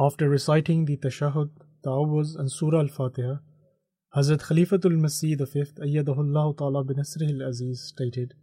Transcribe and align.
After 0.00 0.28
reciting 0.28 0.84
the 0.84 0.96
Tashahud, 0.96 1.50
Ta'awuz 1.82 2.38
and 2.38 2.52
Surah 2.52 2.82
Al-Fatiha, 2.82 3.38
Hazrat 4.14 4.42
Khalifatul 4.42 4.96
Masih 4.96 5.36
V, 5.36 5.64
Ayyadahullah 5.82 6.56
Ta'ala 6.56 6.84
bin 6.84 6.98
al-Aziz 6.98 7.82
stated 7.82 8.34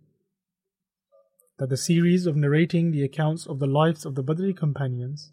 that 1.57 1.69
the 1.69 1.77
series 1.77 2.25
of 2.25 2.35
narrating 2.35 2.91
the 2.91 3.03
accounts 3.03 3.47
of 3.47 3.59
the 3.59 3.67
lives 3.67 4.05
of 4.05 4.15
the 4.15 4.23
Badri 4.23 4.55
companions, 4.55 5.31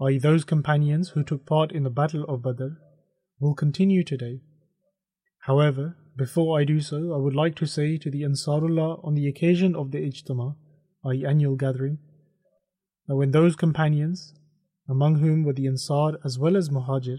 i.e. 0.00 0.18
those 0.18 0.42
companions 0.42 1.10
who 1.10 1.22
took 1.22 1.46
part 1.46 1.70
in 1.70 1.84
the 1.84 1.90
Battle 1.90 2.24
of 2.24 2.42
Badr, 2.42 2.70
will 3.38 3.54
continue 3.54 4.02
today. 4.02 4.40
However, 5.42 5.96
before 6.16 6.58
I 6.58 6.64
do 6.64 6.80
so, 6.80 7.14
I 7.14 7.18
would 7.18 7.36
like 7.36 7.54
to 7.56 7.66
say 7.66 7.98
to 7.98 8.10
the 8.10 8.22
Ansarullah 8.22 9.04
on 9.04 9.14
the 9.14 9.28
occasion 9.28 9.76
of 9.76 9.92
the 9.92 9.98
Ijtama, 9.98 10.56
i.e. 11.04 11.24
annual 11.24 11.54
gathering, 11.54 11.98
that 13.06 13.14
when 13.14 13.30
those 13.30 13.54
companions, 13.54 14.34
among 14.88 15.16
whom 15.16 15.44
were 15.44 15.52
the 15.52 15.66
Ansar 15.66 16.18
as 16.24 16.38
well 16.38 16.56
as 16.56 16.68
Muhajir, 16.68 17.18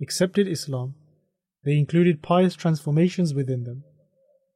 accepted 0.00 0.48
Islam, 0.48 0.94
they 1.64 1.76
included 1.76 2.22
pious 2.22 2.54
transformations 2.54 3.34
within 3.34 3.64
them, 3.64 3.84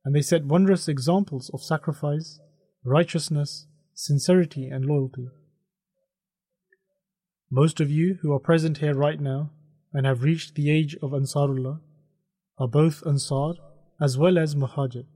and 0.04 0.14
they 0.14 0.22
set 0.22 0.44
wondrous 0.44 0.88
examples 0.88 1.50
of 1.52 1.62
sacrifice, 1.62 2.38
righteousness, 2.84 3.66
sincerity, 3.94 4.68
and 4.68 4.84
loyalty. 4.84 5.28
Most 7.50 7.80
of 7.80 7.90
you 7.90 8.18
who 8.22 8.32
are 8.32 8.38
present 8.38 8.78
here 8.78 8.94
right 8.94 9.20
now 9.20 9.50
and 9.92 10.06
have 10.06 10.22
reached 10.22 10.54
the 10.54 10.70
age 10.70 10.96
of 11.02 11.10
Ansarullah 11.10 11.80
are 12.58 12.68
both 12.68 13.04
Ansar 13.06 13.54
as 14.00 14.16
well 14.16 14.38
as 14.38 14.54
Muhajir. 14.54 15.06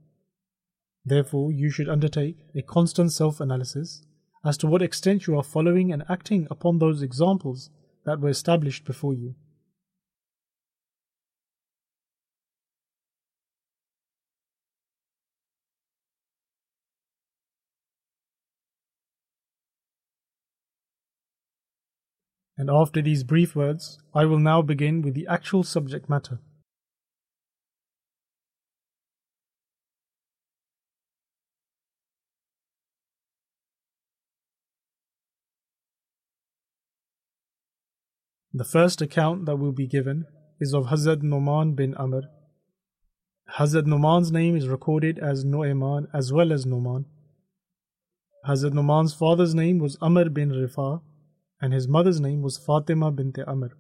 Therefore, 1.05 1.53
you 1.53 1.71
should 1.71 1.89
undertake 1.89 2.39
a 2.57 2.63
constant 2.63 3.13
self 3.13 3.41
analysis 3.41 4.05
as 4.45 4.59
to 4.59 4.67
what 4.67 4.83
extent 4.83 5.27
you 5.27 5.37
are 5.37 5.43
following 5.43 5.93
and 5.93 6.05
acting 6.09 6.47
upon 6.51 6.79
those 6.79 7.03
examples 7.03 7.71
that 8.05 8.21
were 8.21 8.29
established 8.29 8.85
before 8.85 9.15
you. 9.15 9.35
And 22.57 22.71
after 22.71 23.03
these 23.03 23.25
brief 23.25 23.57
words, 23.57 23.99
I 24.15 24.27
will 24.27 24.39
now 24.39 24.63
begin 24.63 25.03
with 25.03 25.15
the 25.15 25.27
actual 25.27 25.65
subject 25.65 26.09
matter. 26.09 26.39
The 38.57 38.65
first 38.65 39.03
account 39.03 39.47
that 39.47 39.57
will 39.57 39.73
be 39.73 39.89
given 39.89 40.27
is 40.61 40.75
of 40.75 40.85
Hazrat 40.85 41.23
Numan 41.23 41.75
bin 41.75 41.93
Amr. 41.97 42.23
Hazrat 43.59 43.83
Numan's 43.83 44.31
name 44.31 44.55
is 44.55 44.69
recorded 44.69 45.19
as 45.19 45.45
Nu'ayman 45.45 46.07
as 46.15 46.33
well 46.33 46.53
as 46.53 46.65
Numan. 46.65 47.07
Hazrat 48.49 48.71
Numan's 48.71 49.13
father's 49.13 49.57
name 49.57 49.81
was 49.81 49.99
Amr 50.01 50.29
bin 50.29 50.51
Rifa 50.53 51.01
and 51.61 51.73
his 51.73 51.89
mother's 51.89 52.21
name 52.21 52.43
was 52.43 52.57
Fatima 52.57 53.11
bint 53.11 53.41
Amr. 53.45 53.73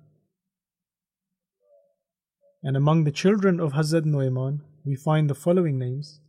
And 2.65 2.77
among 2.77 3.05
the 3.05 3.12
children 3.12 3.61
of 3.61 3.75
Hazrat 3.75 4.05
Nu'ayman, 4.05 4.62
we 4.85 4.97
find 4.97 5.31
the 5.31 5.37
following 5.37 5.79
names 5.79 6.21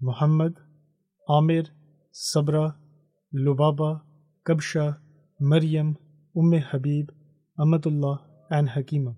Muhammad, 0.00 0.56
Amir, 1.28 1.64
Sabra, 2.10 2.74
Lubaba, 3.34 4.00
Kabsha, 4.46 4.96
Maryam, 5.38 5.98
Umm 6.34 6.52
Habib, 6.52 7.10
Amatullah, 7.62 8.22
and 8.50 8.70
Hakima. 8.70 9.14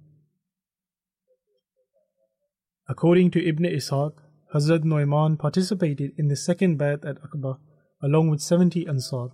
According 2.87 3.31
to 3.31 3.49
Ibn 3.49 3.65
Ishaq, 3.65 4.12
Hazrat 4.55 4.84
Nu'ayman 4.84 5.38
participated 5.38 6.12
in 6.19 6.28
the 6.28 6.37
second 6.37 6.78
Bayat 6.78 7.06
at 7.06 7.16
Aqaba 7.22 7.56
along 8.03 8.28
with 8.28 8.43
70 8.43 8.87
Ansar. 8.87 9.28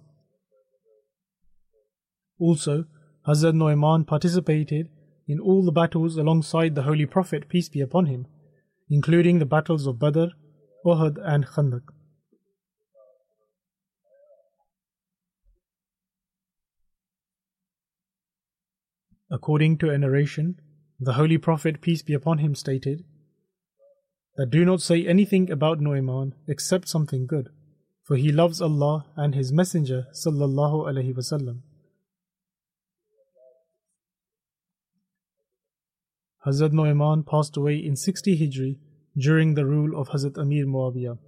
Also, 2.39 2.85
Hazrat 3.27 3.55
Nu'ayman 3.55 4.07
participated 4.07 4.89
in 5.27 5.41
all 5.41 5.65
the 5.65 5.73
battles 5.73 6.17
alongside 6.17 6.77
the 6.77 6.83
Holy 6.83 7.05
Prophet, 7.05 7.49
peace 7.49 7.69
be 7.69 7.81
upon 7.81 8.07
him, 8.07 8.27
including 8.89 9.41
the 9.41 9.45
battles 9.45 9.87
of 9.89 9.99
Badr, 9.99 10.27
Uhud, 10.87 11.19
and 11.23 11.47
Khandaq. 11.47 11.83
According 19.31 19.79
to 19.79 19.91
a 19.91 19.99
narration, 19.99 20.61
the 20.99 21.13
Holy 21.13 21.39
Prophet, 21.39 21.81
peace 21.81 22.03
be 22.03 22.15
upon 22.15 22.39
him, 22.39 22.55
stated 22.55 23.05
that 24.37 24.51
do 24.51 24.65
not 24.65 24.83
say 24.83 25.07
anything 25.07 25.51
about 25.51 25.81
Nu'ayman 25.81 26.33
except 26.49 26.89
something 26.89 27.27
good, 27.27 27.51
for 28.03 28.17
he 28.17 28.33
loves 28.33 28.61
Allah 28.61 29.07
and 29.17 29.35
His 29.35 29.53
Messenger 29.53 30.07
sallallahu 30.13 30.89
alaihi 30.89 31.15
wasallam. 31.15 31.61
Hazrat 36.47 36.73
Nu'ayman 36.73 37.27
passed 37.27 37.57
away 37.57 37.77
in 37.77 37.97
60 37.97 38.39
Hijri 38.39 38.79
during 39.17 39.55
the 39.55 39.67
rule 39.67 40.01
of 40.01 40.09
Hazrat 40.09 40.39
Amir 40.39 40.67
Muawiyah. 40.67 41.19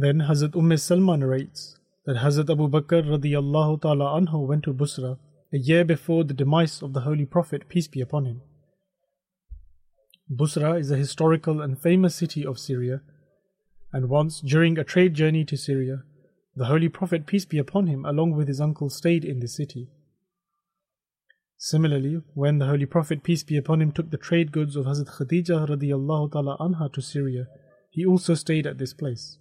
Then 0.00 0.20
Hazrat 0.20 0.54
Umm 0.54 0.70
Salma 0.70 1.18
narrates 1.18 1.76
that 2.06 2.18
Hazrat 2.18 2.48
Abu 2.48 2.68
Bakr 2.68 3.02
radiyallahu 3.02 3.82
ta'ala 3.82 4.20
anhu 4.20 4.46
went 4.46 4.62
to 4.62 4.72
Busra 4.72 5.18
a 5.52 5.58
year 5.58 5.84
before 5.84 6.22
the 6.22 6.34
demise 6.34 6.82
of 6.82 6.92
the 6.92 7.00
Holy 7.00 7.26
Prophet, 7.26 7.68
peace 7.68 7.88
be 7.88 8.00
upon 8.00 8.24
him. 8.24 8.42
Busra 10.32 10.78
is 10.78 10.92
a 10.92 10.96
historical 10.96 11.60
and 11.60 11.82
famous 11.82 12.14
city 12.14 12.46
of 12.46 12.60
Syria, 12.60 13.00
and 13.92 14.08
once 14.08 14.40
during 14.40 14.78
a 14.78 14.84
trade 14.84 15.14
journey 15.14 15.44
to 15.46 15.56
Syria, 15.56 16.04
the 16.54 16.66
Holy 16.66 16.88
Prophet, 16.88 17.26
peace 17.26 17.44
be 17.44 17.58
upon 17.58 17.88
him, 17.88 18.04
along 18.04 18.36
with 18.36 18.46
his 18.46 18.60
uncle, 18.60 18.90
stayed 18.90 19.24
in 19.24 19.40
the 19.40 19.48
city. 19.48 19.88
Similarly, 21.56 22.22
when 22.34 22.58
the 22.58 22.66
Holy 22.66 22.86
Prophet, 22.86 23.24
peace 23.24 23.42
be 23.42 23.56
upon 23.56 23.82
him, 23.82 23.90
took 23.90 24.12
the 24.12 24.16
trade 24.16 24.52
goods 24.52 24.76
of 24.76 24.86
Hazrat 24.86 25.18
Khadija 25.18 25.66
radiallahu 25.68 26.30
ta'ala 26.30 26.56
anha 26.58 26.92
to 26.92 27.02
Syria, 27.02 27.48
he 27.90 28.06
also 28.06 28.34
stayed 28.34 28.64
at 28.64 28.78
this 28.78 28.94
place. 28.94 29.38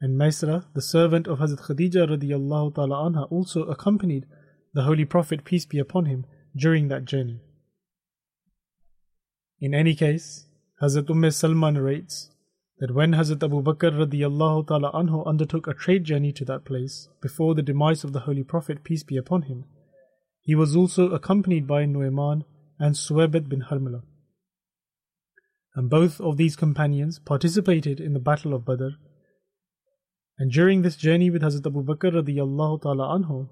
And 0.00 0.18
Maisra, 0.20 0.66
the 0.74 0.82
servant 0.82 1.26
of 1.26 1.38
Hazrat 1.38 1.66
Khadija 1.66 2.08
radiallahu 2.08 2.74
ta'ala 2.74 3.10
anha, 3.10 3.32
also 3.32 3.64
accompanied 3.64 4.26
the 4.72 4.84
Holy 4.84 5.04
Prophet, 5.04 5.44
peace 5.44 5.66
be 5.66 5.78
upon 5.78 6.06
him, 6.06 6.24
during 6.56 6.88
that 6.88 7.04
journey. 7.04 7.40
In 9.60 9.74
any 9.74 9.94
case, 9.94 10.46
Hazrat 10.80 11.10
Umm 11.10 11.22
Salma 11.22 11.72
narrates 11.72 12.30
that 12.78 12.94
when 12.94 13.12
Hazrat 13.12 13.42
Abu 13.42 13.60
Bakr 13.60 13.90
radiallahu 13.90 14.68
ta'ala 14.68 14.92
anhu 14.92 15.26
undertook 15.26 15.66
a 15.66 15.74
trade 15.74 16.04
journey 16.04 16.32
to 16.32 16.44
that 16.44 16.64
place 16.64 17.08
before 17.20 17.56
the 17.56 17.62
demise 17.62 18.04
of 18.04 18.12
the 18.12 18.20
Holy 18.20 18.44
Prophet, 18.44 18.84
peace 18.84 19.02
be 19.02 19.16
upon 19.16 19.42
him, 19.42 19.64
he 20.42 20.54
was 20.54 20.76
also 20.76 21.10
accompanied 21.10 21.66
by 21.66 21.84
Nu'ayman 21.84 22.44
and 22.78 22.94
Suwaibat 22.94 23.48
bin 23.48 23.62
Harmala. 23.62 24.02
And 25.74 25.90
both 25.90 26.20
of 26.20 26.36
these 26.36 26.54
companions 26.54 27.18
participated 27.18 28.00
in 28.00 28.12
the 28.12 28.20
Battle 28.20 28.54
of 28.54 28.64
Badr. 28.64 28.90
And 30.38 30.52
during 30.52 30.82
this 30.82 30.96
journey 30.96 31.30
with 31.30 31.42
Hazrat 31.42 31.66
Abu 31.66 31.82
Bakr 31.82 32.12
radiallahu 32.12 32.82
ta'ala 32.82 33.18
anhu, 33.18 33.48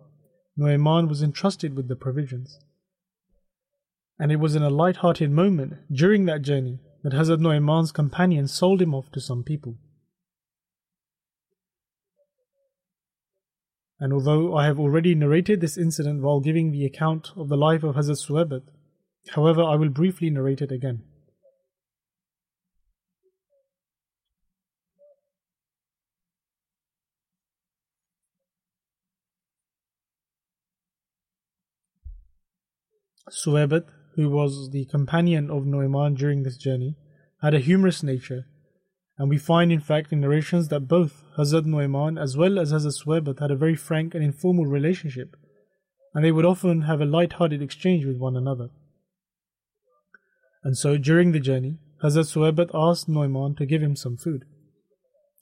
Nu'ayman 0.56 1.08
was 1.08 1.22
entrusted 1.22 1.74
with 1.74 1.88
the 1.88 1.96
provisions. 1.96 2.60
And 4.18 4.30
it 4.30 4.36
was 4.36 4.54
in 4.54 4.62
a 4.62 4.70
light-hearted 4.70 5.30
moment 5.30 5.74
during 5.92 6.26
that 6.26 6.42
journey 6.42 6.78
that 7.02 7.12
Hazrat 7.12 7.40
Nu'ayman's 7.40 7.92
companion 7.92 8.46
sold 8.46 8.80
him 8.80 8.94
off 8.94 9.10
to 9.12 9.20
some 9.20 9.42
people. 9.42 9.76
And 13.98 14.12
although 14.12 14.56
I 14.56 14.66
have 14.66 14.78
already 14.78 15.14
narrated 15.14 15.60
this 15.60 15.76
incident 15.76 16.22
while 16.22 16.40
giving 16.40 16.70
the 16.70 16.84
account 16.84 17.32
of 17.36 17.48
the 17.48 17.56
life 17.56 17.82
of 17.82 17.96
Hazrat 17.96 18.24
Suwaibat, 18.24 18.62
however, 19.30 19.62
I 19.62 19.74
will 19.74 19.88
briefly 19.88 20.30
narrate 20.30 20.62
it 20.62 20.70
again. 20.70 21.02
Suwaibat, 33.30 33.84
who 34.14 34.30
was 34.30 34.70
the 34.70 34.84
companion 34.86 35.50
of 35.50 35.64
Nu'ayman 35.64 36.16
during 36.16 36.42
this 36.42 36.56
journey, 36.56 36.96
had 37.42 37.54
a 37.54 37.60
humorous 37.60 38.02
nature 38.02 38.46
and 39.18 39.30
we 39.30 39.38
find, 39.38 39.72
in 39.72 39.80
fact, 39.80 40.12
in 40.12 40.20
narrations 40.20 40.68
that 40.68 40.88
both 40.88 41.22
Hazrat 41.38 41.64
Nu'ayman 41.64 42.20
as 42.20 42.36
well 42.36 42.58
as 42.58 42.72
Hazrat 42.72 43.02
Suwaibat 43.02 43.40
had 43.40 43.50
a 43.50 43.56
very 43.56 43.74
frank 43.74 44.14
and 44.14 44.22
informal 44.22 44.66
relationship, 44.66 45.36
and 46.14 46.24
they 46.24 46.32
would 46.32 46.44
often 46.44 46.82
have 46.82 47.00
a 47.00 47.06
light-hearted 47.06 47.62
exchange 47.62 48.04
with 48.04 48.18
one 48.18 48.36
another. 48.36 48.68
And 50.62 50.76
so, 50.76 50.98
during 50.98 51.32
the 51.32 51.40
journey, 51.40 51.78
Hazrat 52.02 52.26
Suwaibat 52.30 52.70
asked 52.74 53.08
Nu'ayman 53.08 53.56
to 53.56 53.64
give 53.64 53.82
him 53.82 53.96
some 53.96 54.18
food. 54.18 54.44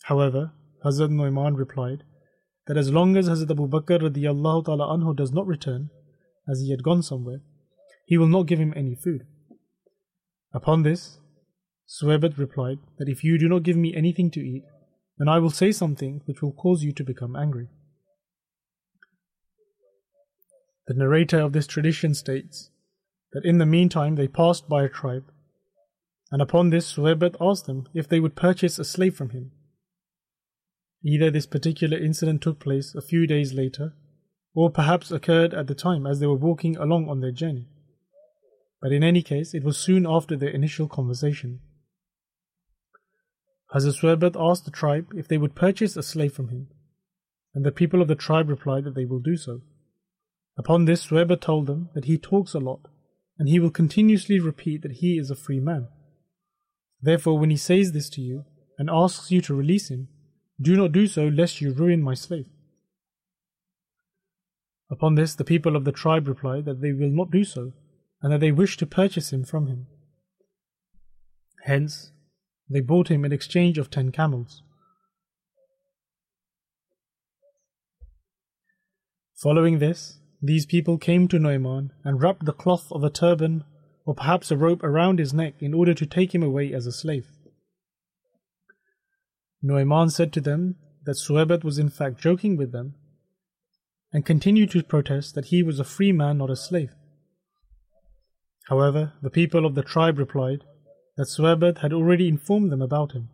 However, 0.04 0.52
Hazrat 0.84 1.10
Nu'ayman 1.10 1.56
replied 1.56 2.04
that 2.68 2.76
as 2.76 2.92
long 2.92 3.16
as 3.16 3.28
Hazrat 3.28 3.50
Abu 3.50 3.68
Bakr 3.68 4.00
radiallahu 4.00 4.66
ta'ala 4.66 4.86
anhu 4.96 5.16
does 5.16 5.32
not 5.32 5.48
return, 5.48 5.90
as 6.48 6.60
he 6.60 6.70
had 6.70 6.84
gone 6.84 7.02
somewhere, 7.02 7.40
he 8.04 8.18
will 8.18 8.28
not 8.28 8.46
give 8.46 8.58
him 8.58 8.72
any 8.76 8.94
food. 8.94 9.26
Upon 10.52 10.82
this, 10.82 11.18
Suwaibat 11.88 12.38
replied 12.38 12.78
that 12.98 13.08
if 13.08 13.24
you 13.24 13.38
do 13.38 13.48
not 13.48 13.62
give 13.62 13.76
me 13.76 13.94
anything 13.94 14.30
to 14.32 14.40
eat, 14.40 14.64
then 15.18 15.28
I 15.28 15.38
will 15.38 15.50
say 15.50 15.72
something 15.72 16.22
which 16.24 16.42
will 16.42 16.52
cause 16.52 16.82
you 16.82 16.92
to 16.92 17.04
become 17.04 17.36
angry. 17.36 17.68
The 20.86 20.94
narrator 20.94 21.40
of 21.40 21.52
this 21.52 21.66
tradition 21.66 22.14
states 22.14 22.70
that 23.32 23.44
in 23.44 23.58
the 23.58 23.66
meantime 23.66 24.16
they 24.16 24.28
passed 24.28 24.68
by 24.68 24.84
a 24.84 24.88
tribe, 24.88 25.24
and 26.30 26.42
upon 26.42 26.70
this 26.70 26.92
Suwaibat 26.94 27.36
asked 27.40 27.66
them 27.66 27.88
if 27.94 28.08
they 28.08 28.20
would 28.20 28.36
purchase 28.36 28.78
a 28.78 28.84
slave 28.84 29.16
from 29.16 29.30
him. 29.30 29.52
Either 31.04 31.30
this 31.30 31.46
particular 31.46 31.98
incident 31.98 32.42
took 32.42 32.58
place 32.58 32.94
a 32.94 33.02
few 33.02 33.26
days 33.26 33.52
later, 33.52 33.92
or 34.54 34.70
perhaps 34.70 35.10
occurred 35.10 35.52
at 35.52 35.66
the 35.66 35.74
time 35.74 36.06
as 36.06 36.20
they 36.20 36.26
were 36.26 36.34
walking 36.34 36.76
along 36.76 37.08
on 37.08 37.20
their 37.20 37.32
journey. 37.32 37.68
But 38.84 38.92
in 38.92 39.02
any 39.02 39.22
case, 39.22 39.54
it 39.54 39.64
was 39.64 39.78
soon 39.78 40.06
after 40.06 40.36
their 40.36 40.50
initial 40.50 40.88
conversation. 40.88 41.60
Hazrat 43.74 43.98
Suwaibat 43.98 44.36
asked 44.38 44.66
the 44.66 44.70
tribe 44.70 45.06
if 45.16 45.26
they 45.26 45.38
would 45.38 45.54
purchase 45.54 45.96
a 45.96 46.02
slave 46.02 46.34
from 46.34 46.50
him, 46.50 46.68
and 47.54 47.64
the 47.64 47.72
people 47.72 48.02
of 48.02 48.08
the 48.08 48.14
tribe 48.14 48.50
replied 48.50 48.84
that 48.84 48.94
they 48.94 49.06
will 49.06 49.20
do 49.20 49.38
so. 49.38 49.62
Upon 50.58 50.84
this, 50.84 51.06
Suwaibat 51.06 51.40
told 51.40 51.66
them 51.66 51.88
that 51.94 52.04
he 52.04 52.18
talks 52.18 52.52
a 52.52 52.58
lot, 52.58 52.88
and 53.38 53.48
he 53.48 53.58
will 53.58 53.70
continuously 53.70 54.38
repeat 54.38 54.82
that 54.82 54.98
he 55.00 55.16
is 55.16 55.30
a 55.30 55.34
free 55.34 55.60
man. 55.60 55.88
Therefore, 57.00 57.38
when 57.38 57.48
he 57.48 57.56
says 57.56 57.92
this 57.92 58.10
to 58.10 58.20
you 58.20 58.44
and 58.78 58.90
asks 58.90 59.30
you 59.30 59.40
to 59.40 59.54
release 59.54 59.90
him, 59.90 60.08
do 60.60 60.76
not 60.76 60.92
do 60.92 61.06
so 61.06 61.26
lest 61.26 61.62
you 61.62 61.72
ruin 61.72 62.02
my 62.02 62.12
slave. 62.12 62.50
Upon 64.90 65.14
this, 65.14 65.34
the 65.34 65.42
people 65.42 65.74
of 65.74 65.86
the 65.86 65.90
tribe 65.90 66.28
replied 66.28 66.66
that 66.66 66.82
they 66.82 66.92
will 66.92 67.08
not 67.08 67.30
do 67.30 67.44
so, 67.44 67.72
and 68.24 68.32
that 68.32 68.40
they 68.40 68.50
wished 68.50 68.78
to 68.78 68.86
purchase 68.86 69.34
him 69.34 69.44
from 69.44 69.66
him. 69.66 69.86
Hence, 71.64 72.10
they 72.70 72.80
bought 72.80 73.08
him 73.08 73.22
in 73.22 73.32
exchange 73.32 73.76
of 73.76 73.90
ten 73.90 74.10
camels. 74.12 74.62
Following 79.36 79.78
this, 79.78 80.20
these 80.40 80.64
people 80.64 80.96
came 80.96 81.28
to 81.28 81.38
Nu'ayman 81.38 81.90
and 82.02 82.18
wrapped 82.18 82.46
the 82.46 82.54
cloth 82.54 82.90
of 82.90 83.04
a 83.04 83.10
turban 83.10 83.62
or 84.06 84.14
perhaps 84.14 84.50
a 84.50 84.56
rope 84.56 84.82
around 84.82 85.18
his 85.18 85.34
neck 85.34 85.56
in 85.60 85.74
order 85.74 85.92
to 85.92 86.06
take 86.06 86.34
him 86.34 86.42
away 86.42 86.72
as 86.72 86.86
a 86.86 86.92
slave. 86.92 87.26
Nu'ayman 89.62 90.10
said 90.10 90.32
to 90.32 90.40
them 90.40 90.76
that 91.04 91.18
Suwaibat 91.18 91.62
was 91.62 91.78
in 91.78 91.90
fact 91.90 92.22
joking 92.22 92.56
with 92.56 92.72
them 92.72 92.94
and 94.14 94.24
continued 94.24 94.70
to 94.70 94.82
protest 94.82 95.34
that 95.34 95.46
he 95.46 95.62
was 95.62 95.78
a 95.78 95.84
free 95.84 96.12
man, 96.12 96.38
not 96.38 96.48
a 96.48 96.56
slave. 96.56 96.94
However, 98.68 99.12
the 99.22 99.30
people 99.30 99.66
of 99.66 99.74
the 99.74 99.82
tribe 99.82 100.18
replied 100.18 100.64
that 101.16 101.28
Suwaibat 101.28 101.78
had 101.78 101.92
already 101.92 102.28
informed 102.28 102.72
them 102.72 102.82
about 102.82 103.12
him. 103.12 103.28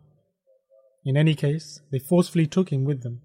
In 1.05 1.17
any 1.17 1.35
case, 1.35 1.81
they 1.91 1.99
forcefully 1.99 2.47
took 2.47 2.69
him 2.71 2.83
with 2.83 3.01
them. 3.01 3.21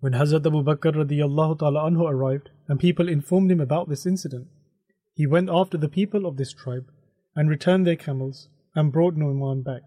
When 0.00 0.14
Hazrat 0.14 0.46
Abu 0.46 0.64
Bakr 0.64 0.94
radiallahu 0.94 1.58
ta'ala 1.58 1.90
anhu 1.90 2.10
arrived 2.10 2.48
and 2.68 2.80
people 2.80 3.08
informed 3.08 3.52
him 3.52 3.60
about 3.60 3.90
this 3.90 4.06
incident, 4.06 4.48
he 5.14 5.26
went 5.26 5.50
after 5.50 5.76
the 5.76 5.90
people 5.90 6.24
of 6.24 6.38
this 6.38 6.54
tribe 6.54 6.90
and 7.36 7.50
returned 7.50 7.86
their 7.86 7.96
camels 7.96 8.48
and 8.74 8.90
brought 8.90 9.16
Nu'man 9.16 9.62
back. 9.62 9.82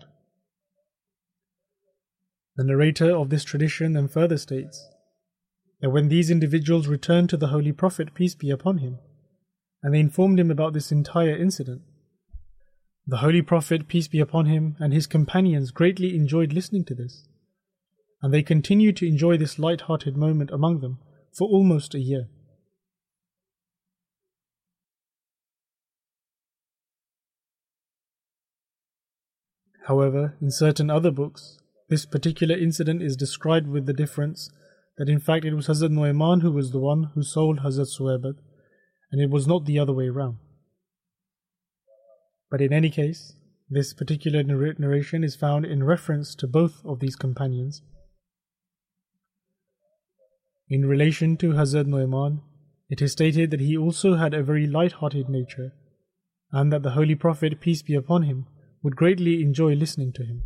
The 2.55 2.63
narrator 2.63 3.15
of 3.15 3.31
this 3.31 3.43
tradition 3.43 3.93
then 3.93 4.07
further 4.07 4.37
states 4.37 4.87
that 5.83 5.89
when 5.89 6.07
these 6.07 6.31
individuals 6.31 6.87
returned 6.87 7.29
to 7.29 7.35
the 7.35 7.47
Holy 7.47 7.73
Prophet, 7.73 8.13
peace 8.13 8.35
be 8.35 8.49
upon 8.49 8.77
him, 8.77 8.99
and 9.83 9.93
they 9.93 9.99
informed 9.99 10.39
him 10.39 10.49
about 10.49 10.71
this 10.71 10.93
entire 10.93 11.35
incident. 11.35 11.81
The 13.05 13.17
Holy 13.17 13.41
Prophet, 13.41 13.89
peace 13.89 14.07
be 14.07 14.21
upon 14.21 14.45
him, 14.45 14.77
and 14.79 14.93
his 14.93 15.07
companions 15.07 15.71
greatly 15.71 16.15
enjoyed 16.15 16.53
listening 16.53 16.85
to 16.85 16.95
this, 16.95 17.27
and 18.21 18.33
they 18.33 18.41
continued 18.41 18.95
to 18.95 19.05
enjoy 19.05 19.35
this 19.35 19.59
light 19.59 19.81
hearted 19.81 20.15
moment 20.15 20.51
among 20.51 20.79
them 20.79 20.99
for 21.37 21.49
almost 21.49 21.93
a 21.93 21.99
year. 21.99 22.29
However, 29.87 30.37
in 30.39 30.49
certain 30.49 30.89
other 30.89 31.11
books, 31.11 31.57
this 31.89 32.05
particular 32.05 32.55
incident 32.55 33.03
is 33.03 33.17
described 33.17 33.67
with 33.67 33.85
the 33.85 33.91
difference 33.91 34.49
that 34.97 35.09
in 35.09 35.19
fact 35.19 35.45
it 35.45 35.53
was 35.53 35.67
Hazrat 35.67 35.91
Nu'ayman 35.91 36.41
who 36.41 36.51
was 36.51 36.71
the 36.71 36.79
one 36.79 37.11
who 37.15 37.23
sold 37.23 37.59
Hazrat 37.59 37.87
Suwaibat 37.97 38.35
and 39.11 39.21
it 39.21 39.29
was 39.29 39.47
not 39.47 39.65
the 39.65 39.79
other 39.79 39.93
way 39.93 40.07
around. 40.07 40.37
But 42.49 42.61
in 42.61 42.73
any 42.73 42.89
case, 42.89 43.35
this 43.69 43.93
particular 43.93 44.43
narration 44.43 45.23
is 45.23 45.35
found 45.35 45.65
in 45.65 45.83
reference 45.83 46.35
to 46.35 46.47
both 46.47 46.85
of 46.85 46.99
these 46.99 47.15
companions. 47.15 47.81
In 50.69 50.85
relation 50.85 51.37
to 51.37 51.53
Hazrat 51.53 51.85
Nu'ayman, 51.85 52.41
it 52.89 53.01
is 53.01 53.13
stated 53.13 53.49
that 53.51 53.59
he 53.59 53.75
also 53.75 54.15
had 54.15 54.33
a 54.33 54.43
very 54.43 54.67
light-hearted 54.67 55.29
nature, 55.29 55.73
and 56.51 56.71
that 56.71 56.83
the 56.83 56.91
Holy 56.91 57.15
Prophet, 57.15 57.59
peace 57.59 57.81
be 57.81 57.95
upon 57.95 58.23
him, 58.23 58.45
would 58.83 58.95
greatly 58.95 59.41
enjoy 59.41 59.73
listening 59.73 60.13
to 60.13 60.23
him. 60.23 60.43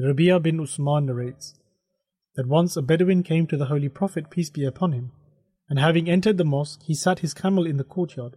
Rabia 0.00 0.38
bin 0.38 0.60
Usman 0.60 1.06
narrates 1.06 1.54
that 2.36 2.46
once 2.46 2.76
a 2.76 2.82
Bedouin 2.82 3.24
came 3.24 3.48
to 3.48 3.56
the 3.56 3.66
Holy 3.66 3.88
Prophet, 3.88 4.30
peace 4.30 4.48
be 4.48 4.64
upon 4.64 4.92
him, 4.92 5.10
and 5.68 5.78
having 5.78 6.08
entered 6.08 6.38
the 6.38 6.44
mosque, 6.44 6.82
he 6.84 6.94
sat 6.94 7.18
his 7.18 7.34
camel 7.34 7.66
in 7.66 7.78
the 7.78 7.84
courtyard. 7.84 8.36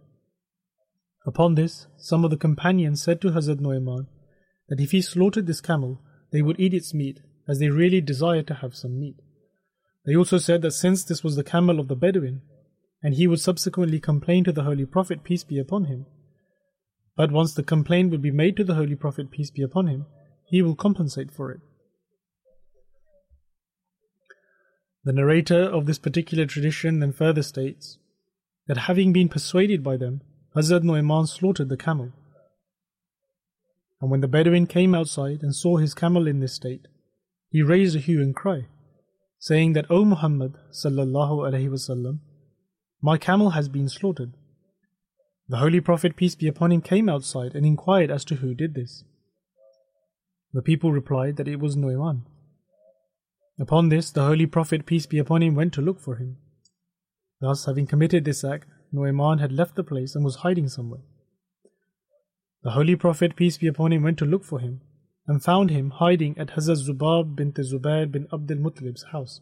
Upon 1.24 1.54
this, 1.54 1.86
some 1.96 2.24
of 2.24 2.30
the 2.32 2.36
companions 2.36 3.00
said 3.00 3.20
to 3.20 3.30
Hazrat 3.30 3.60
Nu'ayman 3.60 4.08
that 4.68 4.80
if 4.80 4.90
he 4.90 5.00
slaughtered 5.00 5.46
this 5.46 5.60
camel, 5.60 6.00
they 6.32 6.42
would 6.42 6.58
eat 6.58 6.74
its 6.74 6.92
meat, 6.92 7.20
as 7.46 7.60
they 7.60 7.68
really 7.68 8.00
desired 8.00 8.48
to 8.48 8.54
have 8.54 8.74
some 8.74 8.98
meat. 8.98 9.20
They 10.04 10.16
also 10.16 10.38
said 10.38 10.62
that 10.62 10.72
since 10.72 11.04
this 11.04 11.22
was 11.22 11.36
the 11.36 11.44
camel 11.44 11.78
of 11.78 11.86
the 11.86 11.94
Bedouin, 11.94 12.42
and 13.04 13.14
he 13.14 13.28
would 13.28 13.40
subsequently 13.40 14.00
complain 14.00 14.42
to 14.44 14.52
the 14.52 14.64
Holy 14.64 14.84
Prophet, 14.84 15.22
peace 15.22 15.44
be 15.44 15.60
upon 15.60 15.84
him, 15.84 16.06
but 17.16 17.30
once 17.30 17.54
the 17.54 17.62
complaint 17.62 18.10
would 18.10 18.22
be 18.22 18.32
made 18.32 18.56
to 18.56 18.64
the 18.64 18.74
Holy 18.74 18.96
Prophet, 18.96 19.30
peace 19.30 19.50
be 19.50 19.62
upon 19.62 19.86
him, 19.86 20.06
he 20.52 20.60
will 20.60 20.76
compensate 20.76 21.32
for 21.32 21.50
it. 21.50 21.60
The 25.02 25.14
narrator 25.14 25.62
of 25.62 25.86
this 25.86 25.98
particular 25.98 26.44
tradition 26.44 27.00
then 27.00 27.12
further 27.12 27.42
states 27.42 27.96
that 28.66 28.76
having 28.86 29.14
been 29.14 29.30
persuaded 29.30 29.82
by 29.82 29.96
them, 29.96 30.20
Hazrat 30.54 30.82
Nu'ayman 30.82 31.26
slaughtered 31.26 31.70
the 31.70 31.78
camel. 31.78 32.12
And 34.02 34.10
when 34.10 34.20
the 34.20 34.28
Bedouin 34.28 34.66
came 34.66 34.94
outside 34.94 35.38
and 35.42 35.54
saw 35.54 35.78
his 35.78 35.94
camel 35.94 36.28
in 36.28 36.40
this 36.40 36.52
state, 36.52 36.86
he 37.48 37.62
raised 37.62 37.96
a 37.96 37.98
hue 37.98 38.20
and 38.20 38.36
cry, 38.36 38.66
saying 39.38 39.72
that, 39.72 39.90
O 39.90 40.04
Muhammad 40.04 40.58
sallallahu 40.70 41.50
alaihi 41.50 41.70
wasallam, 41.70 42.18
my 43.00 43.16
camel 43.16 43.50
has 43.50 43.70
been 43.70 43.88
slaughtered. 43.88 44.34
The 45.48 45.56
Holy 45.56 45.80
Prophet, 45.80 46.14
peace 46.14 46.34
be 46.34 46.46
upon 46.46 46.72
him, 46.72 46.82
came 46.82 47.08
outside 47.08 47.54
and 47.54 47.64
inquired 47.64 48.10
as 48.10 48.22
to 48.26 48.34
who 48.36 48.52
did 48.52 48.74
this. 48.74 49.02
The 50.52 50.62
people 50.62 50.92
replied 50.92 51.36
that 51.36 51.48
it 51.48 51.60
was 51.60 51.76
Nu'ayman. 51.76 52.22
Upon 53.58 53.88
this, 53.88 54.10
the 54.10 54.24
Holy 54.24 54.46
Prophet, 54.46 54.84
peace 54.84 55.06
be 55.06 55.18
upon 55.18 55.42
him, 55.42 55.54
went 55.54 55.72
to 55.74 55.82
look 55.82 55.98
for 56.00 56.16
him. 56.16 56.36
Thus, 57.40 57.64
having 57.64 57.86
committed 57.86 58.24
this 58.24 58.44
act, 58.44 58.68
Nu'ayman 58.92 59.40
had 59.40 59.52
left 59.52 59.76
the 59.76 59.84
place 59.84 60.14
and 60.14 60.24
was 60.24 60.36
hiding 60.36 60.68
somewhere. 60.68 61.02
The 62.62 62.72
Holy 62.72 62.96
Prophet, 62.96 63.34
peace 63.34 63.56
be 63.56 63.66
upon 63.66 63.92
him, 63.92 64.02
went 64.02 64.18
to 64.18 64.26
look 64.26 64.44
for 64.44 64.58
him 64.58 64.82
and 65.26 65.42
found 65.42 65.70
him 65.70 65.90
hiding 65.90 66.36
at 66.36 66.50
Hazrat 66.50 66.86
Zubab 66.86 67.34
bint 67.34 67.54
Zubair 67.54 68.10
bin 68.10 68.26
Abdul 68.32 68.58
Muttalib's 68.58 69.04
house. 69.12 69.40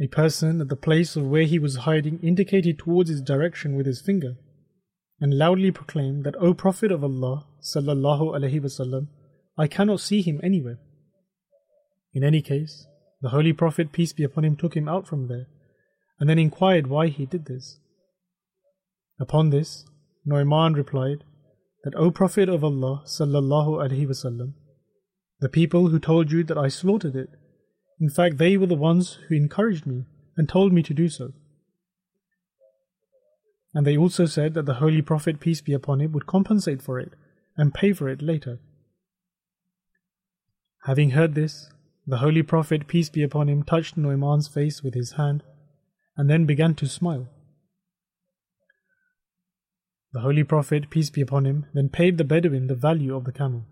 A 0.00 0.06
person 0.08 0.60
at 0.60 0.68
the 0.68 0.76
place 0.76 1.16
of 1.16 1.26
where 1.26 1.44
he 1.44 1.58
was 1.58 1.76
hiding 1.76 2.20
indicated 2.20 2.78
towards 2.78 3.10
his 3.10 3.22
direction 3.22 3.74
with 3.74 3.86
his 3.86 4.00
finger 4.00 4.36
and 5.20 5.38
loudly 5.38 5.70
proclaimed 5.70 6.24
that, 6.24 6.36
O 6.36 6.54
Prophet 6.54 6.90
of 6.90 7.04
Allah, 7.04 7.46
sallallahu 7.62 8.36
alaihi 8.36 8.60
wasallam, 8.60 9.08
I 9.56 9.66
cannot 9.66 10.00
see 10.00 10.22
him 10.22 10.40
anywhere. 10.42 10.78
In 12.12 12.24
any 12.24 12.42
case, 12.42 12.86
the 13.20 13.30
Holy 13.30 13.52
Prophet, 13.52 13.92
peace 13.92 14.12
be 14.12 14.24
upon 14.24 14.44
him, 14.44 14.56
took 14.56 14.76
him 14.76 14.88
out 14.88 15.06
from 15.06 15.28
there 15.28 15.46
and 16.20 16.28
then 16.28 16.38
inquired 16.38 16.86
why 16.86 17.08
he 17.08 17.26
did 17.26 17.46
this. 17.46 17.78
Upon 19.20 19.50
this, 19.50 19.84
Nu'ayman 20.26 20.74
replied 20.74 21.24
that, 21.84 21.94
O 21.94 22.10
Prophet 22.10 22.48
of 22.48 22.64
Allah, 22.64 23.02
sallallahu 23.06 23.88
alaihi 23.88 24.06
wasallam, 24.06 24.54
the 25.40 25.48
people 25.48 25.88
who 25.88 25.98
told 25.98 26.30
you 26.32 26.44
that 26.44 26.58
I 26.58 26.68
slaughtered 26.68 27.16
it 27.16 27.30
in 28.00 28.10
fact, 28.10 28.38
they 28.38 28.56
were 28.56 28.66
the 28.66 28.74
ones 28.74 29.18
who 29.28 29.34
encouraged 29.34 29.86
me 29.86 30.04
and 30.36 30.48
told 30.48 30.72
me 30.72 30.82
to 30.82 30.94
do 30.94 31.08
so. 31.08 31.32
And 33.74 33.86
they 33.86 33.96
also 33.96 34.24
said 34.24 34.54
that 34.54 34.66
the 34.66 34.74
Holy 34.74 35.02
Prophet, 35.02 35.40
peace 35.40 35.60
be 35.60 35.72
upon 35.72 36.00
him, 36.00 36.12
would 36.12 36.26
compensate 36.26 36.80
for 36.80 37.00
it 37.00 37.12
and 37.56 37.74
pay 37.74 37.92
for 37.92 38.08
it 38.08 38.22
later. 38.22 38.60
Having 40.84 41.10
heard 41.10 41.34
this, 41.34 41.70
the 42.06 42.18
Holy 42.18 42.42
Prophet, 42.42 42.86
peace 42.86 43.08
be 43.08 43.22
upon 43.22 43.48
him, 43.48 43.62
touched 43.62 43.96
Nu'ayman's 43.96 44.46
face 44.46 44.82
with 44.82 44.94
his 44.94 45.12
hand 45.12 45.42
and 46.16 46.30
then 46.30 46.44
began 46.44 46.74
to 46.74 46.86
smile. 46.86 47.28
The 50.12 50.20
Holy 50.20 50.44
Prophet, 50.44 50.90
peace 50.90 51.10
be 51.10 51.22
upon 51.22 51.44
him, 51.44 51.66
then 51.74 51.88
paid 51.88 52.18
the 52.18 52.24
Bedouin 52.24 52.68
the 52.68 52.76
value 52.76 53.16
of 53.16 53.24
the 53.24 53.32
camel. 53.32 53.64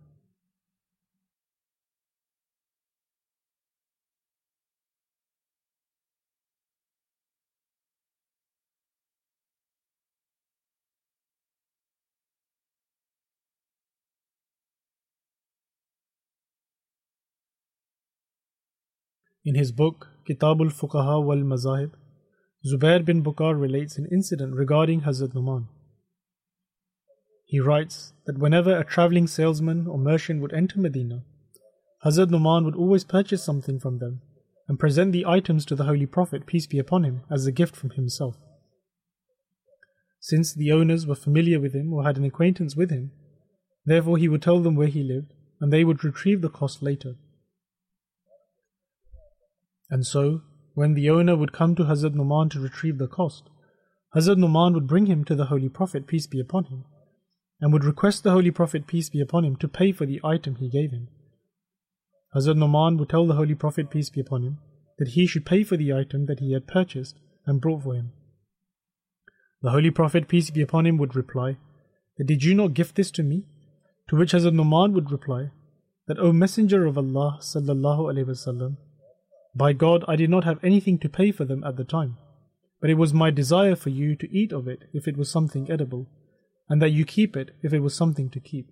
In 19.45 19.57
his 19.57 19.73
book 19.73 20.09
Kitabul 20.29 20.71
Fukaha 20.73 21.21
wal 21.21 21.39
Mizah, 21.39 21.91
Zubair 22.65 23.05
bin 23.05 23.25
Bakkar 23.25 23.61
relates 23.61 23.99
an 23.99 24.07
incident 24.13 24.55
regarding 24.55 25.01
Hazrat 25.01 25.35
Numan. 25.35 25.67
He 27.47 27.59
writes 27.59 28.13
that 28.25 28.39
whenever 28.39 28.79
a 28.79 28.85
traveling 28.85 29.27
salesman 29.27 29.89
or 29.89 29.99
merchant 29.99 30.41
would 30.43 30.53
enter 30.53 30.79
Medina, 30.79 31.25
Hazrat 32.05 32.29
Numan 32.29 32.65
would 32.65 32.77
always 32.77 33.03
purchase 33.03 33.43
something 33.43 33.81
from 33.81 33.99
them 33.99 34.21
and 34.69 34.79
present 34.79 35.11
the 35.11 35.27
items 35.27 35.67
to 35.67 35.75
the 35.75 35.85
Holy 35.85 36.07
Prophet, 36.07 36.47
peace 36.47 36.69
be 36.69 36.79
upon 36.79 37.03
him, 37.03 37.23
as 37.29 37.45
a 37.45 37.51
gift 37.51 37.75
from 37.75 37.91
himself. 37.91 38.37
Since 40.21 40.55
the 40.55 40.71
owners 40.71 41.05
were 41.05 41.17
familiar 41.17 41.59
with 41.59 41.75
him 41.75 41.93
or 41.93 42.05
had 42.05 42.17
an 42.17 42.25
acquaintance 42.25 42.77
with 42.77 42.91
him, 42.91 43.11
therefore 43.85 44.19
he 44.19 44.29
would 44.29 44.41
tell 44.41 44.61
them 44.61 44.77
where 44.77 44.87
he 44.87 45.03
lived 45.03 45.35
and 45.61 45.73
they 45.73 45.83
would 45.83 46.05
retrieve 46.05 46.43
the 46.43 46.49
cost 46.49 46.81
later. 46.81 47.17
And 49.93 50.07
so, 50.07 50.41
when 50.73 50.95
the 50.95 51.11
owner 51.11 51.37
would 51.37 51.53
come 51.53 51.75
to 51.75 51.83
Hazrat 51.85 52.15
Numan 52.15 52.51
to 52.53 52.61
retrieve 52.61 52.97
the 52.97 53.07
cost, 53.07 53.51
Hazrat 54.17 54.39
Numan 54.39 54.73
would 54.73 54.87
bring 54.87 55.05
him 55.05 55.23
to 55.25 55.35
the 55.35 55.45
Holy 55.45 55.69
Prophet, 55.69 56.07
peace 56.07 56.27
be 56.27 56.41
upon 56.41 56.65
him, 56.65 56.87
and 57.61 57.75
would 57.75 57.85
request 57.85 58.25
the 58.25 58.31
Holy 58.31 58.51
Prophet, 58.51 58.87
peace 58.87 59.11
be 59.11 59.21
upon 59.21 59.45
him, 59.45 59.55
to 59.57 59.69
pay 59.69 59.93
for 59.93 60.07
the 60.07 60.19
item 60.25 60.55
he 60.55 60.71
gave 60.71 60.93
him. 60.93 61.09
Hazrat 62.35 62.57
Numan 62.57 62.97
would 62.99 63.11
tell 63.11 63.27
the 63.27 63.35
Holy 63.35 63.55
Prophet, 63.55 63.91
peace 63.91 64.09
be 64.09 64.23
upon 64.23 64.43
him, 64.43 64.59
that 64.97 65.09
he 65.09 65.27
should 65.27 65.45
pay 65.45 65.63
for 65.63 65.77
the 65.77 65.93
item 65.93 66.25
that 66.25 66.41
he 66.41 66.55
had 66.55 66.67
purchased 66.67 67.19
and 67.45 67.61
brought 67.61 67.83
for 67.83 67.95
him. 67.95 68.13
The 69.61 69.73
Holy 69.73 69.91
Prophet, 69.91 70.27
peace 70.27 70.49
be 70.49 70.63
upon 70.63 70.87
him, 70.87 70.97
would 70.97 71.15
reply, 71.15 71.59
that 72.17 72.27
did 72.27 72.45
you 72.45 72.55
not 72.55 72.73
gift 72.73 72.95
this 72.95 73.11
to 73.11 73.23
me? 73.23 73.45
To 74.09 74.17
which 74.17 74.33
Hazrat 74.33 74.55
Numan 74.55 74.95
would 74.95 75.13
reply, 75.13 75.51
that 76.07 76.19
O 76.19 76.33
Messenger 76.33 76.87
of 76.87 76.97
Allah 76.97 77.41
sallallahu 77.43 78.11
alaihi 78.11 78.25
wasallam, 78.25 78.79
by 79.55 79.73
God, 79.73 80.05
I 80.09 80.17
did 80.17 80.31
not 80.31 80.45
have 80.45 80.63
anything 80.63 80.99
to 80.99 81.09
pay 81.09 81.31
for 81.31 81.45
them 81.45 81.63
at 81.65 81.77
the 81.77 81.85
time, 81.85 82.17
but 82.81 82.91
it 82.91 82.95
was 82.95 83.13
my 83.13 83.31
desire 83.31 83.77
for 83.77 83.91
you 83.91 84.17
to 84.17 84.37
eat 84.37 84.53
of 84.53 84.67
it 84.67 84.85
if 84.93 85.07
it 85.07 85.17
was 85.17 85.31
something 85.31 85.71
edible, 85.71 86.09
and 86.69 86.81
that 86.81 86.91
you 86.91 87.05
keep 87.05 87.37
it 87.37 87.51
if 87.63 87.73
it 87.73 87.81
was 87.81 87.95
something 87.95 88.31
to 88.31 88.41
keep. 88.41 88.71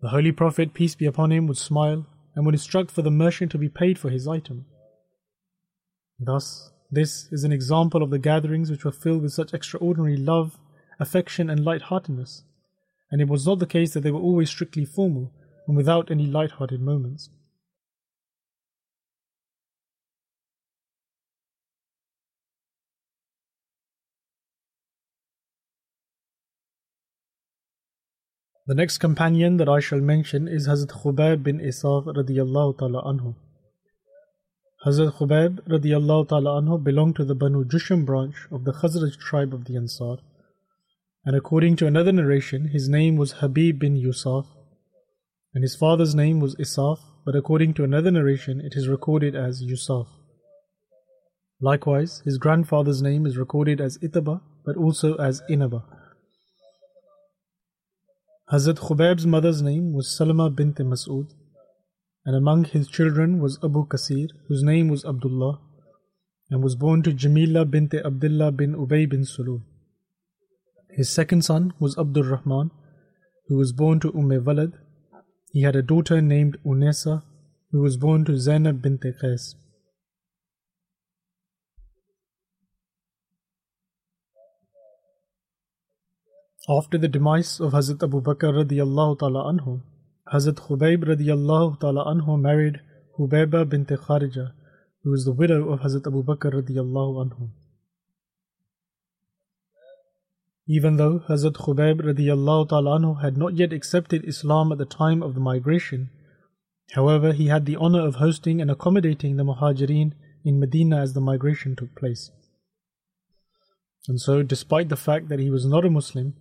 The 0.00 0.10
Holy 0.10 0.32
Prophet, 0.32 0.72
peace 0.72 0.94
be 0.94 1.06
upon 1.06 1.32
him, 1.32 1.46
would 1.46 1.58
smile 1.58 2.06
and 2.34 2.46
would 2.46 2.54
instruct 2.54 2.90
for 2.90 3.02
the 3.02 3.10
merchant 3.10 3.50
to 3.52 3.58
be 3.58 3.68
paid 3.68 3.98
for 3.98 4.08
his 4.08 4.26
item. 4.26 4.66
Thus, 6.18 6.70
this 6.90 7.28
is 7.32 7.44
an 7.44 7.52
example 7.52 8.02
of 8.02 8.10
the 8.10 8.18
gatherings 8.18 8.70
which 8.70 8.84
were 8.84 8.92
filled 8.92 9.22
with 9.22 9.32
such 9.32 9.52
extraordinary 9.52 10.16
love, 10.16 10.58
affection, 10.98 11.50
and 11.50 11.64
light-heartedness, 11.64 12.44
and 13.10 13.20
it 13.20 13.28
was 13.28 13.46
not 13.46 13.58
the 13.58 13.66
case 13.66 13.92
that 13.94 14.00
they 14.00 14.10
were 14.10 14.20
always 14.20 14.48
strictly 14.48 14.84
formal 14.84 15.32
and 15.66 15.76
without 15.76 16.10
any 16.10 16.26
light-hearted 16.26 16.80
moments. 16.80 17.30
The 28.70 28.76
next 28.76 28.98
companion 28.98 29.56
that 29.56 29.68
I 29.68 29.80
shall 29.80 29.98
mention 29.98 30.46
is 30.46 30.68
Hazrat 30.68 30.92
Khubayb 31.02 31.42
bin 31.42 31.58
Isaf 31.58 32.04
radiyallahu 32.06 32.78
ta'ala 32.78 33.02
anhu. 33.02 33.34
Hazrat 34.86 35.14
Khubayb 35.14 35.66
radiyallahu 35.66 36.28
ta'ala 36.28 36.62
anhu 36.62 36.80
belonged 36.80 37.16
to 37.16 37.24
the 37.24 37.34
Banu 37.34 37.64
Jusham 37.64 38.06
branch 38.06 38.46
of 38.52 38.62
the 38.62 38.72
Khazraj 38.72 39.18
tribe 39.18 39.52
of 39.52 39.64
the 39.64 39.74
Ansar. 39.74 40.18
And 41.26 41.34
according 41.34 41.74
to 41.78 41.88
another 41.88 42.12
narration, 42.12 42.68
his 42.68 42.88
name 42.88 43.16
was 43.16 43.32
Habib 43.40 43.80
bin 43.80 43.96
Yusuf, 43.96 44.46
and 45.52 45.64
his 45.64 45.74
father's 45.74 46.14
name 46.14 46.38
was 46.38 46.54
Isaf, 46.54 47.00
but 47.26 47.34
according 47.34 47.74
to 47.74 47.82
another 47.82 48.12
narration, 48.12 48.60
it 48.60 48.74
is 48.76 48.86
recorded 48.86 49.34
as 49.34 49.60
Yusuf. 49.60 50.06
Likewise, 51.60 52.22
his 52.24 52.38
grandfather's 52.38 53.02
name 53.02 53.26
is 53.26 53.36
recorded 53.36 53.80
as 53.80 53.98
Itaba, 53.98 54.42
but 54.64 54.76
also 54.76 55.16
as 55.16 55.42
Inaba. 55.50 55.82
Hazrat 58.52 58.78
Khubayb's 58.80 59.28
mother's 59.28 59.62
name 59.62 59.92
was 59.92 60.08
Salama 60.08 60.50
bint 60.50 60.78
Mas'ud, 60.78 61.28
and 62.26 62.34
among 62.34 62.64
his 62.64 62.88
children 62.88 63.38
was 63.40 63.60
Abu 63.62 63.86
Kasir, 63.86 64.26
whose 64.48 64.64
name 64.64 64.88
was 64.88 65.04
Abdullah, 65.04 65.60
and 66.50 66.60
was 66.60 66.74
born 66.74 67.04
to 67.04 67.12
Jamila 67.12 67.64
bint 67.64 67.94
Abdullah 67.94 68.50
bin 68.50 68.74
Ubay 68.74 69.08
bin 69.08 69.20
Sulul. 69.20 69.62
His 70.90 71.08
second 71.08 71.44
son 71.44 71.74
was 71.78 71.96
Abdul 71.96 72.24
Rahman, 72.24 72.72
who 73.46 73.56
was 73.56 73.70
born 73.70 74.00
to 74.00 74.12
Umm 74.12 74.30
Walad. 74.44 74.72
He 75.52 75.62
had 75.62 75.76
a 75.76 75.82
daughter 75.82 76.20
named 76.20 76.58
Unesa, 76.66 77.22
who 77.70 77.80
was 77.80 77.96
born 77.96 78.24
to 78.24 78.36
Zainab 78.36 78.82
bint 78.82 79.02
Qais. 79.22 79.54
After 86.72 86.98
the 86.98 87.08
demise 87.08 87.58
of 87.58 87.72
Hazrat 87.72 88.00
Abu 88.04 88.20
Bakr 88.22 88.52
radiallahu 88.64 89.18
ta'ala 89.18 89.52
anhu, 89.52 89.80
Hazrat 90.32 90.54
Khubayb 90.54 91.02
radiallahu 91.02 91.80
ta'ala 91.80 92.04
anhu 92.04 92.40
married 92.40 92.80
Hubayba 93.18 93.68
bint 93.68 93.88
Kharija, 93.88 94.52
who 95.02 95.10
was 95.10 95.24
the 95.24 95.32
widow 95.32 95.70
of 95.70 95.80
Hazrat 95.80 96.06
Abu 96.06 96.22
Bakr 96.22 96.52
radiallahu 96.52 97.24
anhu. 97.24 97.48
Even 100.68 100.96
though 100.96 101.18
Hazrat 101.28 101.54
Khubayb 101.54 102.02
radiallahu 102.02 102.68
ta'ala 102.68 103.00
anhu 103.00 103.20
had 103.20 103.36
not 103.36 103.56
yet 103.56 103.72
accepted 103.72 104.24
Islam 104.24 104.70
at 104.70 104.78
the 104.78 104.84
time 104.84 105.24
of 105.24 105.34
the 105.34 105.40
migration, 105.40 106.10
however, 106.92 107.32
he 107.32 107.48
had 107.48 107.66
the 107.66 107.74
honor 107.74 108.06
of 108.06 108.16
hosting 108.16 108.60
and 108.60 108.70
accommodating 108.70 109.36
the 109.36 109.44
Muhajirin 109.44 110.12
in 110.44 110.60
Medina 110.60 111.00
as 111.00 111.14
the 111.14 111.20
migration 111.20 111.74
took 111.74 111.96
place. 111.96 112.30
And 114.06 114.20
so, 114.20 114.44
despite 114.44 114.88
the 114.88 114.96
fact 114.96 115.28
that 115.30 115.40
he 115.40 115.50
was 115.50 115.66
not 115.66 115.84
a 115.84 115.90
Muslim, 115.90 116.36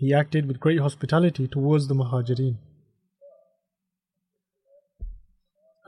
he 0.00 0.14
acted 0.14 0.46
with 0.48 0.58
great 0.58 0.80
hospitality 0.80 1.46
towards 1.46 1.86
the 1.88 1.94
Muhajirin. 1.94 2.56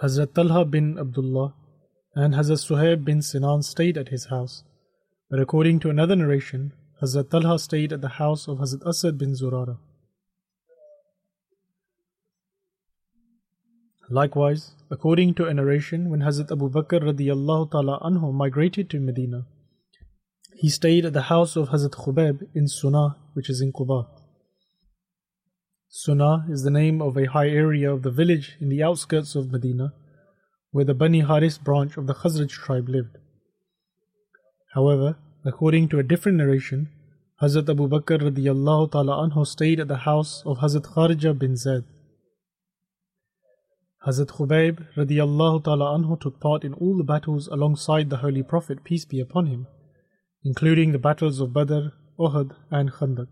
Hazrat 0.03 0.35
Talha 0.35 0.67
bin 0.67 0.99
Abdullah 0.99 1.55
and 2.15 2.35
Hazrat 2.35 2.61
Suhaib 2.63 3.07
bin 3.07 3.23
Sinan 3.23 3.63
stayed 3.63 3.97
at 3.97 4.11
his 4.11 4.27
house, 4.27 4.65
but 5.31 5.41
according 5.41 5.81
to 5.81 5.89
another 5.89 6.15
narration, 6.15 6.75
Hazrat 7.01 7.31
Talha 7.31 7.59
stayed 7.59 7.91
at 7.91 8.03
the 8.03 8.11
house 8.21 8.47
of 8.49 8.59
Hazrat 8.59 8.87
Asad 8.87 9.17
bin 9.17 9.33
Zurara. 9.33 9.79
Likewise, 14.11 14.73
according 14.91 15.33
to 15.35 15.47
a 15.47 15.55
narration, 15.55 16.11
when 16.11 16.21
Hazrat 16.21 16.53
Abu 16.53 16.69
Bakr 16.69 17.01
radiallahu 17.01 17.71
ta'ala 17.71 17.99
anhu 18.01 18.35
migrated 18.35 18.91
to 18.91 19.01
Medina, 19.01 19.47
he 20.55 20.69
stayed 20.69 21.05
at 21.05 21.13
the 21.13 21.23
house 21.23 21.57
of 21.57 21.71
Hazrat 21.71 21.93
Khubayb 21.93 22.49
in 22.55 22.69
Sunnah, 22.69 23.17
which 23.35 23.51
is 23.51 23.61
in 23.61 23.73
Quba. 23.73 24.07
Sunnah 25.89 26.47
is 26.49 26.63
the 26.63 26.71
name 26.71 27.03
of 27.03 27.17
a 27.17 27.27
high 27.27 27.49
area 27.49 27.93
of 27.93 28.03
the 28.03 28.11
village 28.11 28.57
in 28.61 28.69
the 28.69 28.83
outskirts 28.83 29.35
of 29.35 29.53
Medina, 29.53 29.93
where 30.71 30.85
the 30.85 30.95
Bani 30.95 31.21
Haris 31.21 31.59
branch 31.59 31.97
of 31.97 32.07
the 32.07 32.15
Khazraj 32.15 32.49
tribe 32.49 32.89
lived. 32.89 33.19
However, 34.75 35.17
according 35.45 35.89
to 35.89 35.99
a 35.99 36.03
different 36.03 36.39
narration, 36.39 36.89
Hazrat 37.43 37.69
Abu 37.69 37.89
Bakr 37.89 38.21
radiallahu 38.21 38.93
ta'ala 38.93 39.29
anhu 39.29 39.47
stayed 39.47 39.81
at 39.81 39.89
the 39.89 39.99
house 40.09 40.43
of 40.47 40.59
Hazrat 40.59 40.87
Kharija 40.95 41.39
bin 41.39 41.57
Zaid. 41.57 41.85
Hazrat 44.07 44.29
Khubayb 44.29 44.87
radiallahu 44.97 45.65
ta'ala 45.65 45.99
anhu 45.99 46.19
took 46.21 46.41
part 46.41 46.65
in 46.65 46.73
all 46.75 46.97
the 46.97 47.05
battles 47.05 47.49
alongside 47.49 48.11
the 48.11 48.19
Holy 48.19 48.43
Prophet, 48.43 48.83
peace 48.83 49.05
be 49.05 49.21
upon 49.21 49.47
him, 49.47 49.67
including 50.45 50.91
the 50.91 50.99
battles 50.99 51.41
of 51.41 51.53
Badr, 51.53 51.89
Uhud, 52.19 52.55
and 52.71 52.91
Khandaq. 52.93 53.29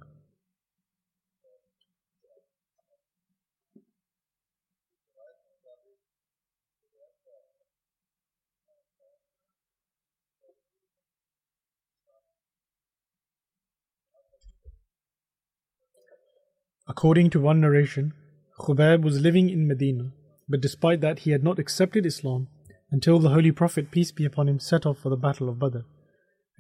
According 16.87 17.30
to 17.30 17.41
one 17.41 17.61
narration, 17.61 18.15
Khubayb 18.58 19.02
was 19.02 19.21
living 19.21 19.49
in 19.49 19.67
Medina, 19.67 20.13
but 20.49 20.61
despite 20.61 21.00
that 21.00 21.21
he 21.21 21.30
had 21.30 21.43
not 21.43 21.58
accepted 21.58 22.04
Islam 22.04 22.49
until 22.91 23.19
the 23.19 23.30
Holy 23.30 23.52
Prophet, 23.52 23.91
peace 23.91 24.11
be 24.11 24.25
upon 24.25 24.49
him, 24.49 24.58
set 24.58 24.85
off 24.85 24.99
for 24.99 25.08
the 25.08 25.17
Battle 25.17 25.49
of 25.49 25.58
Badr 25.58 25.80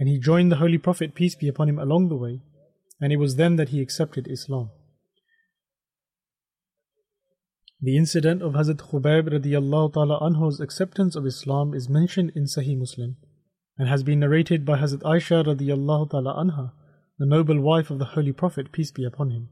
and 0.00 0.08
he 0.08 0.18
joined 0.18 0.50
the 0.50 0.56
Holy 0.56 0.78
Prophet, 0.78 1.14
peace 1.14 1.34
be 1.34 1.46
upon 1.46 1.68
him, 1.68 1.78
along 1.78 2.08
the 2.08 2.16
way, 2.16 2.40
and 3.02 3.12
it 3.12 3.18
was 3.18 3.36
then 3.36 3.56
that 3.56 3.68
he 3.68 3.82
accepted 3.82 4.26
Islam. 4.26 4.70
The 7.82 7.98
incident 7.98 8.40
of 8.42 8.54
Hazrat 8.54 8.78
Khubayb 8.78 9.28
radiallahu 9.28 9.92
ta'ala 9.92 10.20
anhu's 10.20 10.58
acceptance 10.58 11.16
of 11.16 11.26
Islam 11.26 11.74
is 11.74 11.90
mentioned 11.90 12.32
in 12.34 12.44
Sahih 12.44 12.78
Muslim 12.78 13.18
and 13.76 13.88
has 13.88 14.02
been 14.02 14.20
narrated 14.20 14.64
by 14.64 14.78
Hazrat 14.78 15.02
Aisha 15.02 15.44
radiallahu 15.44 16.10
ta'ala 16.10 16.34
anha, 16.34 16.72
the 17.18 17.26
noble 17.26 17.60
wife 17.60 17.90
of 17.90 17.98
the 17.98 18.06
Holy 18.16 18.32
Prophet, 18.32 18.72
peace 18.72 18.90
be 18.90 19.04
upon 19.04 19.30
him. 19.30 19.50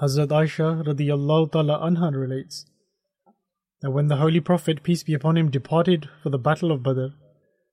Hazrat 0.00 0.28
Aisha 0.28 0.82
radiallahu 0.86 1.52
ta'ala 1.52 1.78
anha 1.80 2.14
relates 2.14 2.64
that 3.82 3.90
when 3.90 4.08
the 4.08 4.16
Holy 4.16 4.40
Prophet, 4.40 4.82
peace 4.82 5.02
be 5.02 5.12
upon 5.12 5.36
him, 5.36 5.50
departed 5.50 6.08
for 6.22 6.30
the 6.30 6.38
Battle 6.38 6.72
of 6.72 6.82
Badr, 6.82 7.08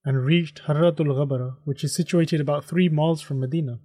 and 0.06 0.26
reached 0.26 0.64
Harratul 0.64 1.08
Ghabara, 1.08 1.58
which 1.64 1.84
is 1.84 1.96
situated 1.96 2.42
about 2.42 2.66
three 2.66 2.90
miles 2.90 3.22
from 3.22 3.40
Medina. 3.40 3.80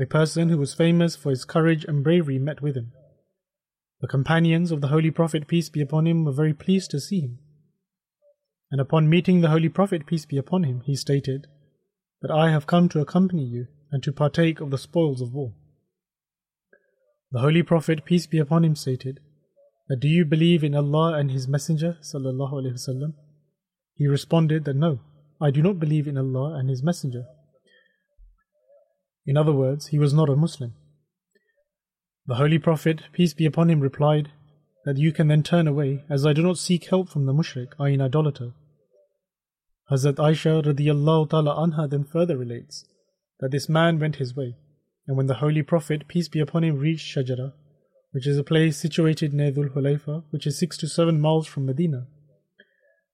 A 0.00 0.06
person 0.06 0.48
who 0.48 0.58
was 0.58 0.74
famous 0.74 1.16
for 1.16 1.30
his 1.30 1.44
courage 1.44 1.84
and 1.84 2.04
bravery 2.04 2.38
met 2.38 2.60
with 2.60 2.76
him. 2.76 2.92
The 4.00 4.08
companions 4.08 4.72
of 4.72 4.80
the 4.80 4.88
Holy 4.88 5.10
Prophet, 5.10 5.46
peace 5.46 5.68
be 5.70 5.80
upon 5.80 6.06
him, 6.06 6.24
were 6.24 6.32
very 6.32 6.52
pleased 6.52 6.90
to 6.90 7.00
see 7.00 7.20
him. 7.20 7.38
And 8.70 8.80
upon 8.80 9.08
meeting 9.08 9.40
the 9.40 9.48
Holy 9.48 9.68
Prophet, 9.68 10.06
peace 10.06 10.26
be 10.26 10.36
upon 10.36 10.64
him, 10.64 10.82
he 10.84 10.96
stated, 10.96 11.46
That 12.20 12.30
I 12.30 12.50
have 12.50 12.66
come 12.66 12.88
to 12.90 13.00
accompany 13.00 13.44
you 13.44 13.68
and 13.90 14.02
to 14.02 14.12
partake 14.12 14.60
of 14.60 14.70
the 14.70 14.78
spoils 14.78 15.22
of 15.22 15.32
war. 15.32 15.54
The 17.30 17.40
Holy 17.40 17.62
Prophet, 17.62 18.04
peace 18.04 18.26
be 18.26 18.38
upon 18.38 18.64
him, 18.64 18.74
stated, 18.74 19.20
That 19.88 20.00
do 20.00 20.08
you 20.08 20.24
believe 20.24 20.62
in 20.62 20.74
Allah 20.74 21.14
and 21.14 21.30
His 21.30 21.48
Messenger? 21.48 21.98
Sallallahu? 22.02 23.14
He 23.94 24.06
responded 24.06 24.64
that 24.64 24.76
no, 24.76 25.00
I 25.40 25.50
do 25.50 25.62
not 25.62 25.78
believe 25.78 26.08
in 26.08 26.16
Allah 26.16 26.54
and 26.58 26.70
His 26.70 26.82
Messenger. 26.82 27.26
In 29.26 29.36
other 29.36 29.52
words, 29.52 29.88
he 29.88 29.98
was 29.98 30.14
not 30.14 30.30
a 30.30 30.36
Muslim. 30.36 30.74
The 32.26 32.36
Holy 32.36 32.58
Prophet, 32.58 33.02
peace 33.12 33.34
be 33.34 33.44
upon 33.44 33.70
him, 33.70 33.80
replied, 33.80 34.30
That 34.84 34.98
you 34.98 35.12
can 35.12 35.28
then 35.28 35.42
turn 35.42 35.66
away, 35.66 36.04
as 36.08 36.24
I 36.24 36.32
do 36.32 36.42
not 36.42 36.58
seek 36.58 36.88
help 36.88 37.08
from 37.08 37.26
the 37.26 37.32
mushrik, 37.32 37.72
i.e., 37.80 37.94
an 37.94 38.00
idolater. 38.00 38.52
Hazrat 39.90 40.14
Aisha 40.14 40.62
radiallahu 40.64 41.30
ta'ala 41.30 41.54
anha 41.54 41.88
then 41.90 42.04
further 42.04 42.36
relates 42.36 42.84
that 43.40 43.50
this 43.50 43.68
man 43.68 43.98
went 43.98 44.16
his 44.16 44.34
way, 44.34 44.56
and 45.06 45.16
when 45.16 45.26
the 45.26 45.34
Holy 45.34 45.62
Prophet, 45.62 46.08
peace 46.08 46.28
be 46.28 46.40
upon 46.40 46.64
him, 46.64 46.78
reached 46.78 47.16
Shajara, 47.16 47.52
which 48.12 48.26
is 48.26 48.38
a 48.38 48.44
place 48.44 48.76
situated 48.76 49.32
near 49.32 49.52
Dhul 49.52 49.74
Hulayfa, 49.74 50.24
which 50.30 50.46
is 50.46 50.58
six 50.58 50.76
to 50.78 50.88
seven 50.88 51.20
miles 51.20 51.46
from 51.46 51.66
Medina, 51.66 52.06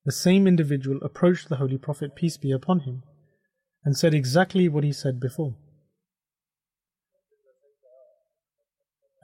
the 0.05 0.13
same 0.13 0.47
individual 0.47 0.99
approached 1.03 1.49
the 1.49 1.57
Holy 1.57 1.79
Prophet, 1.79 2.17
peace 2.17 2.37
be 2.37 2.51
upon 2.51 2.81
him, 2.81 3.03
and 3.85 3.97
said 3.97 4.15
exactly 4.15 4.69
what 4.69 4.85
he 4.85 4.93
said 4.93 5.21
before. 5.21 5.57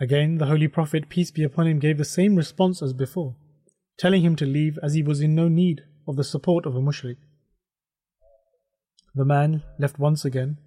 Again, 0.00 0.38
the 0.38 0.46
Holy 0.46 0.68
Prophet, 0.68 1.08
peace 1.08 1.32
be 1.32 1.42
upon 1.42 1.66
him, 1.66 1.80
gave 1.80 1.98
the 1.98 2.04
same 2.04 2.36
response 2.36 2.80
as 2.82 2.92
before, 2.92 3.34
telling 3.98 4.22
him 4.22 4.36
to 4.36 4.46
leave 4.46 4.78
as 4.82 4.94
he 4.94 5.02
was 5.02 5.20
in 5.20 5.34
no 5.34 5.48
need 5.48 5.82
of 6.06 6.16
the 6.16 6.22
support 6.24 6.64
of 6.66 6.76
a 6.76 6.80
mushrik. 6.80 7.16
The 9.14 9.24
man 9.24 9.64
left 9.80 9.98
once 9.98 10.24
again, 10.24 10.58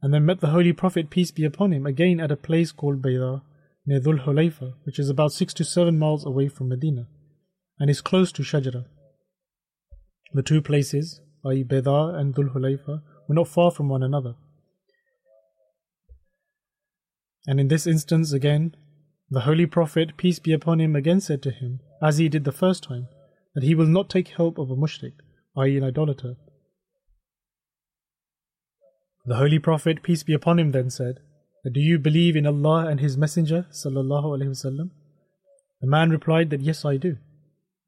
and 0.00 0.14
then 0.14 0.26
met 0.26 0.40
the 0.40 0.50
Holy 0.50 0.72
Prophet, 0.72 1.10
peace 1.10 1.32
be 1.32 1.44
upon 1.44 1.72
him, 1.72 1.86
again 1.86 2.20
at 2.20 2.30
a 2.30 2.36
place 2.36 2.70
called 2.70 3.02
Bayda, 3.02 3.42
near 3.84 3.98
Dhul 3.98 4.24
Hulayfa, 4.24 4.74
which 4.84 5.00
is 5.00 5.08
about 5.08 5.32
six 5.32 5.52
to 5.54 5.64
seven 5.64 5.98
miles 5.98 6.24
away 6.24 6.46
from 6.48 6.68
Medina, 6.68 7.08
and 7.80 7.90
is 7.90 8.00
close 8.00 8.30
to 8.32 8.42
Shajara. 8.42 8.84
The 10.34 10.42
two 10.42 10.62
places, 10.62 11.20
i.e., 11.44 11.64
Bayda 11.64 12.14
and 12.18 12.34
Dhul 12.34 12.52
Hulayfa, 12.54 13.02
were 13.28 13.34
not 13.34 13.48
far 13.48 13.70
from 13.70 13.88
one 13.88 14.02
another. 14.02 14.34
And 17.46 17.60
in 17.60 17.68
this 17.68 17.86
instance 17.86 18.32
again, 18.32 18.74
the 19.30 19.40
Holy 19.40 19.66
Prophet, 19.66 20.16
peace 20.16 20.38
be 20.38 20.52
upon 20.52 20.80
him, 20.80 20.94
again 20.94 21.20
said 21.20 21.42
to 21.42 21.50
him, 21.50 21.80
as 22.02 22.18
he 22.18 22.28
did 22.28 22.44
the 22.44 22.52
first 22.52 22.84
time, 22.84 23.08
that 23.54 23.64
he 23.64 23.74
will 23.74 23.86
not 23.86 24.08
take 24.10 24.28
help 24.28 24.58
of 24.58 24.70
a 24.70 24.76
mushrik, 24.76 25.14
i.e., 25.56 25.76
an 25.76 25.84
idolater. 25.84 26.36
The 29.24 29.36
Holy 29.36 29.58
Prophet, 29.58 30.02
peace 30.02 30.22
be 30.22 30.34
upon 30.34 30.58
him, 30.58 30.72
then 30.72 30.90
said, 30.90 31.20
Do 31.64 31.80
you 31.80 31.98
believe 31.98 32.36
in 32.36 32.46
Allah 32.46 32.86
and 32.88 33.00
His 33.00 33.16
Messenger? 33.16 33.66
The 33.72 35.32
man 35.82 36.10
replied 36.10 36.50
that 36.50 36.60
yes, 36.60 36.84
I 36.84 36.96
do. 36.96 37.16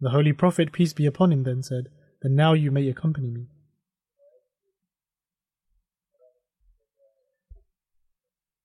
The 0.00 0.10
Holy 0.10 0.32
Prophet, 0.32 0.72
peace 0.72 0.92
be 0.92 1.06
upon 1.06 1.32
him, 1.32 1.42
then 1.42 1.62
said, 1.62 1.88
then 2.24 2.34
now 2.34 2.54
you 2.54 2.70
may 2.70 2.88
accompany 2.88 3.30
me. 3.30 3.46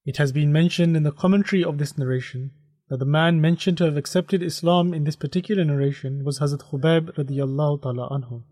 It 0.06 0.16
has 0.16 0.32
been 0.32 0.54
mentioned 0.54 0.96
in 0.96 1.04
the 1.04 1.12
commentary 1.12 1.64
of 1.64 1.78
this 1.78 1.98
narration 1.98 2.52
that 2.88 2.98
the 2.98 3.06
man 3.06 3.42
mentioned 3.42 3.78
to 3.80 3.84
have 3.84 3.98
accepted 3.98 4.42
Islam 4.42 4.94
in 4.94 5.04
this 5.04 5.18
particular 5.18 5.66
narration 5.66 6.24
was 6.24 6.40
Hazrat 6.40 6.72
Khubayb 6.72 7.14
radiallahu 7.18 7.82
ta'ala 7.84 8.10
anhu. 8.10 8.44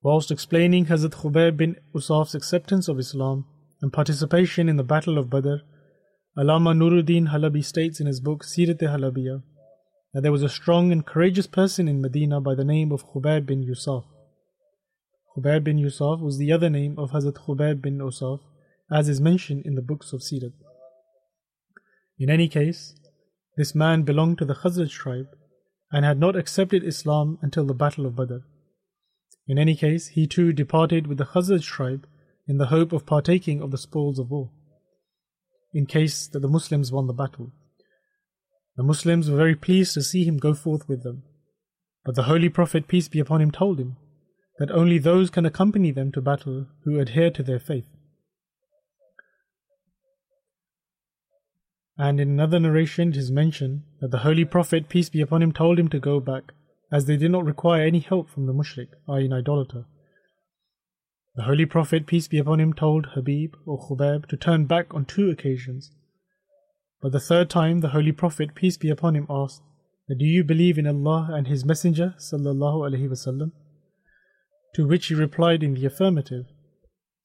Whilst 0.00 0.30
explaining 0.30 0.86
Hazrat 0.86 1.10
Khubayb 1.10 1.56
bin 1.56 1.76
Usaf's 1.92 2.36
acceptance 2.36 2.86
of 2.86 3.00
Islam 3.00 3.46
and 3.82 3.92
participation 3.92 4.68
in 4.68 4.76
the 4.76 4.84
Battle 4.84 5.18
of 5.18 5.28
Badr, 5.28 5.56
Alama 6.38 6.72
Nuruddin 6.72 7.30
Halabi 7.30 7.64
states 7.64 7.98
in 7.98 8.06
his 8.06 8.20
book 8.20 8.44
Sirat 8.44 8.78
There 10.18 10.32
was 10.32 10.42
a 10.42 10.48
strong 10.48 10.92
and 10.92 11.04
courageous 11.04 11.46
person 11.46 11.88
in 11.88 12.00
Medina 12.00 12.40
by 12.40 12.54
the 12.54 12.64
name 12.64 12.90
of 12.90 13.06
Khubayb 13.06 13.44
bin 13.44 13.62
Yusuf. 13.62 14.06
Khubayb 15.36 15.64
bin 15.64 15.76
Yusuf 15.76 16.20
was 16.20 16.38
the 16.38 16.52
other 16.52 16.70
name 16.70 16.98
of 16.98 17.10
Hazrat 17.10 17.34
Khubayb 17.34 17.82
bin 17.82 17.98
Usaf, 17.98 18.40
as 18.90 19.10
is 19.10 19.20
mentioned 19.20 19.66
in 19.66 19.74
the 19.74 19.82
books 19.82 20.14
of 20.14 20.22
Sirat. 20.22 20.54
In 22.18 22.30
any 22.30 22.48
case, 22.48 22.94
this 23.58 23.74
man 23.74 24.04
belonged 24.04 24.38
to 24.38 24.46
the 24.46 24.54
Khazraj 24.54 24.88
tribe 24.88 25.28
and 25.92 26.02
had 26.02 26.18
not 26.18 26.34
accepted 26.34 26.82
Islam 26.82 27.38
until 27.42 27.66
the 27.66 27.74
Battle 27.74 28.06
of 28.06 28.16
Badr. 28.16 28.38
In 29.46 29.58
any 29.58 29.76
case, 29.76 30.08
he 30.08 30.26
too 30.26 30.54
departed 30.54 31.06
with 31.06 31.18
the 31.18 31.26
Khazraj 31.26 31.62
tribe 31.62 32.06
in 32.48 32.56
the 32.56 32.68
hope 32.68 32.94
of 32.94 33.04
partaking 33.04 33.60
of 33.60 33.70
the 33.70 33.76
spoils 33.76 34.18
of 34.18 34.30
war 34.30 34.50
in 35.74 35.84
case 35.84 36.26
that 36.28 36.40
the 36.40 36.48
Muslims 36.48 36.90
won 36.90 37.06
the 37.06 37.12
battle. 37.12 37.52
The 38.76 38.82
Muslims 38.82 39.30
were 39.30 39.36
very 39.36 39.56
pleased 39.56 39.94
to 39.94 40.02
see 40.02 40.24
him 40.24 40.36
go 40.36 40.52
forth 40.52 40.88
with 40.88 41.02
them. 41.02 41.22
But 42.04 42.14
the 42.14 42.24
Holy 42.24 42.48
Prophet, 42.48 42.86
peace 42.86 43.08
be 43.08 43.20
upon 43.20 43.40
him, 43.40 43.50
told 43.50 43.80
him 43.80 43.96
that 44.58 44.70
only 44.70 44.98
those 44.98 45.30
can 45.30 45.46
accompany 45.46 45.90
them 45.90 46.12
to 46.12 46.20
battle 46.20 46.66
who 46.84 46.98
adhere 46.98 47.30
to 47.30 47.42
their 47.42 47.58
faith. 47.58 47.86
And 51.98 52.20
in 52.20 52.28
another 52.28 52.60
narration 52.60 53.08
it 53.08 53.16
is 53.16 53.30
mentioned 53.30 53.82
that 54.00 54.10
the 54.10 54.18
Holy 54.18 54.44
Prophet, 54.44 54.88
peace 54.88 55.08
be 55.08 55.22
upon 55.22 55.42
him, 55.42 55.52
told 55.52 55.78
him 55.78 55.88
to 55.88 55.98
go 55.98 56.20
back, 56.20 56.52
as 56.92 57.06
they 57.06 57.16
did 57.16 57.30
not 57.30 57.46
require 57.46 57.86
any 57.86 58.00
help 58.00 58.28
from 58.28 58.46
the 58.46 58.52
mushrik, 58.52 58.88
i.e., 59.08 59.24
an 59.24 59.32
idolater. 59.32 59.86
The 61.36 61.44
Holy 61.44 61.64
Prophet, 61.64 62.06
peace 62.06 62.28
be 62.28 62.38
upon 62.38 62.60
him, 62.60 62.74
told 62.74 63.06
Habib 63.14 63.54
or 63.64 63.78
Khubayb 63.78 64.26
to 64.26 64.36
turn 64.36 64.66
back 64.66 64.92
on 64.94 65.06
two 65.06 65.30
occasions. 65.30 65.90
But 67.02 67.12
the 67.12 67.20
third 67.20 67.50
time, 67.50 67.80
the 67.80 67.88
Holy 67.88 68.12
Prophet, 68.12 68.54
peace 68.54 68.76
be 68.76 68.88
upon 68.88 69.14
him, 69.14 69.26
asked, 69.28 69.62
Do 70.08 70.24
you 70.24 70.42
believe 70.42 70.78
in 70.78 70.86
Allah 70.86 71.30
and 71.32 71.46
His 71.46 71.64
Messenger? 71.64 72.14
To 74.74 74.86
which 74.86 75.06
he 75.06 75.14
replied 75.14 75.62
in 75.62 75.74
the 75.74 75.86
affirmative, 75.86 76.46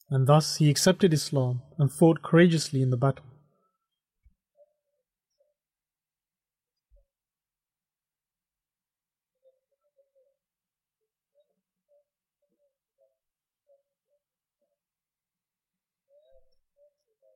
and 0.10 0.28
thus 0.28 0.58
he 0.58 0.70
accepted 0.70 1.14
Islam 1.14 1.62
and 1.78 1.92
fought 1.92 2.22
courageously 2.22 2.82
in 2.82 2.90
the 2.90 2.98
battle. 2.98 3.26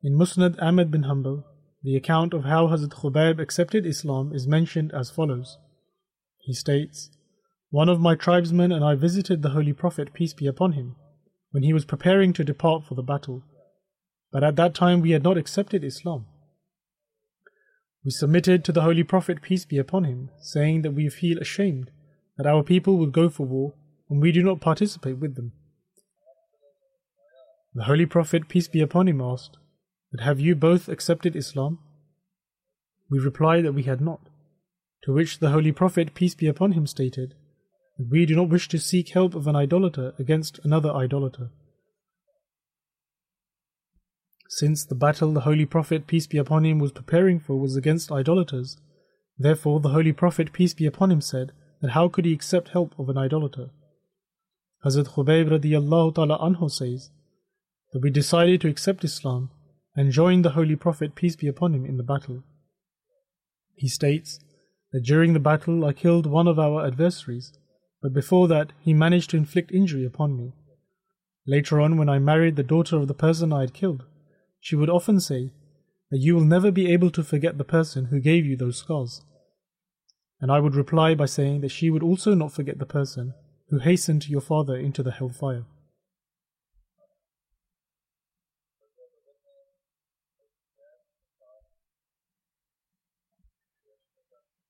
In 0.03 0.13
Musnad 0.13 0.61
Ahmad 0.61 0.91
bin 0.91 1.05
Hanbal, 1.05 1.43
the 1.85 1.95
account 1.95 2.33
of 2.33 2.45
how 2.45 2.65
Hazrat 2.65 2.89
Khubayb 2.89 3.39
accepted 3.39 3.85
Islam 3.85 4.31
is 4.33 4.47
mentioned 4.47 4.91
as 4.91 5.11
follows. 5.11 5.59
He 6.39 6.51
states, 6.51 7.11
One 7.69 7.89
of 7.89 8.01
my 8.01 8.15
tribesmen 8.15 8.71
and 8.71 8.83
I 8.83 8.95
visited 8.95 9.43
the 9.43 9.49
Holy 9.49 9.71
Prophet, 9.71 10.11
peace 10.11 10.33
be 10.33 10.47
upon 10.47 10.71
him, 10.71 10.95
when 11.51 11.61
he 11.61 11.73
was 11.73 11.85
preparing 11.85 12.33
to 12.33 12.43
depart 12.43 12.85
for 12.85 12.95
the 12.95 13.03
battle. 13.03 13.43
But 14.31 14.43
at 14.43 14.55
that 14.55 14.73
time 14.73 15.01
we 15.01 15.11
had 15.11 15.21
not 15.21 15.37
accepted 15.37 15.83
Islam. 15.83 16.25
We 18.03 18.09
submitted 18.09 18.65
to 18.65 18.71
the 18.71 18.81
Holy 18.81 19.03
Prophet, 19.03 19.43
peace 19.43 19.65
be 19.65 19.77
upon 19.77 20.05
him, 20.05 20.31
saying 20.41 20.81
that 20.81 20.95
we 20.95 21.07
feel 21.07 21.37
ashamed 21.37 21.91
that 22.35 22.47
our 22.47 22.63
people 22.63 22.97
will 22.97 23.11
go 23.11 23.29
for 23.29 23.45
war 23.45 23.75
and 24.09 24.19
we 24.19 24.31
do 24.31 24.41
not 24.41 24.59
participate 24.59 25.19
with 25.19 25.35
them. 25.35 25.51
The 27.75 27.83
Holy 27.83 28.07
Prophet, 28.07 28.49
peace 28.49 28.67
be 28.67 28.81
upon 28.81 29.07
him, 29.07 29.21
asked, 29.21 29.57
but 30.15 30.23
have 30.23 30.39
you 30.39 30.55
both 30.55 30.87
accepted 30.87 31.35
Islam? 31.35 31.77
We 33.09 33.19
replied 33.19 33.65
that 33.65 33.73
we 33.73 33.83
had 33.83 33.99
not. 33.99 34.29
To 35.03 35.11
which 35.11 35.39
the 35.39 35.49
Holy 35.49 35.73
Prophet, 35.73 36.13
peace 36.13 36.33
be 36.33 36.47
upon 36.47 36.71
him, 36.71 36.87
stated 36.87 37.33
we 37.99 38.25
do 38.25 38.33
not 38.33 38.47
wish 38.47 38.69
to 38.69 38.79
seek 38.79 39.09
help 39.09 39.35
of 39.35 39.45
an 39.45 39.57
idolater 39.57 40.13
against 40.17 40.59
another 40.63 40.93
idolater. 40.93 41.49
Since 44.47 44.85
the 44.85 44.95
battle 44.95 45.33
the 45.33 45.41
Holy 45.41 45.65
Prophet, 45.65 46.07
peace 46.07 46.27
be 46.27 46.37
upon 46.37 46.65
him, 46.65 46.79
was 46.79 46.93
preparing 46.93 47.37
for 47.37 47.59
was 47.59 47.75
against 47.75 48.09
idolaters, 48.09 48.77
therefore 49.37 49.81
the 49.81 49.89
Holy 49.89 50.13
Prophet, 50.13 50.53
peace 50.53 50.73
be 50.73 50.85
upon 50.85 51.11
him, 51.11 51.19
said 51.19 51.51
that 51.81 51.91
how 51.91 52.07
could 52.07 52.23
he 52.23 52.31
accept 52.31 52.69
help 52.69 52.97
of 52.97 53.09
an 53.09 53.17
idolater? 53.17 53.67
Hazrat 54.85 55.09
Khubayb 55.09 55.49
radiallahu 55.49 56.15
ta'ala 56.15 56.39
anhu 56.39 56.71
says 56.71 57.09
that 57.91 58.01
we 58.01 58.09
decided 58.09 58.61
to 58.61 58.69
accept 58.69 59.03
Islam 59.03 59.49
and 59.95 60.11
joined 60.11 60.43
the 60.43 60.51
Holy 60.51 60.75
Prophet, 60.75 61.15
peace 61.15 61.35
be 61.35 61.47
upon 61.47 61.73
him, 61.73 61.85
in 61.85 61.97
the 61.97 62.03
battle. 62.03 62.43
He 63.75 63.87
states 63.87 64.39
that 64.91 65.03
during 65.03 65.33
the 65.33 65.39
battle 65.39 65.85
I 65.85 65.93
killed 65.93 66.25
one 66.25 66.47
of 66.47 66.59
our 66.59 66.85
adversaries, 66.85 67.53
but 68.01 68.13
before 68.13 68.47
that 68.47 68.71
he 68.79 68.93
managed 68.93 69.29
to 69.31 69.37
inflict 69.37 69.71
injury 69.71 70.05
upon 70.05 70.37
me. 70.37 70.53
Later 71.47 71.79
on, 71.79 71.97
when 71.97 72.09
I 72.09 72.19
married 72.19 72.55
the 72.55 72.63
daughter 72.63 72.97
of 72.97 73.07
the 73.07 73.13
person 73.13 73.53
I 73.53 73.61
had 73.61 73.73
killed, 73.73 74.03
she 74.59 74.75
would 74.75 74.89
often 74.89 75.19
say 75.19 75.51
that 76.11 76.19
you 76.19 76.35
will 76.35 76.43
never 76.43 76.71
be 76.71 76.91
able 76.91 77.11
to 77.11 77.23
forget 77.23 77.57
the 77.57 77.63
person 77.63 78.05
who 78.05 78.19
gave 78.19 78.45
you 78.45 78.55
those 78.55 78.77
scars. 78.77 79.21
And 80.41 80.51
I 80.51 80.59
would 80.59 80.75
reply 80.75 81.15
by 81.15 81.25
saying 81.25 81.61
that 81.61 81.71
she 81.71 81.89
would 81.89 82.03
also 82.03 82.33
not 82.33 82.51
forget 82.51 82.79
the 82.79 82.85
person 82.85 83.33
who 83.69 83.79
hastened 83.79 84.27
your 84.27 84.41
father 84.41 84.75
into 84.75 85.03
the 85.03 85.11
hellfire. 85.11 85.65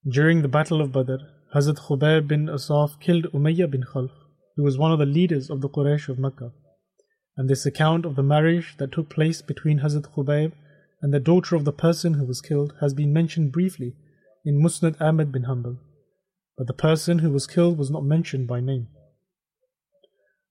During 0.08 0.44
the 0.44 0.48
Battle 0.48 0.82
of 0.82 0.92
Badr, 0.92 1.16
Hazrat 1.56 1.80
Khubayb 1.80 2.28
bin 2.28 2.48
Asaf 2.48 3.00
killed 3.00 3.24
Umayyah 3.34 3.72
bin 3.72 3.82
Khalf, 3.82 4.12
who 4.56 4.62
was 4.62 4.78
one 4.78 4.92
of 4.92 5.00
the 5.00 5.06
leaders 5.08 5.50
of 5.50 5.62
the 5.62 5.70
Quraysh 5.70 6.10
of 6.10 6.20
Mecca. 6.20 6.52
And 7.36 7.50
this 7.50 7.66
account 7.66 8.06
of 8.06 8.16
the 8.16 8.22
marriage 8.22 8.76
that 8.78 8.92
took 8.92 9.10
place 9.10 9.42
between 9.42 9.80
Hazrat 9.80 10.14
Khubayb 10.14 10.52
and 11.02 11.12
the 11.12 11.20
daughter 11.20 11.56
of 11.56 11.66
the 11.66 11.74
person 11.74 12.14
who 12.14 12.26
was 12.26 12.40
killed 12.40 12.76
has 12.82 12.94
been 12.94 13.14
mentioned 13.14 13.52
briefly 13.52 13.96
in 14.46 14.62
Musnad 14.62 15.02
Ahmad 15.02 15.32
bin 15.32 15.46
Hanbal, 15.46 15.80
but 16.56 16.68
the 16.68 16.74
person 16.74 17.20
who 17.20 17.32
was 17.32 17.48
killed 17.48 17.80
was 17.80 17.90
not 17.90 18.04
mentioned 18.04 18.48
by 18.48 18.60
name. 18.60 18.90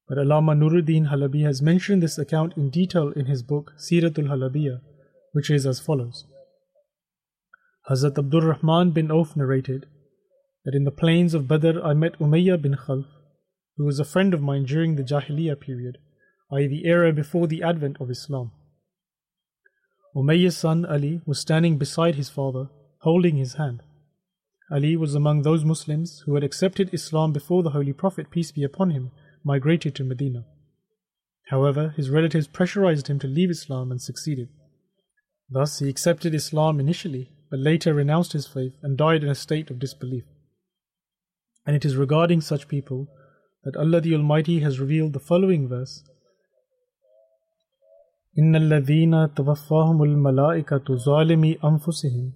But 0.09 0.19
Alama 0.19 0.57
Nuruddin 0.57 1.11
Halabi 1.11 1.45
has 1.45 1.62
mentioned 1.62 2.03
this 2.03 2.19
account 2.19 2.57
in 2.57 2.71
detail 2.71 3.12
in 3.12 3.27
his 3.27 3.45
book 3.45 3.75
Siratul 3.79 4.27
Halabiya, 4.27 4.81
which 5.33 5.49
is 5.49 5.64
as 5.64 5.79
follows. 5.79 6.25
Hazrat 7.90 8.16
Abdul 8.16 8.40
Rahman 8.40 8.92
bin 8.92 9.11
Auf 9.11 9.37
narrated 9.37 9.85
that 10.64 10.75
in 10.75 10.85
the 10.85 10.90
plains 10.90 11.35
of 11.35 11.47
Badr 11.47 11.83
I 11.85 11.92
met 11.92 12.18
Umayyah 12.18 12.62
bin 12.62 12.77
Khalf, 12.77 13.05
who 13.77 13.85
was 13.85 14.01
a 14.01 14.07
friend 14.07 14.33
of 14.33 14.40
mine 14.40 14.64
during 14.64 14.97
the 14.97 15.03
Jahiliyyah 15.03 15.61
period, 15.61 15.99
i.e., 16.51 16.66
the 16.66 16.87
era 16.87 17.12
before 17.12 17.47
the 17.47 17.62
advent 17.62 17.99
of 18.01 18.09
Islam. 18.09 18.53
Umayyah's 20.16 20.57
son 20.57 20.87
Ali 20.87 21.20
was 21.27 21.38
standing 21.38 21.77
beside 21.77 22.14
his 22.14 22.31
father, 22.31 22.70
holding 23.03 23.37
his 23.37 23.55
hand. 23.55 23.83
Ali 24.70 24.97
was 24.97 25.14
among 25.14 25.42
those 25.42 25.62
Muslims 25.62 26.23
who 26.25 26.37
had 26.37 26.44
accepted 26.44 26.88
Islam 26.94 27.35
before 27.35 27.62
the 27.62 27.70
Holy 27.77 27.92
Prophet, 27.92 28.31
peace 28.31 28.51
be 28.51 28.64
upon 28.64 28.92
him, 28.92 29.11
migrated 29.44 29.94
to 29.97 30.05
Medina. 30.05 30.47
However, 31.49 31.90
his 31.90 32.09
relatives 32.09 32.47
pressurized 32.47 33.09
him 33.09 33.18
to 33.18 33.27
leave 33.27 33.51
Islam 33.51 33.90
and 33.90 34.01
succeeded. 34.01 34.49
Thus, 35.51 35.81
he 35.81 35.90
accepted 35.90 36.35
Islam 36.35 36.81
initially 36.81 37.34
but 37.54 37.60
later 37.60 37.93
renounced 37.93 38.34
his 38.34 38.47
faith 38.47 38.73
and 38.82 38.97
died 38.97 39.23
in 39.23 39.30
a 39.30 39.36
state 39.36 39.69
of 39.71 39.80
disbelief. 39.80 40.23
And 41.65 41.75
it 41.75 41.86
is 41.86 41.95
regarding 41.95 42.41
such 42.41 42.67
people 42.67 43.08
that 43.63 43.75
Allah 43.75 44.02
the 44.02 44.13
Almighty 44.13 44.60
has 44.60 44.80
revealed 44.80 45.13
the 45.13 45.19
following 45.19 45.67
verse 45.67 46.04
إن 48.38 48.56
الذين 48.56 49.34
توفاهم 49.34 50.04
الملائكة 50.04 50.95
ظالمي 50.95 51.58
أنفسهم 51.63 52.34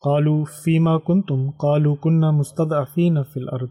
قالوا 0.00 0.44
فيما 0.44 0.98
كنتم 0.98 1.50
قالوا 1.50 1.96
كنا 1.96 2.30
مستضعفين 2.30 3.22
في 3.22 3.36
الأرض 3.36 3.70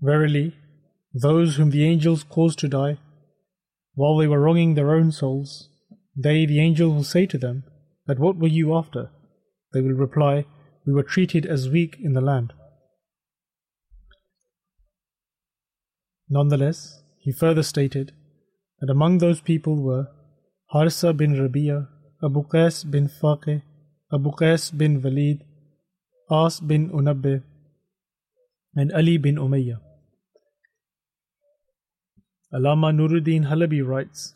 Verily, 0.00 0.54
those 1.12 1.56
whom 1.56 1.70
the 1.70 1.84
angels 1.84 2.22
caused 2.22 2.60
to 2.60 2.68
die 2.68 2.98
while 3.95 4.17
they 4.17 4.27
were 4.27 4.39
wronging 4.39 4.73
their 4.73 4.91
own 4.91 5.11
souls, 5.11 5.69
they, 6.15 6.45
the 6.45 6.59
angels, 6.59 6.93
will 6.93 7.03
say 7.03 7.25
to 7.27 7.37
them, 7.37 7.63
But 8.05 8.19
what 8.19 8.37
were 8.37 8.47
you 8.47 8.75
after? 8.75 9.09
They 9.73 9.81
will 9.81 9.93
reply, 9.93 10.45
We 10.85 10.93
were 10.93 11.03
treated 11.03 11.45
as 11.45 11.69
weak 11.69 11.97
in 12.01 12.13
the 12.13 12.21
land. 12.21 12.53
Nonetheless, 16.29 17.01
he 17.19 17.31
further 17.31 17.63
stated 17.63 18.11
that 18.79 18.91
among 18.91 19.19
those 19.19 19.41
people 19.41 19.81
were 19.81 20.07
Harsa 20.73 21.15
bin 21.15 21.39
Rabia, 21.39 21.87
Abu 22.23 22.43
Qais 22.43 22.89
bin 22.89 23.07
Faqih, 23.07 23.61
Abu 24.11 24.31
Qais 24.31 24.75
bin 24.75 25.01
Walid, 25.01 25.43
As 26.31 26.59
bin 26.59 26.89
Munabbih, 26.89 27.43
and 28.75 28.91
Ali 28.93 29.17
bin 29.17 29.35
Umayyah. 29.35 29.79
Alama 32.55 32.91
Nuruddin 32.93 33.47
Halabi 33.47 33.83
writes 33.83 34.35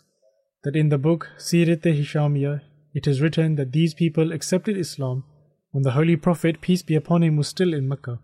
that 0.64 0.76
in 0.76 0.90
the 0.90 0.98
book 0.98 1.30
Sirat 1.38 1.82
Hishamiyah 1.82 2.62
it 2.96 3.06
is 3.06 3.22
written 3.22 3.58
that 3.58 3.74
these 3.74 3.94
people 3.94 4.32
accepted 4.32 4.76
Islam 4.76 5.24
when 5.70 5.84
the 5.84 5.92
Holy 5.92 6.16
Prophet, 6.16 6.60
peace 6.60 6.82
be 6.82 6.96
upon 6.96 7.22
him, 7.22 7.36
was 7.36 7.48
still 7.48 7.76
in 7.76 7.88
Mecca. 7.88 8.20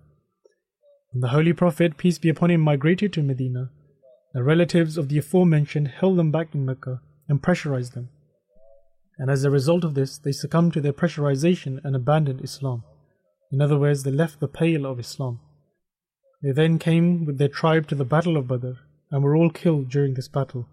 When 1.12 1.21
the 1.21 1.27
Holy 1.27 1.53
Prophet, 1.53 1.97
peace 1.97 2.17
be 2.17 2.29
upon 2.29 2.49
him, 2.49 2.62
migrated 2.62 3.13
to 3.13 3.21
Medina, 3.21 3.69
the 4.34 4.41
relatives 4.41 4.97
of 4.97 5.10
the 5.10 5.19
aforementioned 5.19 5.89
held 5.89 6.17
them 6.17 6.32
back 6.32 6.56
in 6.56 6.65
Mecca 6.65 6.99
and 7.29 7.43
pressurized 7.43 7.93
them. 7.93 8.10
And 9.19 9.29
as 9.29 9.43
a 9.43 9.51
result 9.51 9.84
of 9.84 9.93
this, 9.93 10.17
they 10.17 10.32
succumbed 10.32 10.73
to 10.73 10.82
their 10.82 10.91
pressurization 10.91 11.79
and 11.86 11.95
abandoned 11.95 12.41
Islam. 12.43 12.84
In 13.51 13.62
other 13.62 13.77
words, 13.77 14.01
they 14.01 14.10
left 14.10 14.39
the 14.39 14.47
pale 14.47 14.88
of 14.88 14.99
Islam. 14.99 15.39
They 16.41 16.51
then 16.51 16.79
came 16.79 17.25
with 17.25 17.38
their 17.38 17.47
tribe 17.47 17.86
to 17.89 17.95
the 17.95 18.06
Battle 18.06 18.38
of 18.38 18.47
Badr 18.47 18.79
and 19.13 19.23
were 19.23 19.36
all 19.36 19.52
killed 19.52 19.89
during 19.89 20.15
this 20.15 20.28
battle. 20.28 20.67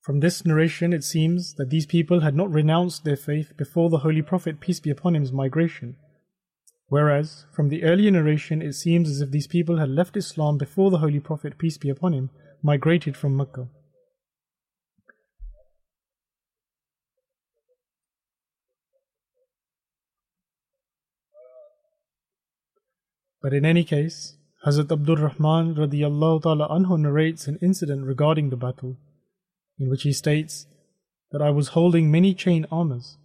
From 0.00 0.20
this 0.20 0.46
narration, 0.46 0.94
it 0.94 1.04
seems 1.04 1.54
that 1.54 1.68
these 1.68 1.84
people 1.84 2.20
had 2.20 2.34
not 2.34 2.50
renounced 2.50 3.04
their 3.04 3.18
faith 3.18 3.52
before 3.58 3.90
the 3.90 3.98
Holy 3.98 4.22
Prophet, 4.22 4.60
peace 4.60 4.80
be 4.80 4.88
upon 4.88 5.14
him's 5.14 5.30
migration. 5.30 5.96
Whereas, 6.88 7.44
from 7.52 7.68
the 7.68 7.84
earlier 7.84 8.10
narration, 8.10 8.62
it 8.62 8.72
seems 8.72 9.10
as 9.10 9.20
if 9.20 9.30
these 9.30 9.46
people 9.46 9.76
had 9.76 9.90
left 9.90 10.16
Islam 10.16 10.56
before 10.56 10.90
the 10.90 10.98
Holy 10.98 11.20
Prophet, 11.20 11.58
peace 11.58 11.76
be 11.76 11.90
upon 11.90 12.14
him, 12.14 12.30
migrated 12.62 13.14
from 13.14 13.36
Mecca. 13.36 13.68
But 23.42 23.52
in 23.52 23.66
any 23.66 23.84
case, 23.84 24.38
Hazrat 24.64 24.92
Abdul 24.92 25.16
Rahman 25.16 25.74
ta'ala 25.74 26.68
anhu 26.68 27.00
narrates 27.00 27.48
an 27.48 27.58
incident 27.60 28.04
regarding 28.04 28.50
the 28.50 28.56
battle, 28.56 28.96
in 29.76 29.90
which 29.90 30.04
he 30.04 30.12
states 30.12 30.66
that 31.32 31.42
I 31.42 31.50
was 31.50 31.68
holding 31.68 32.12
many 32.12 32.32
chain 32.32 32.66
armors, 32.70 33.16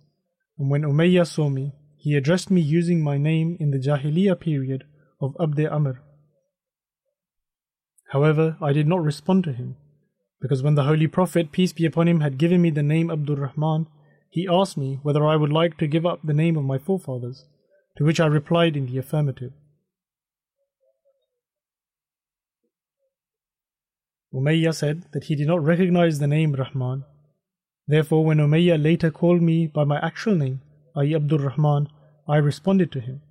and 0.58 0.72
when 0.72 0.82
Umayyah 0.82 1.28
saw 1.28 1.50
me, 1.50 1.74
he 1.96 2.16
addressed 2.16 2.50
me 2.50 2.60
using 2.60 3.04
my 3.04 3.20
name 3.20 3.56
in 3.60 3.70
the 3.70 3.78
Jahiliyyah 3.78 4.40
period 4.40 4.86
of 5.22 5.36
Abd 5.40 5.68
Amr. 5.68 6.02
However, 8.10 8.58
I 8.60 8.74
did 8.74 8.88
not 8.88 9.04
respond 9.04 9.44
to 9.44 9.54
him, 9.54 9.76
because 10.42 10.64
when 10.64 10.74
the 10.74 10.86
Holy 10.86 11.06
Prophet, 11.06 11.52
peace 11.52 11.72
be 11.72 11.86
upon 11.86 12.08
him, 12.08 12.22
had 12.22 12.40
given 12.40 12.64
me 12.64 12.72
the 12.72 12.82
name 12.82 13.12
Abdul 13.12 13.36
Rahman, 13.36 13.86
he 14.32 14.48
asked 14.50 14.78
me 14.78 15.00
whether 15.04 15.24
I 15.24 15.36
would 15.36 15.54
like 15.54 15.78
to 15.78 15.88
give 15.88 16.06
up 16.06 16.22
the 16.24 16.34
name 16.34 16.58
of 16.58 16.64
my 16.64 16.80
forefathers, 16.80 17.46
to 17.98 18.04
which 18.04 18.20
I 18.20 18.26
replied 18.26 18.76
in 18.76 18.88
the 18.88 18.98
affirmative. 18.98 19.54
Umayyah 24.34 24.76
said 24.76 25.06
that 25.14 25.26
he 25.26 25.36
did 25.36 25.48
not 25.48 25.64
recognize 25.64 26.20
the 26.20 26.28
name 26.28 26.54
Rahman. 26.54 27.06
Therefore, 27.88 28.26
when 28.26 28.40
Umayyah 28.40 28.82
later 28.82 29.10
called 29.10 29.42
me 29.42 29.68
by 29.68 29.86
my 29.86 30.00
actual 30.00 30.36
name, 30.36 30.62
i.e. 30.98 31.16
Abdul 31.16 31.40
Rahman, 31.40 31.88
I 32.28 32.38
responded 32.38 32.92
to 32.92 33.00
him. 33.00 33.22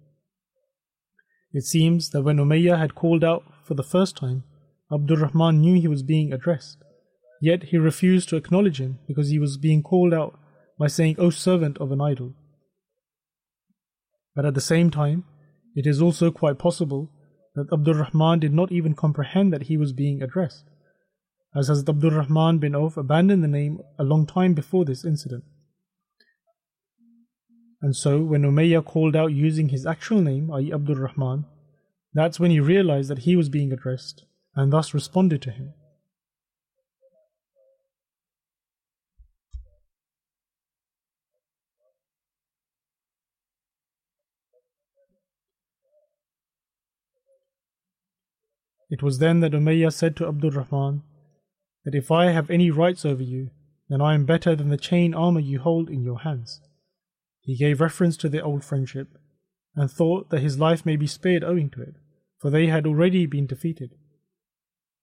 It 1.53 1.65
seems 1.65 2.11
that 2.11 2.23
when 2.23 2.39
Umayyah 2.39 2.79
had 2.79 2.95
called 2.95 3.23
out 3.23 3.45
for 3.63 3.75
the 3.75 3.83
first 3.83 4.17
time, 4.17 4.45
Abdul 4.91 5.19
Rahman 5.19 5.61
knew 5.61 5.79
he 5.79 5.89
was 5.89 6.03
being 6.03 6.33
addressed. 6.33 6.79
Yet 7.43 7.65
he 7.65 7.77
refused 7.77 8.31
to 8.31 8.37
acknowledge 8.37 8.81
him 8.81 8.99
because 9.07 9.29
he 9.29 9.39
was 9.39 9.59
being 9.59 9.83
called 9.83 10.15
out 10.15 10.39
by 10.79 10.87
saying, 10.87 11.17
O 11.19 11.29
servant 11.29 11.77
of 11.79 11.93
an 11.93 12.01
idol. 12.01 12.33
But 14.35 14.47
at 14.47 14.55
the 14.55 14.61
same 14.63 14.91
time, 14.91 15.25
it 15.75 15.87
is 15.87 16.01
also 16.01 16.31
quite 16.31 16.59
possible 16.59 17.11
that 17.55 17.69
Abdul 17.71 17.95
Rahman 17.95 18.39
did 18.39 18.55
not 18.55 18.73
even 18.73 18.95
comprehend 18.95 19.53
that 19.53 19.65
he 19.65 19.77
was 19.77 19.93
being 19.93 20.23
addressed 20.23 20.65
as 21.57 21.71
Hazrat 21.71 21.89
Abdul 21.89 22.11
Rahman 22.11 22.59
bin 22.59 22.75
Auf 22.75 22.99
abandoned 22.99 23.43
the 23.43 23.49
name 23.49 23.81
a 23.99 24.05
long 24.05 24.27
time 24.27 24.53
before 24.53 24.85
this 24.85 25.07
incident. 25.07 25.43
And 27.81 27.97
so, 27.97 28.23
when 28.23 28.43
Umayyah 28.43 28.85
called 28.85 29.17
out 29.17 29.33
using 29.33 29.71
his 29.71 29.87
actual 29.87 30.21
name, 30.21 30.51
i.e., 30.53 30.73
Abdul 30.73 30.97
Rahman, 30.97 31.47
that's 32.13 32.39
when 32.39 32.51
he 32.51 32.61
realized 32.61 33.09
that 33.09 33.21
he 33.21 33.37
was 33.37 33.49
being 33.49 33.73
addressed 33.73 34.25
and 34.55 34.71
thus 34.71 34.93
responded 34.93 35.41
to 35.43 35.51
him. 35.51 35.73
It 48.91 49.03
was 49.03 49.19
then 49.19 49.41
that 49.41 49.53
Umayyah 49.53 49.93
said 49.93 50.17
to 50.17 50.29
Abdul 50.29 50.53
Rahman, 50.53 51.03
that 51.87 51.95
if 51.95 52.11
I 52.11 52.33
have 52.33 52.51
any 52.51 52.71
rights 52.71 53.05
over 53.07 53.23
you, 53.23 53.51
then 53.89 54.03
I 54.03 54.15
am 54.15 54.27
better 54.27 54.57
than 54.57 54.71
the 54.71 54.77
chain 54.77 55.15
armor 55.15 55.39
you 55.39 55.61
hold 55.61 55.89
in 55.89 56.03
your 56.03 56.19
hands. 56.19 56.61
He 57.41 57.57
gave 57.57 57.81
reference 57.81 58.17
to 58.19 58.29
their 58.29 58.45
old 58.45 58.65
friendship, 58.65 59.17
and 59.77 59.89
thought 59.89 60.31
that 60.31 60.43
his 60.43 60.59
life 60.59 60.85
may 60.85 60.97
be 60.97 61.07
spared 61.07 61.45
owing 61.45 61.71
to 61.71 61.83
it, 61.83 61.95
for 62.41 62.51
they 62.51 62.67
had 62.67 62.87
already 62.87 63.25
been 63.25 63.47
defeated. 63.47 63.95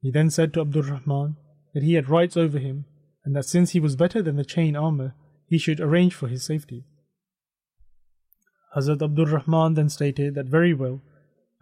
He 0.01 0.11
then 0.11 0.29
said 0.29 0.53
to 0.53 0.61
Abdul 0.61 0.83
Rahman 0.83 1.37
that 1.73 1.83
he 1.83 1.93
had 1.93 2.09
rights 2.09 2.35
over 2.35 2.59
him, 2.59 2.83
and 3.23 3.33
that 3.33 3.45
since 3.45 3.71
he 3.71 3.79
was 3.79 3.95
better 3.95 4.21
than 4.21 4.35
the 4.35 4.43
chain 4.43 4.75
armor, 4.75 5.15
he 5.47 5.57
should 5.57 5.79
arrange 5.79 6.13
for 6.13 6.27
his 6.27 6.43
safety. 6.43 6.83
Hazrat 8.75 9.01
Abdul 9.01 9.27
Rahman 9.27 9.75
then 9.75 9.87
stated 9.87 10.35
that 10.35 10.47
very 10.47 10.73
well, 10.73 11.01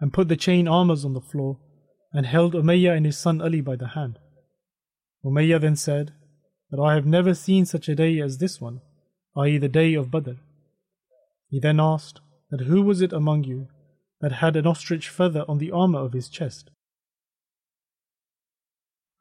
and 0.00 0.12
put 0.12 0.26
the 0.26 0.36
chain 0.36 0.66
armors 0.66 1.04
on 1.04 1.12
the 1.12 1.20
floor, 1.20 1.60
and 2.12 2.26
held 2.26 2.54
Umayyah 2.54 2.96
and 2.96 3.06
his 3.06 3.18
son 3.18 3.40
Ali 3.40 3.60
by 3.60 3.76
the 3.76 3.88
hand. 3.88 4.18
Umayyah 5.24 5.60
then 5.60 5.76
said 5.76 6.12
that 6.70 6.80
I 6.80 6.94
have 6.94 7.06
never 7.06 7.34
seen 7.34 7.64
such 7.64 7.88
a 7.88 7.94
day 7.94 8.20
as 8.20 8.38
this 8.38 8.60
one, 8.60 8.80
i.e., 9.36 9.58
the 9.58 9.68
day 9.68 9.94
of 9.94 10.10
Badr. 10.10 10.32
He 11.48 11.60
then 11.60 11.78
asked 11.78 12.20
that 12.50 12.62
who 12.62 12.82
was 12.82 13.00
it 13.00 13.12
among 13.12 13.44
you 13.44 13.68
that 14.20 14.32
had 14.32 14.56
an 14.56 14.66
ostrich 14.66 15.08
feather 15.08 15.44
on 15.48 15.58
the 15.58 15.70
armor 15.70 16.00
of 16.00 16.12
his 16.12 16.28
chest? 16.28 16.70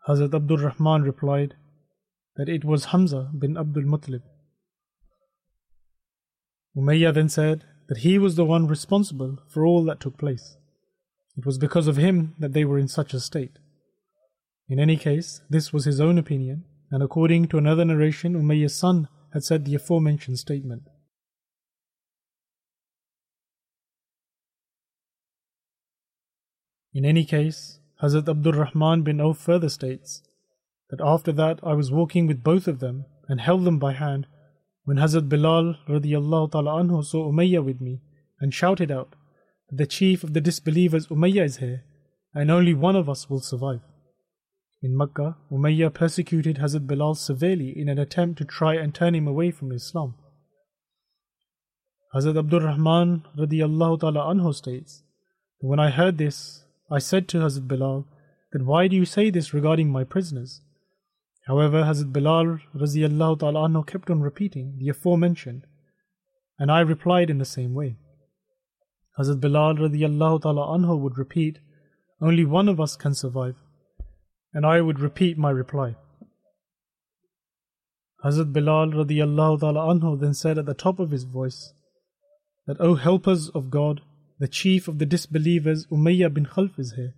Hazrat 0.07 0.33
Abdul 0.33 0.57
Rahman 0.57 1.03
replied 1.03 1.55
that 2.35 2.49
it 2.49 2.65
was 2.65 2.85
Hamza 2.85 3.29
bin 3.37 3.57
Abdul 3.57 3.83
Muttalib. 3.83 4.23
Umayyah 6.75 7.13
then 7.13 7.29
said 7.29 7.65
that 7.89 7.99
he 7.99 8.17
was 8.17 8.35
the 8.35 8.45
one 8.45 8.67
responsible 8.67 9.37
for 9.47 9.65
all 9.65 9.83
that 9.83 9.99
took 9.99 10.17
place. 10.17 10.55
It 11.37 11.45
was 11.45 11.57
because 11.57 11.87
of 11.87 11.97
him 11.97 12.35
that 12.39 12.53
they 12.53 12.65
were 12.65 12.79
in 12.79 12.87
such 12.87 13.13
a 13.13 13.19
state. 13.19 13.59
In 14.71 14.79
any 14.79 14.95
case, 14.95 15.41
this 15.49 15.73
was 15.73 15.83
his 15.83 15.99
own 15.99 16.17
opinion, 16.17 16.63
and 16.91 17.03
according 17.03 17.49
to 17.49 17.57
another 17.57 17.83
narration, 17.83 18.41
Umayyah's 18.41 18.73
son 18.73 19.09
had 19.33 19.43
said 19.43 19.65
the 19.65 19.75
aforementioned 19.75 20.39
statement. 20.39 20.83
In 26.93 27.03
any 27.03 27.25
case, 27.25 27.79
Hazrat 28.01 28.29
Abdul 28.29 28.53
Rahman 28.53 29.01
bin 29.01 29.19
Auf 29.19 29.39
further 29.39 29.67
states 29.67 30.23
that 30.89 31.01
after 31.03 31.33
that 31.33 31.59
I 31.63 31.73
was 31.73 31.91
walking 31.91 32.25
with 32.25 32.41
both 32.41 32.69
of 32.69 32.79
them 32.79 33.03
and 33.27 33.41
held 33.41 33.65
them 33.65 33.77
by 33.77 33.91
hand 33.91 34.25
when 34.85 34.95
Hazrat 34.95 35.27
Bilal 35.27 35.75
radiallahu 35.89 36.53
ta'ala 36.53 36.81
anhu 36.81 37.03
saw 37.03 37.29
Umayyah 37.29 37.65
with 37.65 37.81
me 37.81 37.99
and 38.39 38.53
shouted 38.53 38.89
out 38.89 39.17
that 39.69 39.75
the 39.75 39.85
chief 39.85 40.23
of 40.23 40.31
the 40.31 40.39
disbelievers 40.39 41.07
Umayyah 41.07 41.43
is 41.43 41.57
here 41.57 41.83
and 42.33 42.49
only 42.49 42.73
one 42.73 42.95
of 42.95 43.09
us 43.09 43.29
will 43.29 43.41
survive. 43.41 43.81
In 44.83 44.97
Mecca, 44.97 45.37
Umayyah 45.51 45.93
persecuted 45.93 46.57
Hazrat 46.57 46.87
Bilal 46.87 47.13
severely 47.13 47.69
in 47.77 47.87
an 47.87 47.99
attempt 47.99 48.39
to 48.39 48.45
try 48.45 48.73
and 48.73 48.95
turn 48.95 49.13
him 49.13 49.27
away 49.27 49.51
from 49.51 49.71
Islam. 49.71 50.15
Hazrat 52.15 52.35
Abdul 52.35 52.61
Rahman 52.61 53.23
radiallahu 53.37 53.99
ta'ala 53.99 54.33
anhu 54.33 54.55
states 54.55 55.03
when 55.59 55.79
I 55.79 55.91
heard 55.91 56.17
this, 56.17 56.65
I 56.89 56.97
said 56.97 57.27
to 57.27 57.37
Hazrat 57.37 57.67
Bilal 57.67 58.07
that 58.53 58.65
why 58.65 58.87
do 58.87 58.95
you 58.95 59.05
say 59.05 59.29
this 59.29 59.53
regarding 59.53 59.91
my 59.91 60.03
prisoners? 60.03 60.61
However, 61.45 61.83
Hazrat 61.83 62.11
Bilal 62.11 62.57
radiallahu 62.75 63.39
ta'ala 63.39 63.69
anhu 63.69 63.85
kept 63.85 64.09
on 64.09 64.21
repeating 64.21 64.77
the 64.79 64.89
aforementioned, 64.89 65.67
and 66.57 66.71
I 66.71 66.79
replied 66.79 67.29
in 67.29 67.37
the 67.37 67.45
same 67.45 67.75
way. 67.75 67.97
Hazrat 69.19 69.39
Bilal 69.39 69.75
radiallahu 69.75 70.41
ta'ala 70.41 70.75
anhu 70.75 70.99
would 70.99 71.19
repeat, 71.19 71.59
only 72.19 72.45
one 72.45 72.67
of 72.67 72.81
us 72.81 72.95
can 72.95 73.13
survive 73.13 73.55
and 74.53 74.65
I 74.65 74.81
would 74.81 74.99
repeat 74.99 75.37
my 75.37 75.49
reply. 75.49 75.95
Hazrat 78.23 78.53
Bilal 78.53 78.91
radiallahu 78.91 79.61
ta'ala 79.61 79.93
anhu 79.93 80.19
then 80.19 80.33
said 80.33 80.57
at 80.57 80.65
the 80.65 80.73
top 80.73 80.99
of 80.99 81.11
his 81.11 81.23
voice 81.23 81.73
that, 82.67 82.79
O 82.79 82.95
helpers 82.95 83.49
of 83.49 83.71
God, 83.71 84.01
the 84.39 84.47
chief 84.47 84.87
of 84.87 84.99
the 84.99 85.05
disbelievers 85.05 85.87
Umayyah 85.87 86.33
bin 86.33 86.45
Khalf 86.45 86.77
is 86.77 86.93
here. 86.93 87.13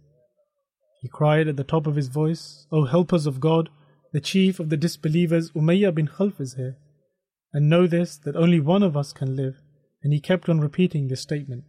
He 1.02 1.10
cried 1.10 1.48
at 1.50 1.58
the 1.58 1.64
top 1.66 1.88
of 1.88 1.96
his 1.96 2.08
voice, 2.08 2.66
O 2.72 2.86
helpers 2.86 3.26
of 3.26 3.42
God, 3.42 3.70
the 4.14 4.22
chief 4.22 4.60
of 4.60 4.70
the 4.70 4.78
disbelievers 4.78 5.52
Umayyah 5.52 5.94
bin 5.94 6.08
Khalf 6.08 6.40
is 6.40 6.54
here. 6.54 6.78
And 7.52 7.70
know 7.70 7.86
this 7.88 8.18
that 8.18 8.36
only 8.36 8.60
one 8.60 8.84
of 8.84 8.96
us 8.96 9.12
can 9.12 9.36
live. 9.36 9.56
And 10.02 10.14
he 10.14 10.20
kept 10.20 10.50
on 10.50 10.60
repeating 10.60 11.08
this 11.08 11.22
statement. 11.22 11.66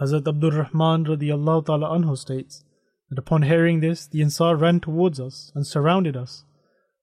Hazrat 0.00 0.28
Abdul 0.28 0.52
Rahman 0.52 1.04
radiallahu 1.04 1.66
ta'ala 1.66 1.88
anhu 1.88 2.16
states 2.16 2.64
that 3.10 3.18
upon 3.18 3.42
hearing 3.42 3.80
this, 3.80 4.06
the 4.06 4.22
Ansar 4.22 4.56
ran 4.56 4.80
towards 4.80 5.18
us 5.18 5.50
and 5.54 5.66
surrounded 5.66 6.16
us. 6.16 6.44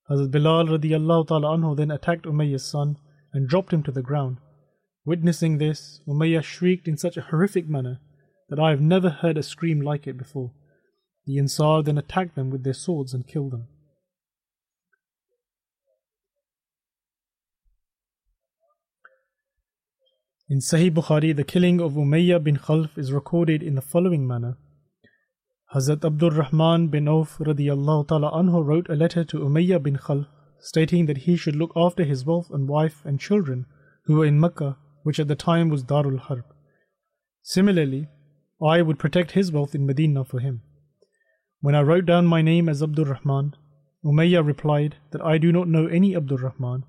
Hazrat 0.09 0.31
Bilal 0.31 0.67
radiallahu 0.67 1.27
ta'ala 1.27 1.57
anhu 1.57 1.75
then 1.75 1.91
attacked 1.91 2.25
Umayyah's 2.25 2.63
son 2.63 2.97
and 3.33 3.49
dropped 3.49 3.73
him 3.73 3.83
to 3.83 3.91
the 3.91 4.03
ground. 4.03 4.37
Witnessing 5.03 5.57
this, 5.57 6.01
Umayyah 6.07 6.43
shrieked 6.43 6.87
in 6.87 6.97
such 6.97 7.17
a 7.17 7.21
horrific 7.21 7.67
manner 7.67 7.99
that 8.49 8.59
I 8.59 8.69
have 8.69 8.81
never 8.81 9.09
heard 9.09 9.37
a 9.37 9.43
scream 9.43 9.81
like 9.81 10.05
it 10.05 10.17
before. 10.17 10.51
The 11.25 11.39
Ansar 11.39 11.81
then 11.83 11.97
attacked 11.97 12.35
them 12.35 12.51
with 12.51 12.63
their 12.63 12.73
swords 12.73 13.13
and 13.13 13.27
killed 13.27 13.51
them. 13.51 13.67
In 20.47 20.59
Sahih 20.59 20.91
Bukhari, 20.91 21.35
the 21.35 21.43
killing 21.43 21.81
of 21.81 21.93
Umayyah 21.93 22.43
bin 22.43 22.57
Khalf 22.57 22.95
is 22.99 23.11
recorded 23.11 23.63
in 23.63 23.73
the 23.73 23.81
following 23.81 24.27
manner. 24.27 24.57
Hazrat 25.75 26.05
Abdul 26.05 26.31
Rahman 26.31 26.87
bin 26.87 27.09
Auf 27.09 27.37
radiallahu 27.37 28.07
ta'ala 28.07 28.31
anhu 28.31 28.65
wrote 28.65 28.87
a 28.87 28.95
letter 28.95 29.25
to 29.25 29.39
Umayyah 29.39 29.83
bin 29.83 29.97
Khalf 29.97 30.25
stating 30.57 31.05
that 31.07 31.17
he 31.17 31.35
should 31.35 31.57
look 31.57 31.73
after 31.75 32.05
his 32.05 32.25
wealth 32.25 32.49
and 32.49 32.69
wife 32.69 33.01
and 33.03 33.19
children 33.19 33.65
who 34.05 34.15
were 34.15 34.25
in 34.25 34.39
Mecca, 34.39 34.77
which 35.03 35.19
at 35.19 35.27
the 35.27 35.35
time 35.35 35.67
was 35.67 35.83
Darul 35.83 36.17
Harb. 36.17 36.45
Similarly, 37.41 38.07
I 38.63 38.81
would 38.81 38.97
protect 38.97 39.31
his 39.31 39.51
wealth 39.51 39.75
in 39.75 39.85
Medina 39.85 40.23
for 40.23 40.39
him. 40.39 40.61
When 41.59 41.75
I 41.75 41.81
wrote 41.81 42.05
down 42.05 42.25
my 42.25 42.41
name 42.41 42.69
as 42.69 42.81
Abdul 42.81 43.05
Rahman, 43.05 43.57
Umayyah 44.05 44.45
replied 44.45 44.95
that 45.11 45.21
I 45.21 45.37
do 45.37 45.51
not 45.51 45.67
know 45.67 45.87
any 45.87 46.15
Abdul 46.15 46.37
Rahman 46.37 46.85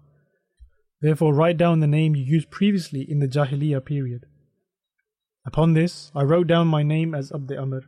Therefore, 1.00 1.34
write 1.34 1.56
down 1.56 1.80
the 1.80 1.86
name 1.86 2.14
you 2.14 2.24
used 2.24 2.52
previously 2.52 3.02
in 3.02 3.18
the 3.18 3.28
Jahiliyyah 3.28 3.84
period. 3.84 4.26
Upon 5.44 5.74
this, 5.74 6.12
I 6.14 6.22
wrote 6.22 6.46
down 6.46 6.68
my 6.68 6.84
name 6.84 7.14
as 7.14 7.32
Abd 7.32 7.52
Amr. 7.52 7.82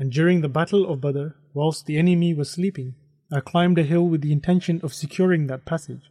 And 0.00 0.10
during 0.10 0.40
the 0.40 0.48
Battle 0.48 0.90
of 0.90 1.02
Badr, 1.02 1.28
whilst 1.54 1.84
the 1.84 1.98
enemy 1.98 2.34
was 2.34 2.50
sleeping, 2.50 2.94
I 3.30 3.40
climbed 3.40 3.78
a 3.78 3.84
hill 3.84 4.08
with 4.08 4.22
the 4.22 4.32
intention 4.32 4.80
of 4.82 4.94
securing 4.94 5.46
that 5.46 5.66
passage, 5.66 6.10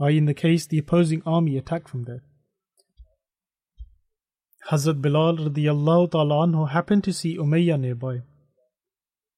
i.e., 0.00 0.16
in 0.16 0.26
the 0.26 0.32
case 0.32 0.64
the 0.66 0.78
opposing 0.78 1.20
army 1.26 1.58
attacked 1.58 1.88
from 1.88 2.04
there. 2.04 2.22
Hazrat 4.70 5.02
Bilal 5.02 5.36
radiallahu 5.36 6.12
ta'ala 6.12 6.46
anhu 6.46 6.70
happened 6.70 7.04
to 7.04 7.12
see 7.12 7.36
Umayyah 7.36 7.80
nearby. 7.80 8.22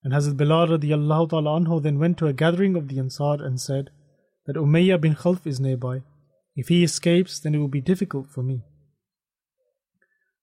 And 0.05 0.13
Hazrat 0.13 0.37
Bilal 0.37 0.69
radiallahu 0.69 1.31
ta'ala 1.31 1.61
anhu 1.61 1.83
then 1.83 1.99
went 1.99 2.19
to 2.19 2.27
a 2.27 2.33
gathering 2.33 2.77
of 2.77 2.89
the 2.89 2.99
Ansar 2.99 3.43
and 3.43 3.61
said, 3.61 3.91
that 4.47 4.57
Umayyah 4.57 5.01
bin 5.01 5.15
Khalf 5.15 5.47
is 5.47 5.59
nearby. 5.59 6.03
If 6.55 6.69
he 6.69 6.85
escapes, 6.85 7.41
then 7.41 7.55
it 7.55 7.59
will 7.59 7.69
be 7.69 7.81
difficult 7.81 8.29
for 8.31 8.43
me. 8.43 8.63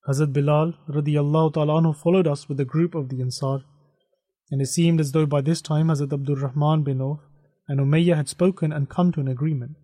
Hazrat 0.08 0.34
Bilal 0.34 0.74
radiallahu 0.90 1.54
ta'ala 1.54 1.94
followed 1.94 2.28
us 2.28 2.50
with 2.50 2.60
a 2.60 2.66
group 2.66 2.94
of 2.94 3.08
the 3.08 3.22
Ansar, 3.22 3.64
and 4.52 4.62
it 4.62 4.66
seemed 4.66 5.00
as 5.00 5.14
though 5.14 5.26
by 5.26 5.40
this 5.40 5.62
time 5.62 5.88
Hazrat 5.88 6.12
Abdul 6.12 6.36
Rahman 6.36 6.84
bin 6.84 7.02
Auf 7.02 7.22
and 7.70 7.80
Umayyah 7.80 8.18
had 8.18 8.28
spoken 8.28 8.74
and 8.74 8.90
come 8.90 9.14
to 9.14 9.22
an 9.22 9.30
agreement. 9.30 9.78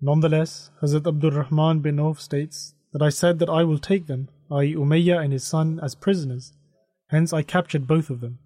Nonetheless, 0.00 0.70
Hazrat 0.82 1.06
Abdul 1.06 1.30
Rahman 1.30 1.80
bin 1.80 2.00
Auf 2.00 2.20
states 2.20 2.74
that 2.92 3.00
I 3.00 3.10
said 3.10 3.38
that 3.38 3.48
I 3.48 3.62
will 3.62 3.78
take 3.78 4.08
them, 4.08 4.28
i.e., 4.50 4.74
Umayyah 4.74 5.22
and 5.22 5.32
his 5.32 5.44
son, 5.44 5.78
as 5.80 5.94
prisoners. 5.94 6.52
Hence, 7.10 7.32
I 7.32 7.42
captured 7.42 7.86
both 7.86 8.10
of 8.10 8.20
them. 8.20 8.40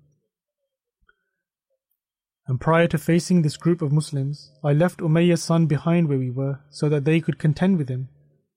And 2.46 2.60
prior 2.60 2.86
to 2.88 2.98
facing 2.98 3.42
this 3.42 3.56
group 3.56 3.82
of 3.82 3.92
Muslims, 3.92 4.52
I 4.62 4.72
left 4.72 5.00
Umayyah's 5.00 5.42
son 5.42 5.66
behind 5.66 6.08
where 6.08 6.18
we 6.18 6.30
were 6.30 6.60
so 6.70 6.88
that 6.88 7.04
they 7.04 7.20
could 7.20 7.38
contend 7.38 7.78
with 7.78 7.88
him, 7.88 8.08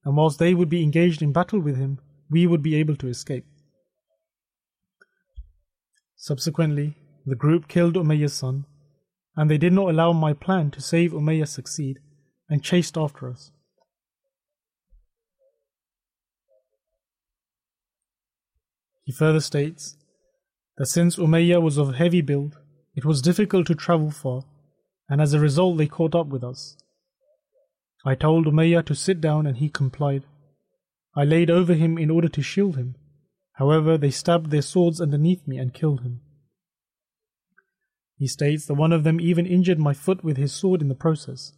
and 0.03 0.17
whilst 0.17 0.39
they 0.39 0.53
would 0.53 0.69
be 0.69 0.83
engaged 0.83 1.21
in 1.21 1.31
battle 1.31 1.59
with 1.59 1.77
him, 1.77 1.99
we 2.29 2.47
would 2.47 2.61
be 2.61 2.75
able 2.75 2.95
to 2.95 3.07
escape. 3.07 3.45
Subsequently, 6.15 6.97
the 7.25 7.35
group 7.35 7.67
killed 7.67 7.95
Umayyah's 7.95 8.33
son, 8.33 8.65
and 9.35 9.49
they 9.49 9.57
did 9.57 9.73
not 9.73 9.89
allow 9.89 10.13
my 10.13 10.33
plan 10.33 10.71
to 10.71 10.81
save 10.81 11.11
Umayyah 11.11 11.47
succeed, 11.47 11.99
and 12.49 12.63
chased 12.63 12.97
after 12.97 13.29
us. 13.29 13.51
He 19.03 19.11
further 19.11 19.39
states 19.39 19.97
that 20.77 20.85
since 20.85 21.15
Umayyah 21.15 21.61
was 21.61 21.77
of 21.77 21.95
heavy 21.95 22.21
build, 22.21 22.57
it 22.95 23.05
was 23.05 23.21
difficult 23.21 23.67
to 23.67 23.75
travel 23.75 24.11
far, 24.11 24.43
and 25.09 25.21
as 25.21 25.33
a 25.33 25.39
result 25.39 25.77
they 25.77 25.87
caught 25.87 26.15
up 26.15 26.27
with 26.27 26.43
us. 26.43 26.77
I 28.03 28.15
told 28.15 28.45
Umayyah 28.45 28.85
to 28.85 28.95
sit 28.95 29.21
down 29.21 29.45
and 29.45 29.57
he 29.57 29.69
complied. 29.69 30.23
I 31.15 31.23
laid 31.23 31.49
over 31.49 31.73
him 31.73 31.97
in 31.97 32.09
order 32.09 32.29
to 32.29 32.41
shield 32.41 32.75
him. 32.75 32.95
However, 33.53 33.97
they 33.97 34.11
stabbed 34.11 34.49
their 34.49 34.61
swords 34.61 34.99
underneath 34.99 35.47
me 35.47 35.57
and 35.57 35.73
killed 35.73 36.01
him. 36.01 36.21
He 38.17 38.27
states 38.27 38.65
that 38.65 38.75
one 38.75 38.91
of 38.91 39.03
them 39.03 39.19
even 39.19 39.45
injured 39.45 39.79
my 39.79 39.93
foot 39.93 40.23
with 40.23 40.37
his 40.37 40.53
sword 40.53 40.81
in 40.81 40.89
the 40.89 40.95
process. 40.95 41.53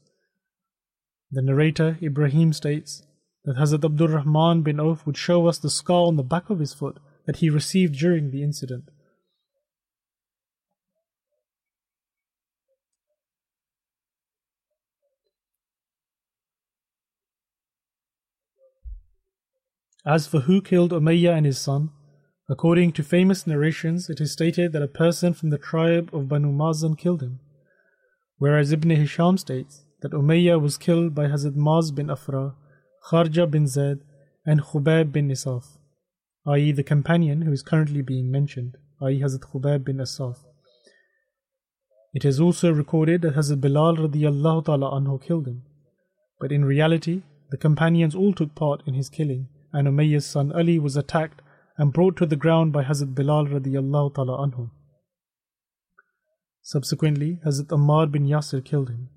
The 1.32 1.42
narrator, 1.42 1.98
Ibrahim, 2.02 2.54
states 2.54 3.04
that 3.46 3.58
Hazrat 3.58 3.84
Abdul 3.84 4.10
Rahman 4.10 4.64
bin 4.64 4.80
Auf 4.80 5.06
would 5.06 5.18
show 5.18 5.48
us 5.48 5.58
the 5.58 5.70
scar 5.70 6.08
on 6.08 6.16
the 6.16 6.24
back 6.24 6.50
of 6.50 6.60
his 6.60 6.74
foot 6.74 7.00
that 7.26 7.38
he 7.38 7.50
received 7.50 7.96
during 7.98 8.32
the 8.32 8.44
incident. 8.44 8.90
As 20.06 20.28
for 20.28 20.42
who 20.42 20.62
killed 20.62 20.92
Umayyah 20.92 21.38
and 21.38 21.46
his 21.46 21.60
son, 21.60 21.90
according 22.50 22.92
to 22.94 23.04
famous 23.04 23.48
narrations, 23.48 24.10
it 24.10 24.20
is 24.20 24.34
stated 24.34 24.74
that 24.74 24.82
a 24.82 24.88
person 24.88 25.34
from 25.34 25.50
the 25.50 25.58
tribe 25.58 26.10
of 26.12 26.28
Banu 26.28 26.52
Mazin 26.52 26.98
killed 26.98 27.22
him, 27.22 27.40
whereas 28.38 28.74
Ibn 28.74 28.90
Hisham 28.90 29.38
states 29.38 29.86
that 30.02 30.12
Umayyah 30.12 30.62
was 30.62 30.78
killed 30.78 31.16
by 31.16 31.28
Hazrat 31.28 31.56
Maz 31.56 31.96
bin 31.96 32.10
Afra, 32.10 32.54
Kharja 33.10 33.50
bin 33.50 33.66
Zaid, 33.66 34.00
and 34.46 34.62
Khubayb 34.62 35.14
bin 35.14 35.30
Isaf, 35.30 35.78
i.e., 36.48 36.74
the 36.74 36.84
companion 36.84 37.44
who 37.44 37.54
is 37.54 37.64
currently 37.64 38.02
being 38.02 38.30
mentioned, 38.30 38.76
i.e., 39.02 39.22
Hazrat 39.22 39.52
Khubayb 39.54 39.86
bin 39.86 40.00
Isaf. 40.00 40.40
It 42.14 42.26
is 42.26 42.42
also 42.42 42.74
recorded 42.74 43.22
that 43.22 43.36
Hazrat 43.36 43.62
Bilal 43.62 43.96
radiallahu 43.96 44.66
ta'ala 44.66 44.92
anhu 44.92 45.24
killed 45.24 45.48
him, 45.48 45.64
but 46.42 46.52
in 46.52 46.66
reality, 46.66 47.22
the 47.52 47.58
companions 47.58 48.14
all 48.14 48.34
took 48.34 48.54
part 48.54 48.84
in 48.86 48.96
his 48.96 49.10
killing 49.10 49.48
and 49.74 49.88
Umayyah's 49.88 50.26
son 50.26 50.52
Ali 50.54 50.80
was 50.80 50.96
attacked 50.96 51.42
and 51.78 51.92
brought 51.92 52.16
to 52.18 52.26
the 52.26 52.36
ground 52.36 52.72
by 52.72 52.84
Hazrat 52.84 53.16
Bilal 53.16 53.48
radiallahu 53.48 54.14
ta'ala 54.16 54.38
anhu. 54.48 54.70
Subsequently, 56.62 57.40
Hazrat 57.46 57.68
Ammar 57.68 58.10
bin 58.12 58.26
Yasir 58.26 58.64
killed 58.64 58.90
him. 58.90 59.10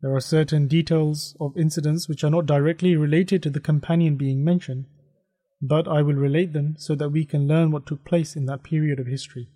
There 0.00 0.14
are 0.14 0.20
certain 0.20 0.68
details 0.68 1.36
of 1.40 1.56
incidents 1.56 2.08
which 2.08 2.22
are 2.22 2.30
not 2.30 2.46
directly 2.46 2.94
related 2.96 3.42
to 3.42 3.50
the 3.50 3.60
companion 3.60 4.16
being 4.16 4.44
mentioned, 4.44 4.86
but 5.60 5.88
I 5.88 6.02
will 6.02 6.14
relate 6.14 6.52
them 6.52 6.76
so 6.78 6.94
that 6.94 7.10
we 7.10 7.24
can 7.24 7.48
learn 7.48 7.72
what 7.72 7.86
took 7.86 8.04
place 8.04 8.36
in 8.36 8.46
that 8.46 8.62
period 8.62 9.00
of 9.00 9.06
history. 9.06 9.48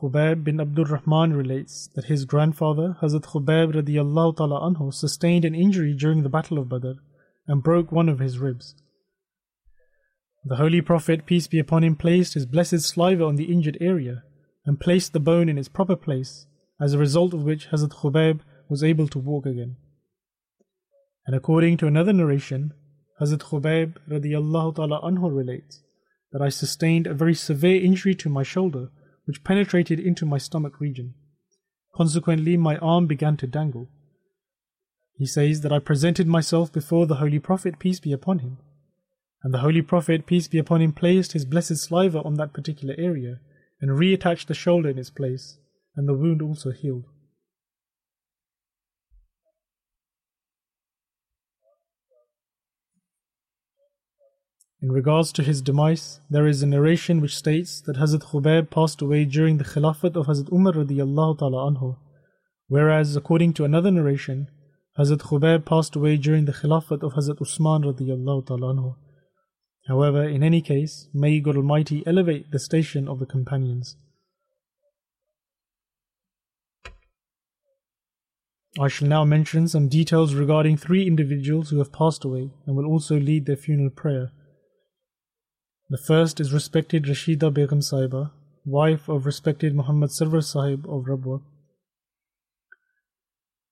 Khubayb 0.00 0.44
bin 0.44 0.60
Abdul 0.60 0.84
Rahman 0.84 1.32
relates 1.32 1.88
that 1.96 2.04
his 2.04 2.24
grandfather, 2.24 2.96
Hazrat 3.02 3.24
Khubayb 3.24 3.74
radiallahu 3.74 4.36
ta'ala 4.36 4.60
anhu, 4.60 4.94
sustained 4.94 5.44
an 5.44 5.56
injury 5.56 5.92
during 5.92 6.22
the 6.22 6.28
Battle 6.28 6.58
of 6.58 6.68
Badr 6.68 6.92
and 7.48 7.64
broke 7.64 7.90
one 7.90 8.08
of 8.08 8.20
his 8.20 8.38
ribs. 8.38 8.76
The 10.44 10.54
Holy 10.54 10.80
Prophet, 10.82 11.26
peace 11.26 11.48
be 11.48 11.58
upon 11.58 11.82
him, 11.82 11.96
placed 11.96 12.34
his 12.34 12.46
blessed 12.46 12.82
saliva 12.82 13.24
on 13.24 13.34
the 13.34 13.52
injured 13.52 13.76
area 13.80 14.22
and 14.64 14.78
placed 14.78 15.12
the 15.12 15.20
bone 15.20 15.48
in 15.48 15.58
its 15.58 15.68
proper 15.68 15.96
place, 15.96 16.46
as 16.80 16.94
a 16.94 16.98
result 16.98 17.34
of 17.34 17.42
which 17.42 17.70
Hazrat 17.70 17.90
Khubayb 17.90 18.38
was 18.68 18.84
able 18.84 19.08
to 19.08 19.18
walk 19.18 19.46
again. 19.46 19.78
And 21.26 21.34
according 21.34 21.76
to 21.78 21.88
another 21.88 22.12
narration, 22.12 22.72
Hazrat 23.20 23.40
Khubayb 23.40 23.96
radiallahu 24.08 24.76
ta'ala 24.76 25.00
anhu 25.02 25.36
relates 25.36 25.82
that 26.30 26.40
I 26.40 26.50
sustained 26.50 27.08
a 27.08 27.14
very 27.14 27.34
severe 27.34 27.82
injury 27.82 28.14
to 28.14 28.28
my 28.28 28.44
shoulder 28.44 28.90
which 29.28 29.44
penetrated 29.44 30.00
into 30.00 30.24
my 30.24 30.38
stomach 30.38 30.80
region. 30.80 31.12
Consequently, 31.94 32.56
my 32.56 32.78
arm 32.78 33.06
began 33.06 33.36
to 33.36 33.46
dangle. 33.46 33.90
He 35.12 35.26
says 35.26 35.60
that 35.60 35.72
I 35.72 35.80
presented 35.80 36.26
myself 36.26 36.72
before 36.72 37.06
the 37.06 37.16
Holy 37.16 37.38
Prophet, 37.38 37.78
peace 37.78 38.00
be 38.00 38.10
upon 38.10 38.38
him. 38.38 38.56
And 39.42 39.52
the 39.52 39.58
Holy 39.58 39.82
Prophet, 39.82 40.24
peace 40.24 40.48
be 40.48 40.56
upon 40.56 40.80
him, 40.80 40.92
placed 40.92 41.32
his 41.32 41.44
blessed 41.44 41.76
saliva 41.76 42.22
on 42.22 42.36
that 42.36 42.54
particular 42.54 42.94
area 42.96 43.40
and 43.82 43.90
reattached 43.90 44.46
the 44.46 44.54
shoulder 44.54 44.88
in 44.88 44.98
its 44.98 45.10
place, 45.10 45.58
and 45.94 46.08
the 46.08 46.14
wound 46.14 46.40
also 46.40 46.70
healed. 46.70 47.04
In 54.80 54.92
regards 54.92 55.32
to 55.32 55.42
his 55.42 55.60
demise, 55.60 56.20
there 56.30 56.46
is 56.46 56.62
a 56.62 56.66
narration 56.66 57.20
which 57.20 57.36
states 57.36 57.80
that 57.80 57.96
Hazrat 57.96 58.22
Khubayb 58.30 58.70
passed 58.70 59.02
away 59.02 59.24
during 59.24 59.58
the 59.58 59.64
Khilafat 59.64 60.14
of 60.14 60.26
Hazrat 60.26 60.52
Umar 60.52 60.72
radiallahu 60.72 61.38
ta'ala 61.40 61.72
anhu, 61.72 61.96
whereas 62.68 63.16
according 63.16 63.54
to 63.54 63.64
another 63.64 63.90
narration, 63.90 64.48
Hazrat 64.96 65.18
Khubayb 65.18 65.64
passed 65.64 65.96
away 65.96 66.16
during 66.16 66.44
the 66.44 66.52
Khilafat 66.52 67.02
of 67.02 67.14
Hazrat 67.14 67.42
Usman 67.42 67.82
radiallahu 67.82 68.46
ta'ala 68.46 68.74
anhu. 68.74 68.94
However, 69.88 70.28
in 70.28 70.44
any 70.44 70.60
case, 70.60 71.08
may 71.12 71.40
God 71.40 71.56
Almighty 71.56 72.04
elevate 72.06 72.52
the 72.52 72.60
station 72.60 73.08
of 73.08 73.18
the 73.18 73.26
companions. 73.26 73.96
I 78.78 78.86
shall 78.86 79.08
now 79.08 79.24
mention 79.24 79.66
some 79.66 79.88
details 79.88 80.34
regarding 80.34 80.76
three 80.76 81.04
individuals 81.04 81.70
who 81.70 81.78
have 81.78 81.92
passed 81.92 82.22
away 82.22 82.52
and 82.64 82.76
will 82.76 82.86
also 82.86 83.18
lead 83.18 83.46
their 83.46 83.56
funeral 83.56 83.90
prayer. 83.90 84.30
The 85.90 85.96
first 85.96 86.38
is 86.38 86.52
respected 86.52 87.04
Rashida 87.04 87.50
Begum 87.50 87.80
Sahiba, 87.80 88.30
wife 88.66 89.08
of 89.08 89.24
respected 89.24 89.74
Muhammad 89.74 90.10
Sarwar 90.10 90.44
Sahib 90.44 90.84
of 90.84 91.06
Rabwa. 91.06 91.40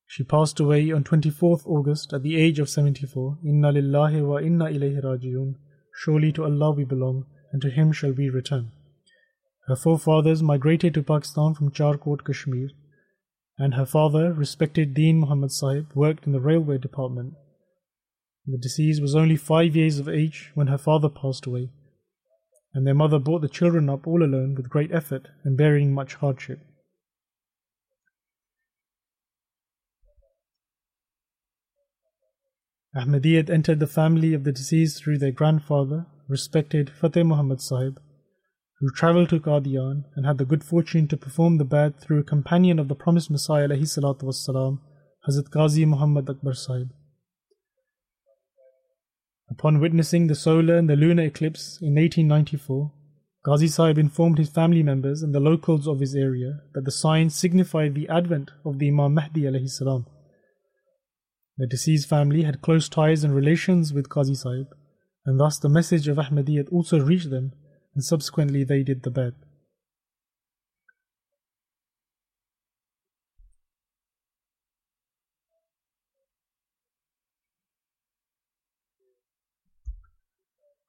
She 0.07 0.25
passed 0.25 0.59
away 0.59 0.91
on 0.93 1.05
24th 1.05 1.67
August 1.67 2.15
at 2.15 2.23
the 2.23 2.41
age 2.41 2.59
of 2.59 2.71
74. 2.71 3.37
Inna 3.45 3.71
lillahi 3.71 4.27
wa 4.27 4.39
inna 4.39 4.65
ilayhi 4.65 5.05
rajiun. 5.05 5.57
Surely 5.95 6.33
to 6.33 6.45
Allah 6.45 6.71
we 6.71 6.85
belong, 6.85 7.27
and 7.53 7.61
to 7.61 7.69
Him 7.69 7.93
shall 7.93 8.13
we 8.13 8.31
return. 8.31 8.73
Her 9.67 9.77
forefathers 9.77 10.43
migrated 10.43 10.95
to 10.95 11.03
Pakistan 11.03 11.53
from 11.53 11.71
Charkot, 11.71 12.25
Kashmir, 12.25 12.71
and 13.59 13.75
her 13.75 13.85
father, 13.85 14.33
respected 14.33 14.95
Deen 14.95 15.21
Muhammad 15.21 15.53
Sahib, 15.53 15.93
worked 15.95 16.25
in 16.25 16.33
the 16.33 16.41
railway 16.41 16.79
department. 16.79 17.35
The 18.47 18.57
deceased 18.57 19.03
was 19.03 19.15
only 19.15 19.37
five 19.37 19.77
years 19.77 19.99
of 19.99 20.09
age 20.09 20.51
when 20.55 20.69
her 20.69 20.79
father 20.79 21.11
passed 21.11 21.45
away 21.45 21.73
and 22.77 22.87
their 22.87 22.95
mother 22.95 23.19
brought 23.19 23.41
the 23.41 23.49
children 23.49 23.89
up 23.89 24.07
all 24.07 24.23
alone 24.23 24.55
with 24.55 24.69
great 24.69 24.93
effort 24.93 25.29
and 25.45 25.57
bearing 25.57 25.95
much 25.95 26.17
hardship. 26.17 26.61
Ahmadiyyat 32.95 33.49
entered 33.49 33.81
the 33.81 33.87
family 33.87 34.35
of 34.35 34.45
the 34.45 34.53
deceased 34.53 35.03
through 35.03 35.17
their 35.17 35.33
grandfather, 35.33 36.05
respected 36.29 36.91
Fateh 36.91 37.25
Muhammad 37.25 37.63
Sahib, 37.63 37.99
who 38.81 38.91
travelled 38.91 39.31
to 39.31 39.41
Qadian 39.41 40.05
and 40.15 40.27
had 40.27 40.37
the 40.37 40.45
good 40.45 40.63
fortune 40.63 41.09
to 41.09 41.17
perform 41.17 41.57
the 41.57 41.65
bai'at 41.65 41.99
through 41.99 42.21
a 42.21 42.25
companion 42.25 42.79
of 42.79 42.89
the 42.89 42.95
promised 42.95 43.31
Messiah, 43.31 43.69
Hazrat 43.69 45.51
Ghazi 45.51 45.87
Muhammad 45.87 46.29
Akbar 46.29 46.53
Sahib. 46.53 46.91
Upon 49.49 49.81
witnessing 49.81 50.27
the 50.27 50.35
solar 50.35 50.77
and 50.77 50.91
the 50.91 50.97
lunar 50.97 51.25
eclipse 51.25 51.79
in 51.81 51.95
1894, 51.95 52.93
Ghazi 53.45 53.69
Sahib 53.69 53.97
informed 53.97 54.39
his 54.39 54.51
family 54.51 54.83
members 54.83 55.23
and 55.23 55.33
the 55.33 55.39
locals 55.39 55.87
of 55.87 56.01
his 56.01 56.17
area 56.17 56.63
that 56.75 56.85
the 56.85 56.91
sign 56.91 57.31
signified 57.31 57.95
the 57.95 58.09
advent 58.09 58.51
of 58.65 58.81
the 58.81 58.89
Imam 58.89 59.15
Mahdi. 59.15 59.43
The 61.59 61.67
deceased 61.71 62.09
family 62.09 62.43
had 62.43 62.61
close 62.61 62.89
ties 62.89 63.23
and 63.23 63.33
relations 63.33 63.93
with 63.93 64.09
Ghazi 64.09 64.35
Sahib, 64.35 64.67
and 65.25 65.39
thus 65.39 65.59
the 65.59 65.69
message 65.69 66.09
of 66.09 66.17
Ahmadiyyat 66.17 66.73
also 66.73 66.99
reached 66.99 67.31
them, 67.31 67.53
and 67.95 68.05
subsequently 68.05 68.65
they 68.65 68.83
did 68.83 69.05
the 69.05 69.13
bai'at. 69.13 69.35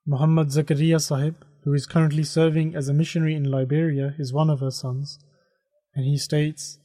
Muhammad 0.10 0.48
Zakaria 0.48 1.02
Sahib, 1.02 1.36
who 1.66 1.74
is 1.74 1.86
currently 1.86 2.24
serving 2.24 2.74
as 2.74 2.88
a 2.88 2.94
missionary 2.94 3.36
in 3.36 3.44
Liberia, 3.44 4.16
is 4.18 4.32
one 4.32 4.50
of 4.50 4.62
her 4.62 4.72
sons, 4.72 5.20
and 5.94 6.06
he 6.06 6.18
states 6.18 6.80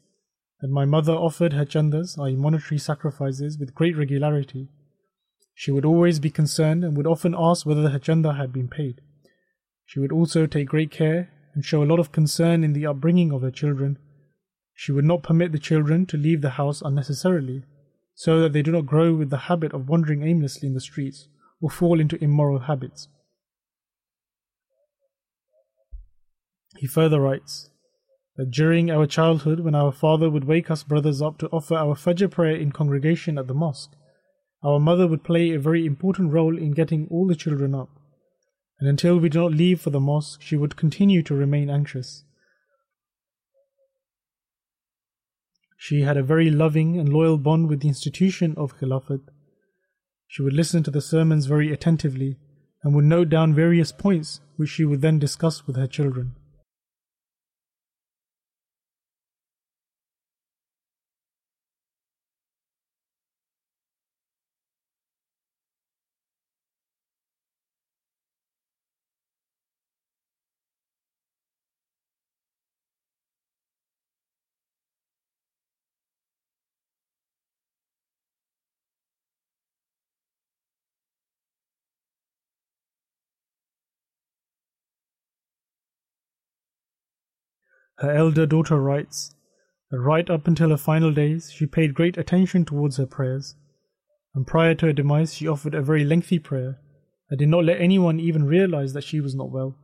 that 0.61 0.69
my 0.69 0.85
mother 0.85 1.13
offered 1.13 1.53
her 1.53 1.65
chandas, 1.65 2.19
i.e., 2.19 2.35
monetary 2.35 2.81
sacrifices, 2.81 3.61
with 3.61 3.77
great 3.77 3.97
regularity. 3.97 4.71
She 5.55 5.71
would 5.71 5.85
always 5.85 6.19
be 6.19 6.31
concerned 6.31 6.83
and 6.83 6.97
would 6.97 7.07
often 7.07 7.33
ask 7.39 7.65
whether 7.65 7.91
her 7.91 7.99
chanda 8.01 8.33
had 8.33 8.53
been 8.53 8.67
paid. 8.67 9.01
She 9.87 10.01
would 10.01 10.11
also 10.11 10.47
take 10.47 10.67
great 10.67 10.91
care 10.91 11.31
and 11.55 11.65
show 11.65 11.81
a 11.81 11.87
lot 11.87 12.01
of 12.01 12.11
concern 12.11 12.65
in 12.65 12.73
the 12.73 12.87
upbringing 12.87 13.31
of 13.31 13.43
her 13.43 13.53
children. 13.53 13.99
She 14.75 14.91
would 14.91 15.05
not 15.05 15.23
permit 15.23 15.53
the 15.53 15.61
children 15.61 16.07
to 16.07 16.17
leave 16.17 16.41
the 16.41 16.59
house 16.59 16.83
unnecessarily, 16.83 17.63
so 18.17 18.41
that 18.41 18.53
they 18.53 18.63
do 18.63 18.73
not 18.73 18.87
grow 18.87 19.15
with 19.15 19.31
the 19.31 19.47
habit 19.47 19.73
of 19.73 19.89
wandering 19.89 20.25
aimlessly 20.25 20.67
in 20.67 20.75
the 20.75 20.81
streets 20.81 21.29
or 21.63 21.71
fall 21.71 22.01
into 22.01 22.23
immoral 22.23 22.59
habits. 22.59 23.09
He 26.77 26.87
further 26.87 27.21
writes 27.21 27.71
that 28.37 28.51
during 28.51 28.91
our 28.91 29.07
childhood, 29.07 29.61
when 29.61 29.75
our 29.75 29.93
father 29.93 30.29
would 30.29 30.45
wake 30.45 30.71
us 30.71 30.83
brothers 30.83 31.23
up 31.23 31.39
to 31.39 31.49
offer 31.49 31.77
our 31.77 31.95
Fajr 31.95 32.31
prayer 32.31 32.57
in 32.57 32.73
congregation 32.73 33.39
at 33.39 33.47
the 33.47 33.55
mosque, 33.55 33.93
our 34.65 34.81
mother 34.81 35.07
would 35.07 35.23
play 35.23 35.53
a 35.53 35.59
very 35.59 35.87
important 35.87 36.33
role 36.33 36.59
in 36.59 36.73
getting 36.73 37.07
all 37.11 37.27
the 37.27 37.37
children 37.37 37.75
up. 37.75 37.91
And 38.81 38.89
until 38.89 39.19
we 39.19 39.29
did 39.29 39.39
not 39.39 39.53
leave 39.53 39.81
for 39.81 39.91
the 39.91 40.01
mosque, 40.01 40.41
she 40.43 40.57
would 40.57 40.77
continue 40.77 41.23
to 41.23 41.35
remain 41.35 41.71
anxious. 41.71 42.25
She 45.77 46.03
had 46.03 46.17
a 46.17 46.23
very 46.23 46.51
loving 46.51 46.99
and 46.99 47.09
loyal 47.09 47.39
bond 47.39 47.69
with 47.69 47.81
the 47.81 47.89
institution 47.89 48.55
of 48.57 48.79
Khilafat 48.79 49.21
she 50.33 50.41
would 50.41 50.55
listen 50.55 50.83
to 50.83 50.91
the 50.91 51.03
sermons 51.03 51.45
very 51.45 51.71
attentively 51.71 52.39
and 52.83 52.95
would 52.95 53.05
note 53.05 53.29
down 53.29 53.53
various 53.53 53.93
points 53.93 54.41
which 54.57 54.71
she 54.71 54.83
would 54.83 55.03
then 55.03 55.19
discuss 55.19 55.67
with 55.67 55.77
her 55.77 55.87
children. 55.87 56.35
Her 88.03 88.11
elder 88.11 88.47
daughter 88.47 88.81
writes 88.81 89.33
right 89.93 90.29
up 90.29 90.49
until 90.49 90.71
her 90.71 90.77
final 90.77 91.13
days, 91.13 91.53
she 91.53 91.67
paid 91.67 91.95
great 91.95 92.19
attention 92.19 92.65
towards 92.65 92.97
her 92.97 93.07
prayers, 93.07 93.55
and 94.35 94.45
prior 94.45 94.75
to 94.75 94.87
her 94.87 94.93
demise, 94.93 95.35
she 95.35 95.47
offered 95.47 95.73
a 95.73 95.83
very 95.83 96.03
lengthy 96.03 96.41
prayer 96.41 96.81
and 97.31 97.39
did 97.39 97.49
not 97.49 97.65
let 97.65 97.81
anyone 97.81 98.19
even 98.19 98.45
realize 98.45 98.93
that 98.95 99.05
she 99.05 99.21
was 99.21 99.37
not 99.37 99.53
well. 99.53 99.77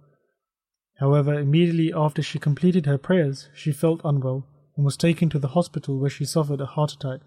However, 0.98 1.32
immediately 1.32 1.92
after 1.94 2.20
she 2.20 2.40
completed 2.40 2.86
her 2.86 2.98
prayers, 2.98 3.50
she 3.54 3.70
felt 3.70 4.00
unwell 4.02 4.48
and 4.76 4.84
was 4.84 4.96
taken 4.96 5.28
to 5.28 5.38
the 5.38 5.54
hospital 5.54 5.96
where 6.00 6.10
she 6.10 6.24
suffered 6.24 6.60
a 6.60 6.66
heart 6.66 6.94
attack, 6.94 7.20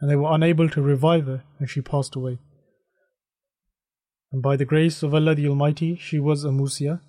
and 0.00 0.10
they 0.10 0.16
were 0.16 0.32
unable 0.32 0.70
to 0.70 0.80
revive 0.80 1.26
her, 1.26 1.44
and 1.58 1.68
she 1.68 1.82
passed 1.82 2.14
away. 2.14 2.38
And 4.32 4.40
by 4.40 4.56
the 4.56 4.64
grace 4.64 5.02
of 5.02 5.12
Allah 5.12 5.34
the 5.34 5.48
Almighty, 5.48 5.94
she 5.96 6.18
was 6.18 6.42
a 6.42 6.48
Musia, 6.48 7.02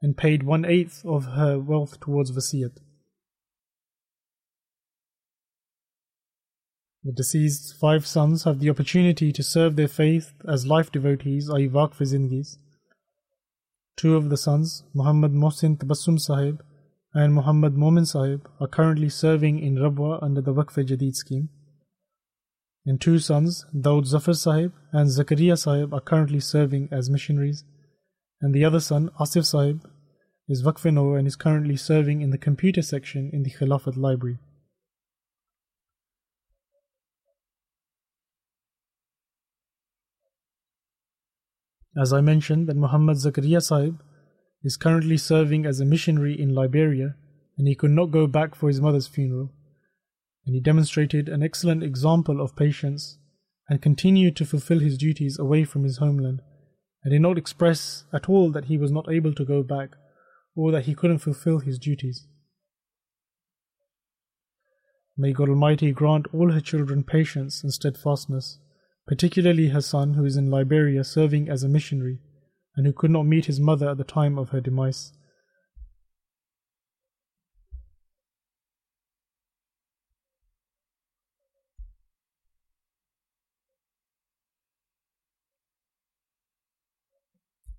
and 0.00 0.16
paid 0.16 0.42
one 0.42 0.64
eighth 0.64 1.04
of 1.04 1.24
her 1.26 1.58
wealth 1.58 2.00
towards 2.00 2.30
Vasiyat. 2.30 2.78
The 7.04 7.12
deceased's 7.12 7.72
five 7.72 8.06
sons 8.06 8.44
have 8.44 8.58
the 8.58 8.70
opportunity 8.70 9.32
to 9.32 9.42
serve 9.42 9.76
their 9.76 9.88
faith 9.88 10.32
as 10.46 10.66
life 10.66 10.92
devotees, 10.92 11.48
i.e., 11.48 11.68
Waqf 11.68 12.56
Two 13.96 14.16
of 14.16 14.30
the 14.30 14.36
sons, 14.36 14.84
Muhammad 14.94 15.32
Mohsin 15.32 15.78
Tabassum 15.78 16.20
Sahib 16.20 16.62
and 17.14 17.34
Muhammad 17.34 17.76
Momin 17.76 18.04
Sahib, 18.04 18.48
are 18.60 18.68
currently 18.68 19.08
serving 19.08 19.58
in 19.58 19.76
Rabwa 19.76 20.22
under 20.22 20.40
the 20.40 20.52
Waqf 20.52 20.84
Jadid 20.86 21.14
scheme. 21.14 21.48
And 22.84 23.00
two 23.00 23.18
sons, 23.18 23.64
Daud 23.78 24.06
Zafar 24.06 24.34
Sahib 24.34 24.72
and 24.92 25.08
Zakaria 25.08 25.58
Sahib, 25.58 25.94
are 25.94 26.00
currently 26.00 26.40
serving 26.40 26.88
as 26.92 27.10
missionaries 27.10 27.64
and 28.40 28.54
the 28.54 28.64
other 28.64 28.80
son, 28.80 29.10
Asif 29.18 29.46
Sahib, 29.46 29.88
is 30.48 30.62
Waqf 30.62 30.84
and 31.18 31.26
is 31.26 31.36
currently 31.36 31.76
serving 31.76 32.22
in 32.22 32.30
the 32.30 32.38
computer 32.38 32.82
section 32.82 33.30
in 33.32 33.42
the 33.42 33.50
Khilafat 33.50 33.96
library. 33.96 34.38
As 42.00 42.12
I 42.12 42.20
mentioned, 42.20 42.68
that 42.68 42.76
Muhammad 42.76 43.16
Zakaria 43.16 43.60
Sahib 43.60 44.00
is 44.62 44.76
currently 44.76 45.16
serving 45.16 45.66
as 45.66 45.80
a 45.80 45.84
missionary 45.84 46.40
in 46.40 46.54
Liberia 46.54 47.16
and 47.56 47.66
he 47.66 47.74
could 47.74 47.90
not 47.90 48.12
go 48.12 48.26
back 48.26 48.54
for 48.54 48.68
his 48.68 48.80
mother's 48.80 49.08
funeral. 49.08 49.52
And 50.46 50.54
he 50.54 50.60
demonstrated 50.60 51.28
an 51.28 51.42
excellent 51.42 51.82
example 51.82 52.40
of 52.40 52.56
patience 52.56 53.18
and 53.68 53.82
continued 53.82 54.36
to 54.36 54.46
fulfill 54.46 54.78
his 54.78 54.96
duties 54.96 55.38
away 55.38 55.64
from 55.64 55.82
his 55.82 55.98
homeland 55.98 56.40
and 57.02 57.12
did 57.12 57.22
not 57.22 57.38
express 57.38 58.04
at 58.12 58.28
all 58.28 58.50
that 58.50 58.66
he 58.66 58.76
was 58.76 58.90
not 58.90 59.10
able 59.10 59.32
to 59.34 59.44
go 59.44 59.62
back 59.62 59.96
or 60.56 60.72
that 60.72 60.84
he 60.84 60.94
couldn't 60.94 61.18
fulfill 61.18 61.60
his 61.60 61.78
duties. 61.78 62.26
May 65.16 65.32
God 65.32 65.48
Almighty 65.48 65.92
grant 65.92 66.26
all 66.32 66.52
her 66.52 66.60
children 66.60 67.02
patience 67.02 67.62
and 67.62 67.72
steadfastness, 67.72 68.58
particularly 69.06 69.68
her 69.68 69.80
son 69.80 70.14
who 70.14 70.24
is 70.24 70.36
in 70.36 70.50
Liberia 70.50 71.02
serving 71.02 71.48
as 71.48 71.62
a 71.62 71.68
missionary 71.68 72.20
and 72.76 72.86
who 72.86 72.92
could 72.92 73.10
not 73.10 73.24
meet 73.26 73.46
his 73.46 73.58
mother 73.58 73.88
at 73.88 73.98
the 73.98 74.04
time 74.04 74.38
of 74.38 74.50
her 74.50 74.60
demise. 74.60 75.12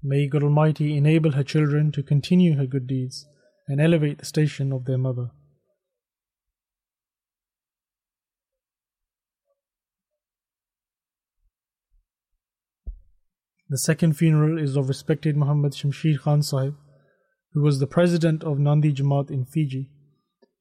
May 0.02 0.28
God 0.28 0.44
Almighty 0.44 0.96
enable 0.96 1.32
her 1.32 1.44
children 1.44 1.92
to 1.92 2.02
continue 2.02 2.56
her 2.56 2.66
good 2.66 2.88
deeds 2.88 3.28
and 3.68 3.82
elevate 3.82 4.20
the 4.20 4.26
station 4.26 4.72
of 4.72 4.86
their 4.86 4.98
mother. 4.98 5.32
The 13.68 13.78
second 13.78 14.14
funeral 14.14 14.58
is 14.58 14.76
of 14.76 14.88
respected 14.88 15.38
Muhammad 15.38 15.74
Shamshir 15.74 16.20
Khan 16.20 16.42
Sahib, 16.42 16.76
who 17.54 17.62
was 17.62 17.80
the 17.80 17.86
president 17.86 18.44
of 18.44 18.58
Nandi 18.58 18.94
Jamaat 18.94 19.30
in 19.30 19.46
Fiji. 19.46 19.92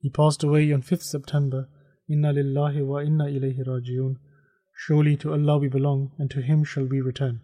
He 0.01 0.11
passed 0.11 0.43
away 0.43 0.73
on 0.73 0.83
5th 0.83 1.05
September. 1.05 1.69
Inna 2.09 2.33
lillahi 2.35 2.85
wa 2.85 2.99
inna 2.99 3.25
ilayhi 3.25 3.67
rajiun. 3.67 4.17
Surely 4.77 5.17
to 5.17 5.33
Allah 5.33 5.59
we 5.59 5.69
belong, 5.69 6.11
and 6.19 6.31
to 6.31 6.43
Him 6.43 6.65
shall 6.65 6.85
we 6.85 7.01
return. 7.01 7.41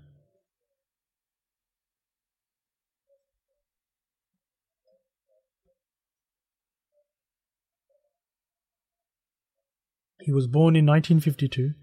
He 10.24 10.32
was 10.32 10.46
born 10.46 10.74
in 10.74 10.86
1952 10.86 11.74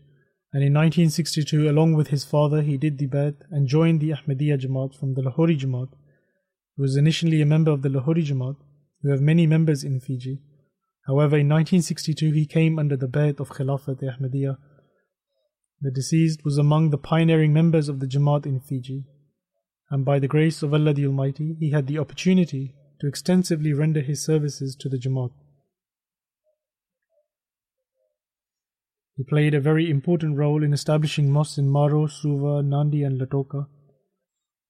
and 0.52 0.64
in 0.64 0.74
1962, 0.74 1.70
along 1.70 1.94
with 1.94 2.08
his 2.08 2.24
father, 2.24 2.64
he 2.64 2.76
did 2.76 2.98
the 2.98 3.08
Bai'at 3.08 3.36
and 3.52 3.68
joined 3.68 4.02
the 4.02 4.10
Ahmadiyya 4.10 4.60
Jamaat 4.60 4.96
from 4.96 5.14
the 5.14 5.22
Lahori 5.22 5.56
Jamaat. 5.58 5.90
He 6.76 6.82
was 6.82 6.98
initially 6.98 7.42
a 7.42 7.46
member 7.46 7.70
of 7.70 7.84
the 7.84 7.90
Lahori 7.90 8.26
Jamaat, 8.26 8.56
who 9.04 9.12
have 9.12 9.22
many 9.22 9.46
members 9.46 9.84
in 9.84 10.00
Fiji. 10.00 10.42
However, 11.06 11.38
in 11.38 11.50
1962, 11.50 12.32
he 12.32 12.48
came 12.48 12.80
under 12.80 12.98
the 12.98 13.08
Bai'at 13.08 13.40
of 13.40 13.50
Khilafat 13.50 14.02
Ahmadiyya. 14.02 14.58
The 15.80 15.92
deceased 15.92 16.44
was 16.44 16.58
among 16.58 16.90
the 16.90 16.98
pioneering 16.98 17.54
members 17.54 17.90
of 17.90 18.00
the 18.00 18.08
Jamaat 18.08 18.48
in 18.48 18.60
Fiji, 18.60 19.06
and 19.92 20.04
by 20.04 20.18
the 20.18 20.28
grace 20.28 20.64
of 20.64 20.74
Allah 20.74 20.94
the 20.96 21.06
Almighty, 21.06 21.58
he 21.60 21.70
had 21.70 21.86
the 21.86 22.00
opportunity 22.00 22.74
to 23.02 23.08
extensively 23.08 23.72
render 23.72 24.02
his 24.02 24.26
services 24.26 24.76
to 24.78 24.90
the 24.90 24.98
Jamaat. 24.98 25.32
He 29.18 29.24
played 29.24 29.54
a 29.54 29.60
very 29.60 29.90
important 29.90 30.38
role 30.38 30.64
in 30.64 30.74
establishing 30.74 31.32
mosques 31.32 31.58
in 31.58 31.70
Maro, 31.70 32.08
Suva, 32.08 32.64
Nandi, 32.64 33.04
and 33.04 33.20
Lautoka. 33.20 33.68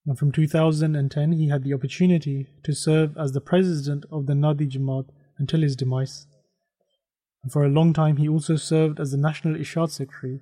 And 0.05 0.17
from 0.17 0.31
2010, 0.31 1.31
he 1.33 1.49
had 1.49 1.63
the 1.63 1.73
opportunity 1.73 2.47
to 2.63 2.73
serve 2.73 3.15
as 3.17 3.33
the 3.33 3.41
president 3.41 4.05
of 4.11 4.25
the 4.25 4.33
Nadi 4.33 4.69
Jamaat 4.69 5.09
until 5.37 5.61
his 5.61 5.75
demise. 5.75 6.25
And 7.43 7.51
for 7.51 7.63
a 7.63 7.69
long 7.69 7.93
time, 7.93 8.17
he 8.17 8.27
also 8.27 8.55
served 8.55 8.99
as 8.99 9.11
the 9.11 9.17
National 9.17 9.55
Ishat 9.55 9.91
Secretary. 9.91 10.41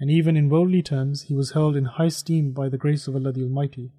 And 0.00 0.10
even 0.10 0.36
in 0.36 0.48
worldly 0.48 0.82
terms, 0.82 1.22
he 1.22 1.34
was 1.34 1.52
held 1.52 1.76
in 1.76 1.84
high 1.84 2.06
esteem 2.06 2.52
by 2.52 2.68
the 2.68 2.78
grace 2.78 3.06
of 3.06 3.14
Allah 3.14 3.32
the 3.32 3.42
Almighty. 3.42 3.92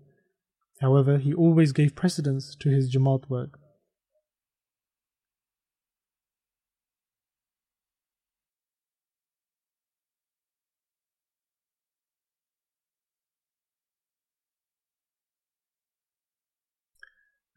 However, 0.82 1.18
he 1.18 1.34
always 1.34 1.72
gave 1.72 1.96
precedence 1.96 2.56
to 2.56 2.70
his 2.70 2.94
Jamaat 2.94 3.30
work. 3.30 3.60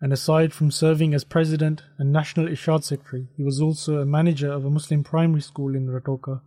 And 0.01 0.13
aside 0.13 0.53
from 0.53 0.71
serving 0.71 1.15
as 1.15 1.25
president 1.25 1.83
and 1.99 2.13
national 2.13 2.49
Ishad 2.49 2.85
secretary, 2.85 3.29
he 3.37 3.43
was 3.43 3.61
also 3.61 3.99
a 3.99 4.07
manager 4.07 4.53
of 4.53 4.65
a 4.65 4.71
Muslim 4.71 5.03
primary 5.03 5.41
school 5.41 5.75
in 5.75 5.87
Lautoka. 5.87 6.43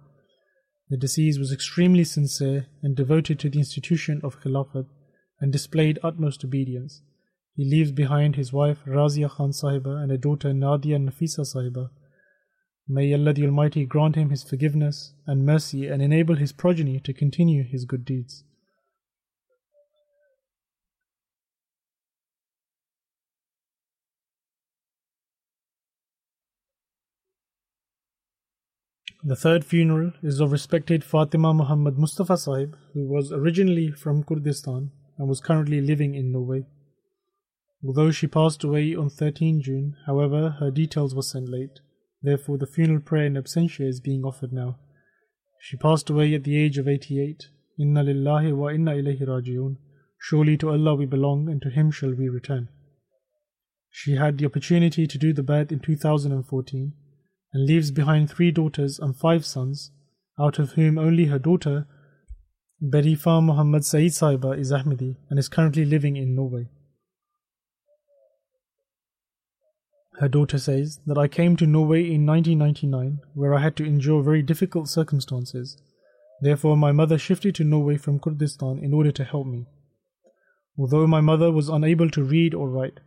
The 0.89 0.97
deceased 0.97 1.39
was 1.39 1.51
extremely 1.51 2.03
sincere 2.03 2.67
and 2.83 2.95
devoted 2.95 3.39
to 3.39 3.49
the 3.49 3.59
institution 3.59 4.21
of 4.23 4.39
Khilafat 4.41 4.85
and 5.39 5.51
displayed 5.51 5.99
utmost 6.03 6.43
obedience. 6.43 7.01
He 7.55 7.65
leaves 7.65 7.91
behind 7.91 8.35
his 8.35 8.53
wife 8.53 8.83
Razia 8.85 9.29
Khan 9.29 9.51
Sahiba 9.51 10.01
and 10.01 10.11
a 10.11 10.17
daughter 10.17 10.53
Nadia 10.53 10.97
Nafisa 10.97 11.41
Sahiba. 11.41 11.89
May 12.87 13.13
Allah 13.13 13.33
the 13.33 13.45
Almighty 13.45 13.85
grant 13.85 14.15
him 14.15 14.29
his 14.29 14.43
forgiveness 14.43 15.13
and 15.27 15.45
mercy 15.45 15.87
and 15.87 16.01
enable 16.01 16.35
his 16.35 16.51
progeny 16.51 16.99
to 17.01 17.13
continue 17.13 17.63
his 17.63 17.85
good 17.85 18.05
deeds. 18.05 18.43
The 29.29 29.35
third 29.35 29.63
funeral 29.63 30.13
is 30.23 30.39
of 30.39 30.51
respected 30.51 31.03
Fatima 31.03 31.53
Muhammad 31.53 31.99
Mustafa 31.99 32.35
Sahib, 32.35 32.75
who 32.95 33.05
was 33.05 33.31
originally 33.31 33.91
from 33.91 34.23
Kurdistan 34.23 34.89
and 35.19 35.29
was 35.29 35.39
currently 35.39 35.81
living 35.81 36.15
in 36.15 36.31
Norway. 36.31 36.65
Although 37.85 38.09
she 38.09 38.25
passed 38.25 38.63
away 38.63 38.95
on 38.95 39.11
13 39.11 39.61
June, 39.61 39.95
however, 40.07 40.49
her 40.59 40.71
details 40.71 41.13
were 41.13 41.21
sent 41.21 41.47
late. 41.47 41.79
Therefore, 42.23 42.57
the 42.57 42.65
funeral 42.65 43.01
prayer 43.01 43.27
in 43.27 43.35
absentia 43.35 43.87
is 43.87 43.99
being 43.99 44.23
offered 44.23 44.51
now. 44.51 44.79
She 45.59 45.77
passed 45.77 46.09
away 46.09 46.33
at 46.33 46.43
the 46.43 46.57
age 46.57 46.79
of 46.79 46.87
88. 46.87 47.49
Inna 47.77 48.03
lillahi 48.03 48.57
wa 48.57 48.69
inna 48.69 48.93
ilayhi 48.93 49.27
rajiun. 49.27 49.77
Surely 50.17 50.57
to 50.57 50.71
Allah 50.71 50.95
we 50.95 51.05
belong 51.05 51.49
and 51.49 51.61
to 51.61 51.69
Him 51.69 51.91
shall 51.91 52.15
we 52.15 52.29
return. 52.29 52.69
She 53.91 54.15
had 54.15 54.39
the 54.39 54.47
opportunity 54.47 55.05
to 55.05 55.17
do 55.19 55.33
the 55.33 55.43
Bai'at 55.43 55.71
in 55.71 55.81
2014 55.81 56.93
and 57.53 57.65
leaves 57.65 57.91
behind 57.91 58.29
three 58.29 58.51
daughters 58.51 58.99
and 58.99 59.15
five 59.15 59.45
sons, 59.45 59.91
out 60.39 60.59
of 60.59 60.73
whom 60.73 60.97
only 60.97 61.25
her 61.25 61.39
daughter, 61.39 61.87
Berifa 62.81 63.43
Muhammad 63.43 63.83
Saeed 63.83 64.11
Saiba, 64.11 64.57
is 64.57 64.71
Ahmadi 64.71 65.17
and 65.29 65.37
is 65.37 65.49
currently 65.49 65.83
living 65.83 66.15
in 66.15 66.35
Norway. 66.35 66.69
Her 70.19 70.27
daughter 70.27 70.57
says 70.57 70.99
that 71.05 71.17
I 71.17 71.27
came 71.27 71.55
to 71.57 71.65
Norway 71.65 72.01
in 72.01 72.25
1999, 72.25 73.19
where 73.33 73.53
I 73.53 73.61
had 73.61 73.75
to 73.77 73.85
endure 73.85 74.21
very 74.21 74.41
difficult 74.41 74.89
circumstances. 74.89 75.77
Therefore, 76.41 76.75
my 76.75 76.91
mother 76.91 77.17
shifted 77.17 77.55
to 77.55 77.63
Norway 77.63 77.97
from 77.97 78.19
Kurdistan 78.19 78.79
in 78.79 78.93
order 78.93 79.11
to 79.13 79.23
help 79.23 79.47
me. 79.47 79.65
Although 80.77 81.07
my 81.07 81.21
mother 81.21 81.51
was 81.51 81.69
unable 81.69 82.09
to 82.11 82.23
read 82.23 82.53
or 82.53 82.69
write, 82.69 82.99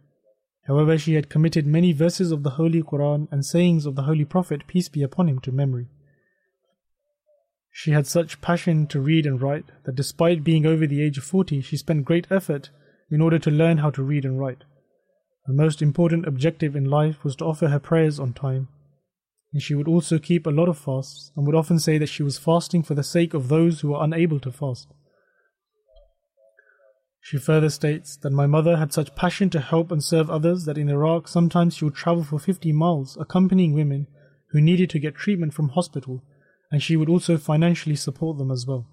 However, 0.66 0.96
she 0.96 1.14
had 1.14 1.28
committed 1.28 1.66
many 1.66 1.92
verses 1.92 2.30
of 2.30 2.42
the 2.42 2.50
Holy 2.50 2.82
Quran 2.82 3.26
and 3.32 3.44
sayings 3.44 3.84
of 3.84 3.96
the 3.96 4.02
Holy 4.02 4.24
Prophet, 4.24 4.66
peace 4.66 4.88
be 4.88 5.02
upon 5.02 5.28
him, 5.28 5.40
to 5.40 5.52
memory. 5.52 5.88
She 7.72 7.90
had 7.90 8.06
such 8.06 8.40
passion 8.40 8.86
to 8.88 9.00
read 9.00 9.26
and 9.26 9.40
write 9.40 9.64
that 9.84 9.96
despite 9.96 10.44
being 10.44 10.66
over 10.66 10.86
the 10.86 11.02
age 11.02 11.18
of 11.18 11.24
40, 11.24 11.62
she 11.62 11.76
spent 11.76 12.04
great 12.04 12.26
effort 12.30 12.70
in 13.10 13.20
order 13.20 13.38
to 13.40 13.50
learn 13.50 13.78
how 13.78 13.90
to 13.90 14.02
read 14.02 14.24
and 14.24 14.38
write. 14.38 14.64
Her 15.46 15.52
most 15.52 15.82
important 15.82 16.26
objective 16.26 16.76
in 16.76 16.84
life 16.84 17.24
was 17.24 17.34
to 17.36 17.44
offer 17.44 17.68
her 17.68 17.80
prayers 17.80 18.20
on 18.20 18.32
time. 18.32 18.68
And 19.52 19.60
she 19.60 19.74
would 19.74 19.88
also 19.88 20.18
keep 20.18 20.46
a 20.46 20.50
lot 20.50 20.68
of 20.68 20.78
fasts 20.78 21.32
and 21.34 21.44
would 21.46 21.56
often 21.56 21.78
say 21.78 21.98
that 21.98 22.08
she 22.08 22.22
was 22.22 22.38
fasting 22.38 22.82
for 22.82 22.94
the 22.94 23.02
sake 23.02 23.34
of 23.34 23.48
those 23.48 23.80
who 23.80 23.88
were 23.88 24.04
unable 24.04 24.38
to 24.40 24.52
fast. 24.52 24.88
She 27.24 27.38
further 27.38 27.70
states 27.70 28.16
that 28.16 28.32
my 28.32 28.48
mother 28.48 28.76
had 28.76 28.92
such 28.92 29.14
passion 29.14 29.48
to 29.50 29.60
help 29.60 29.92
and 29.92 30.02
serve 30.02 30.28
others 30.28 30.64
that 30.64 30.76
in 30.76 30.88
Iraq 30.88 31.28
sometimes 31.28 31.76
she 31.76 31.84
would 31.84 31.94
travel 31.94 32.24
for 32.24 32.40
50 32.40 32.72
miles 32.72 33.16
accompanying 33.18 33.72
women 33.72 34.08
who 34.50 34.60
needed 34.60 34.90
to 34.90 34.98
get 34.98 35.14
treatment 35.14 35.54
from 35.54 35.70
hospital, 35.70 36.24
and 36.72 36.82
she 36.82 36.96
would 36.96 37.08
also 37.08 37.38
financially 37.38 37.94
support 37.94 38.38
them 38.38 38.50
as 38.50 38.66
well. 38.66 38.88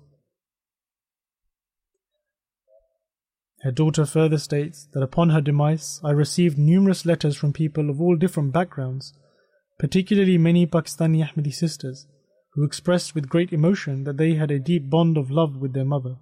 Her 3.64 3.72
daughter 3.72 4.06
further 4.06 4.38
states 4.38 4.88
that 4.94 5.02
upon 5.02 5.32
her 5.32 5.42
demise, 5.42 6.00
I 6.04 6.12
received 6.12 6.58
numerous 6.58 7.08
letters 7.08 7.36
from 7.36 7.52
people 7.52 7.90
of 7.90 8.00
all 8.00 8.16
different 8.16 8.54
backgrounds, 8.54 9.12
particularly 9.80 10.38
many 10.38 10.68
Pakistani 10.68 11.28
Ahmadi 11.28 11.54
sisters, 11.54 12.06
who 12.54 12.64
expressed 12.64 13.16
with 13.16 13.28
great 13.28 13.52
emotion 13.52 14.04
that 14.04 14.18
they 14.18 14.36
had 14.36 14.52
a 14.52 14.60
deep 14.60 14.88
bond 14.88 15.18
of 15.18 15.32
love 15.32 15.58
with 15.58 15.74
their 15.74 15.84
mother. 15.84 16.18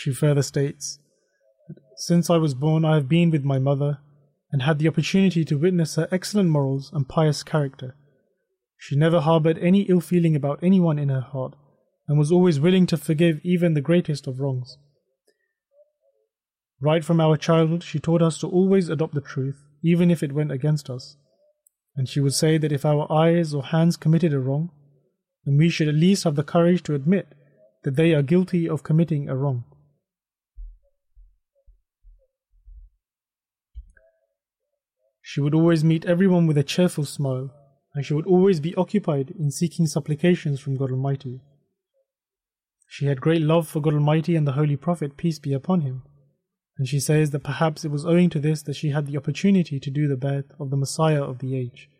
She 0.00 0.12
further 0.12 0.42
states, 0.42 1.00
Since 1.96 2.30
I 2.30 2.36
was 2.36 2.54
born, 2.54 2.84
I 2.84 2.94
have 2.94 3.08
been 3.08 3.32
with 3.32 3.42
my 3.42 3.58
mother 3.58 3.98
and 4.52 4.62
had 4.62 4.78
the 4.78 4.86
opportunity 4.86 5.44
to 5.44 5.58
witness 5.58 5.96
her 5.96 6.06
excellent 6.12 6.50
morals 6.50 6.92
and 6.92 7.08
pious 7.08 7.42
character. 7.42 7.96
She 8.76 8.94
never 8.94 9.18
harbored 9.18 9.58
any 9.58 9.80
ill 9.88 10.00
feeling 10.00 10.36
about 10.36 10.60
anyone 10.62 11.00
in 11.00 11.08
her 11.08 11.20
heart 11.20 11.56
and 12.06 12.16
was 12.16 12.30
always 12.30 12.60
willing 12.60 12.86
to 12.86 12.96
forgive 12.96 13.40
even 13.42 13.74
the 13.74 13.80
greatest 13.80 14.28
of 14.28 14.38
wrongs. 14.38 14.78
Right 16.80 17.04
from 17.04 17.20
our 17.20 17.36
childhood, 17.36 17.82
she 17.82 17.98
taught 17.98 18.22
us 18.22 18.38
to 18.38 18.46
always 18.46 18.88
adopt 18.88 19.14
the 19.14 19.20
truth, 19.20 19.64
even 19.82 20.12
if 20.12 20.22
it 20.22 20.30
went 20.30 20.52
against 20.52 20.88
us. 20.88 21.16
And 21.96 22.08
she 22.08 22.20
would 22.20 22.34
say 22.34 22.56
that 22.56 22.70
if 22.70 22.86
our 22.86 23.10
eyes 23.10 23.52
or 23.52 23.64
hands 23.64 23.96
committed 23.96 24.32
a 24.32 24.38
wrong, 24.38 24.70
then 25.44 25.56
we 25.56 25.68
should 25.68 25.88
at 25.88 25.96
least 25.96 26.22
have 26.22 26.36
the 26.36 26.44
courage 26.44 26.84
to 26.84 26.94
admit 26.94 27.34
that 27.82 27.96
they 27.96 28.14
are 28.14 28.22
guilty 28.22 28.68
of 28.68 28.84
committing 28.84 29.28
a 29.28 29.34
wrong. 29.34 29.64
She 35.30 35.42
would 35.42 35.54
always 35.54 35.84
meet 35.84 36.06
everyone 36.06 36.46
with 36.46 36.56
a 36.56 36.62
cheerful 36.62 37.04
smile, 37.04 37.50
and 37.94 38.02
she 38.02 38.14
would 38.14 38.24
always 38.24 38.60
be 38.60 38.74
occupied 38.76 39.30
in 39.38 39.50
seeking 39.50 39.86
supplications 39.86 40.58
from 40.58 40.78
God 40.78 40.90
Almighty. 40.90 41.42
She 42.86 43.04
had 43.04 43.20
great 43.20 43.42
love 43.42 43.68
for 43.68 43.82
God 43.82 43.92
Almighty 43.92 44.36
and 44.36 44.46
the 44.46 44.52
Holy 44.52 44.74
Prophet, 44.74 45.18
peace 45.18 45.38
be 45.38 45.52
upon 45.52 45.82
him, 45.82 46.02
and 46.78 46.88
she 46.88 46.98
says 46.98 47.30
that 47.32 47.44
perhaps 47.44 47.84
it 47.84 47.90
was 47.90 48.06
owing 48.06 48.30
to 48.30 48.40
this 48.40 48.62
that 48.62 48.76
she 48.76 48.88
had 48.88 49.06
the 49.06 49.18
opportunity 49.18 49.78
to 49.78 49.90
do 49.90 50.08
the 50.08 50.16
bai'at 50.16 50.46
of 50.58 50.70
the 50.70 50.78
Messiah 50.78 51.22
of 51.22 51.40
the 51.40 51.54
age. 51.54 51.90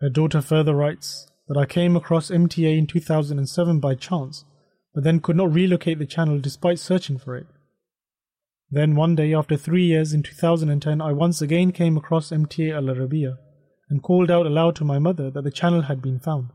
Her 0.00 0.08
daughter 0.08 0.40
further 0.40 0.74
writes 0.74 1.30
that 1.48 1.58
I 1.58 1.66
came 1.66 1.96
across 1.96 2.30
MTA 2.30 2.78
in 2.78 2.86
2007 2.86 3.78
by 3.78 3.94
chance, 3.94 4.46
but 4.94 5.04
then 5.04 5.20
could 5.20 5.36
not 5.36 5.52
relocate 5.52 5.98
the 5.98 6.06
channel 6.06 6.38
despite 6.38 6.78
searching 6.78 7.18
for 7.18 7.36
it. 7.36 7.46
Then 8.71 8.95
one 8.95 9.15
day 9.15 9.35
after 9.35 9.55
three 9.55 9.85
years 9.85 10.13
in 10.13 10.23
2010 10.23 10.99
I 10.99 11.11
once 11.11 11.43
again 11.43 11.71
came 11.71 11.95
across 11.95 12.31
MTA 12.31 12.73
Al 12.73 12.95
Arabiya 12.95 13.35
and 13.87 14.01
called 14.01 14.31
out 14.31 14.47
aloud 14.47 14.75
to 14.77 14.83
my 14.83 14.97
mother 14.97 15.29
that 15.29 15.43
the 15.43 15.51
channel 15.51 15.83
had 15.83 16.01
been 16.01 16.19
found. 16.19 16.49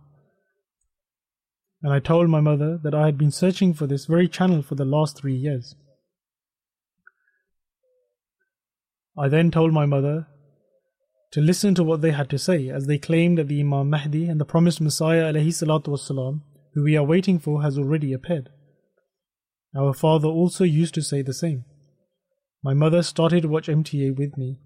And 1.80 1.92
I 1.92 2.00
told 2.00 2.28
my 2.28 2.40
mother 2.40 2.76
that 2.82 2.92
I 2.92 3.06
had 3.06 3.16
been 3.16 3.30
searching 3.30 3.72
for 3.72 3.86
this 3.86 4.06
very 4.06 4.26
channel 4.26 4.62
for 4.62 4.74
the 4.74 4.84
last 4.84 5.16
three 5.16 5.36
years. 5.36 5.76
I 9.16 9.28
then 9.28 9.52
told 9.52 9.72
my 9.72 9.86
mother 9.86 10.26
to 11.30 11.40
listen 11.40 11.76
to 11.76 11.84
what 11.84 12.00
they 12.00 12.10
had 12.10 12.28
to 12.30 12.38
say, 12.38 12.68
as 12.68 12.86
they 12.86 12.98
claimed 12.98 13.38
that 13.38 13.46
the 13.46 13.60
Imam 13.60 13.90
Mahdi 13.90 14.28
and 14.28 14.40
the 14.40 14.44
promised 14.44 14.80
Messiah 14.80 15.32
والسلام, 15.32 16.40
who 16.74 16.82
we 16.82 16.96
are 16.96 17.04
waiting 17.04 17.38
for 17.38 17.62
has 17.62 17.78
already 17.78 18.12
appeared. 18.12 18.48
Our 19.76 19.94
father 19.94 20.26
also 20.26 20.64
used 20.64 20.94
to 20.94 21.02
say 21.02 21.22
the 21.22 21.32
same. 21.32 21.64
My 22.63 22.73
mother 22.73 23.03
started 23.03 23.41
to 23.41 23.49
watch 23.49 23.67
MTA 23.67 24.15
with 24.15 24.37
me, 24.37 24.61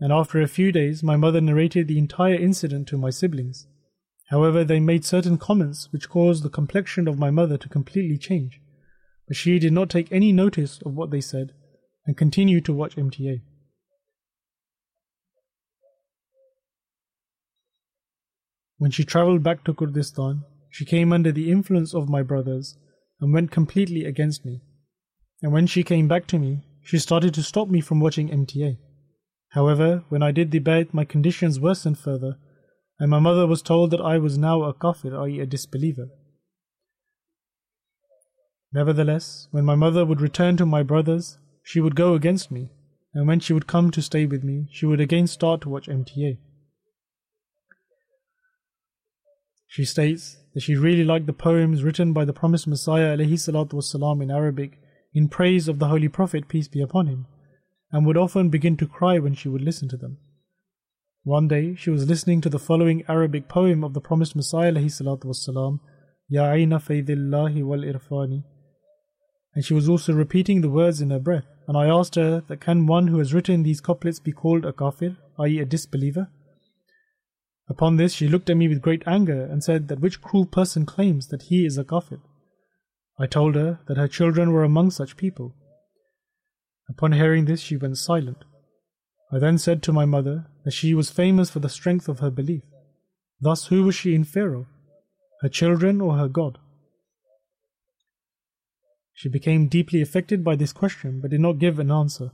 and 0.00 0.10
after 0.10 0.40
a 0.40 0.48
few 0.48 0.72
days 0.72 1.02
my 1.02 1.16
mother 1.16 1.42
narrated 1.42 1.86
the 1.86 1.98
entire 1.98 2.34
incident 2.34 2.88
to 2.88 2.96
my 2.96 3.10
siblings. 3.10 3.66
However, 4.30 4.64
they 4.64 4.80
made 4.80 5.04
certain 5.04 5.36
comments 5.36 5.92
which 5.92 6.08
caused 6.08 6.42
the 6.42 6.48
complexion 6.48 7.06
of 7.06 7.18
my 7.18 7.30
mother 7.30 7.58
to 7.58 7.68
completely 7.68 8.16
change, 8.16 8.58
but 9.28 9.36
she 9.36 9.58
did 9.58 9.74
not 9.74 9.90
take 9.90 10.10
any 10.10 10.32
notice 10.32 10.80
of 10.86 10.94
what 10.94 11.10
they 11.10 11.20
said 11.20 11.52
and 12.06 12.16
continued 12.16 12.64
to 12.64 12.72
watch 12.72 12.96
MTA. 12.96 13.42
When 18.78 18.90
she 18.90 19.04
travelled 19.04 19.42
back 19.42 19.62
to 19.64 19.74
Kurdistan, 19.74 20.44
she 20.70 20.86
came 20.86 21.12
under 21.12 21.32
the 21.32 21.50
influence 21.50 21.94
of 21.94 22.08
my 22.08 22.22
brothers 22.22 22.78
and 23.20 23.32
went 23.32 23.50
completely 23.50 24.06
against 24.06 24.44
me. 24.44 24.62
And 25.42 25.52
when 25.52 25.66
she 25.66 25.82
came 25.82 26.08
back 26.08 26.26
to 26.28 26.38
me, 26.38 26.64
she 26.83 26.97
started 26.97 27.33
to 27.33 27.43
stop 27.43 27.69
me 27.69 27.81
from 27.81 27.99
watching 27.99 28.29
MTA. 28.29 28.77
However, 29.49 30.03
when 30.09 30.21
I 30.21 30.31
did 30.31 30.51
the 30.51 30.59
bait, 30.59 30.93
my 30.93 31.05
conditions 31.05 31.59
worsened 31.59 31.97
further, 31.97 32.37
and 32.99 33.09
my 33.09 33.19
mother 33.19 33.47
was 33.47 33.61
told 33.61 33.91
that 33.91 34.01
I 34.01 34.17
was 34.17 34.37
now 34.37 34.63
a 34.63 34.73
kafir, 34.73 35.17
i.e., 35.21 35.39
a 35.39 35.45
disbeliever. 35.45 36.09
Nevertheless, 38.71 39.47
when 39.51 39.65
my 39.65 39.75
mother 39.75 40.05
would 40.05 40.21
return 40.21 40.57
to 40.57 40.65
my 40.65 40.83
brothers, 40.83 41.37
she 41.63 41.79
would 41.79 41.95
go 41.95 42.13
against 42.13 42.51
me, 42.51 42.69
and 43.13 43.27
when 43.27 43.39
she 43.39 43.53
would 43.53 43.67
come 43.67 43.89
to 43.91 44.01
stay 44.01 44.25
with 44.25 44.43
me, 44.43 44.67
she 44.71 44.85
would 44.85 44.99
again 44.99 45.27
start 45.27 45.61
to 45.61 45.69
watch 45.69 45.87
MTA. 45.87 46.37
She 49.67 49.85
states 49.85 50.37
that 50.53 50.61
she 50.61 50.75
really 50.75 51.03
liked 51.03 51.27
the 51.27 51.33
poems 51.33 51.83
written 51.83 52.13
by 52.13 52.25
the 52.25 52.33
promised 52.33 52.67
Messiah 52.67 53.17
والسلام, 53.17 54.21
in 54.21 54.31
Arabic 54.31 54.79
in 55.13 55.27
praise 55.29 55.67
of 55.67 55.79
the 55.79 55.87
Holy 55.87 56.07
Prophet, 56.07 56.47
peace 56.47 56.67
be 56.67 56.81
upon 56.81 57.07
him, 57.07 57.25
and 57.91 58.05
would 58.05 58.17
often 58.17 58.49
begin 58.49 58.77
to 58.77 58.87
cry 58.87 59.19
when 59.19 59.33
she 59.33 59.49
would 59.49 59.61
listen 59.61 59.89
to 59.89 59.97
them. 59.97 60.17
One 61.23 61.47
day 61.47 61.75
she 61.75 61.89
was 61.89 62.07
listening 62.07 62.41
to 62.41 62.49
the 62.49 62.59
following 62.59 63.03
Arabic 63.07 63.47
poem 63.47 63.83
of 63.83 63.93
the 63.93 64.01
promised 64.01 64.35
Messiah 64.35 64.73
والسلام, 64.73 65.79
Ya 66.27 66.51
Aina 66.51 66.79
Faydillahi 66.79 67.63
wal 67.63 67.79
Irfani, 67.79 68.43
and 69.55 69.65
she 69.65 69.73
was 69.73 69.89
also 69.89 70.13
repeating 70.13 70.61
the 70.61 70.69
words 70.69 71.01
in 71.01 71.09
her 71.09 71.19
breath. 71.19 71.47
And 71.67 71.77
I 71.77 71.87
asked 71.87 72.15
her 72.15 72.41
that 72.47 72.61
can 72.61 72.87
one 72.87 73.07
who 73.07 73.19
has 73.19 73.33
written 73.33 73.63
these 73.63 73.81
couplets 73.81 74.19
be 74.19 74.31
called 74.31 74.65
a 74.65 74.73
kafir, 74.73 75.17
i.e., 75.39 75.59
a 75.59 75.65
disbeliever? 75.65 76.29
Upon 77.67 77.97
this, 77.97 78.13
she 78.13 78.27
looked 78.27 78.49
at 78.49 78.57
me 78.57 78.67
with 78.67 78.81
great 78.81 79.03
anger 79.05 79.43
and 79.43 79.63
said 79.63 79.87
that 79.87 79.99
which 79.99 80.21
cruel 80.21 80.45
person 80.45 80.85
claims 80.85 81.27
that 81.27 81.43
he 81.43 81.65
is 81.65 81.77
a 81.77 81.83
kafir? 81.83 82.19
I 83.18 83.26
told 83.26 83.54
her 83.54 83.80
that 83.86 83.96
her 83.96 84.08
children 84.08 84.52
were 84.52 84.64
among 84.64 84.90
such 84.90 85.16
people. 85.16 85.54
Upon 86.88 87.12
hearing 87.12 87.44
this, 87.44 87.60
she 87.60 87.76
went 87.76 87.98
silent. 87.98 88.44
I 89.32 89.38
then 89.38 89.58
said 89.58 89.82
to 89.82 89.92
my 89.92 90.04
mother 90.04 90.46
that 90.64 90.72
she 90.72 90.94
was 90.94 91.10
famous 91.10 91.50
for 91.50 91.60
the 91.60 91.68
strength 91.68 92.08
of 92.08 92.20
her 92.20 92.30
belief. 92.30 92.62
Thus, 93.40 93.66
who 93.66 93.84
was 93.84 93.94
she 93.94 94.14
in 94.14 94.24
fear 94.24 94.54
of? 94.54 94.66
Her 95.40 95.48
children 95.48 96.00
or 96.00 96.16
her 96.16 96.28
God? 96.28 96.58
She 99.12 99.28
became 99.28 99.68
deeply 99.68 100.02
affected 100.02 100.42
by 100.42 100.56
this 100.56 100.72
question 100.72 101.20
but 101.20 101.30
did 101.30 101.40
not 101.40 101.58
give 101.58 101.78
an 101.78 101.90
answer. 101.90 102.32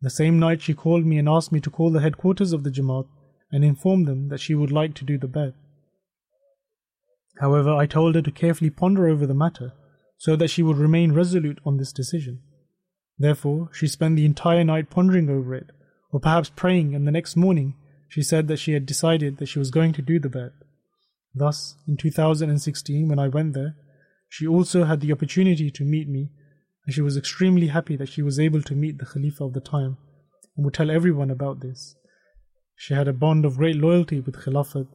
The 0.00 0.10
same 0.10 0.38
night, 0.38 0.62
she 0.62 0.74
called 0.74 1.06
me 1.06 1.18
and 1.18 1.28
asked 1.28 1.52
me 1.52 1.60
to 1.60 1.70
call 1.70 1.90
the 1.90 2.00
headquarters 2.00 2.52
of 2.52 2.64
the 2.64 2.70
Jamaat 2.70 3.06
and 3.52 3.64
inform 3.64 4.04
them 4.04 4.28
that 4.28 4.40
she 4.40 4.54
would 4.54 4.72
like 4.72 4.94
to 4.94 5.04
do 5.04 5.18
the 5.18 5.28
bai'at. 5.28 5.54
However, 7.40 7.72
I 7.72 7.86
told 7.86 8.14
her 8.14 8.22
to 8.22 8.30
carefully 8.30 8.70
ponder 8.70 9.08
over 9.08 9.26
the 9.26 9.34
matter 9.34 9.72
so 10.18 10.36
that 10.36 10.48
she 10.48 10.62
would 10.62 10.76
remain 10.76 11.12
resolute 11.12 11.58
on 11.64 11.76
this 11.76 11.92
decision. 11.92 12.40
Therefore, 13.18 13.70
she 13.72 13.86
spent 13.86 14.16
the 14.16 14.24
entire 14.24 14.64
night 14.64 14.90
pondering 14.90 15.28
over 15.28 15.54
it, 15.54 15.70
or 16.12 16.20
perhaps 16.20 16.50
praying, 16.50 16.94
and 16.94 17.06
the 17.06 17.12
next 17.12 17.36
morning 17.36 17.74
she 18.08 18.22
said 18.22 18.48
that 18.48 18.58
she 18.58 18.72
had 18.72 18.86
decided 18.86 19.38
that 19.38 19.46
she 19.46 19.58
was 19.58 19.70
going 19.70 19.92
to 19.92 20.02
do 20.02 20.20
the 20.20 20.28
bai'at. 20.28 20.52
Thus, 21.34 21.76
in 21.88 21.96
2016, 21.96 23.08
when 23.08 23.18
I 23.18 23.28
went 23.28 23.54
there, 23.54 23.76
she 24.28 24.46
also 24.46 24.84
had 24.84 25.00
the 25.00 25.12
opportunity 25.12 25.70
to 25.70 25.84
meet 25.84 26.08
me, 26.08 26.30
and 26.86 26.94
she 26.94 27.00
was 27.00 27.16
extremely 27.16 27.68
happy 27.68 27.96
that 27.96 28.08
she 28.08 28.22
was 28.22 28.38
able 28.38 28.62
to 28.62 28.74
meet 28.74 28.98
the 28.98 29.06
Khalifa 29.06 29.44
of 29.44 29.52
the 29.52 29.60
time 29.60 29.96
and 30.56 30.64
would 30.64 30.74
tell 30.74 30.90
everyone 30.90 31.30
about 31.30 31.60
this. 31.60 31.96
She 32.76 32.94
had 32.94 33.08
a 33.08 33.12
bond 33.12 33.44
of 33.44 33.56
great 33.56 33.76
loyalty 33.76 34.20
with 34.20 34.36
Khilafat. 34.36 34.86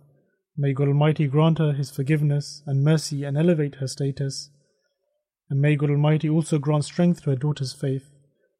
May 0.62 0.74
God 0.74 0.89
Almighty 0.89 1.28
grant 1.28 1.57
her 1.60 1.72
His 1.72 1.89
forgiveness 1.89 2.64
and 2.66 2.84
mercy 2.84 3.24
and 3.24 3.38
elevate 3.38 3.76
her 3.76 3.88
status. 3.88 4.49
And 5.49 5.62
may 5.62 5.78
God 5.78 5.89
Almighty 5.89 6.28
also 6.28 6.60
grant 6.60 6.84
strength 6.84 7.24
to 7.24 7.30
her 7.30 7.38
daughter's 7.38 7.72
faith 7.72 8.12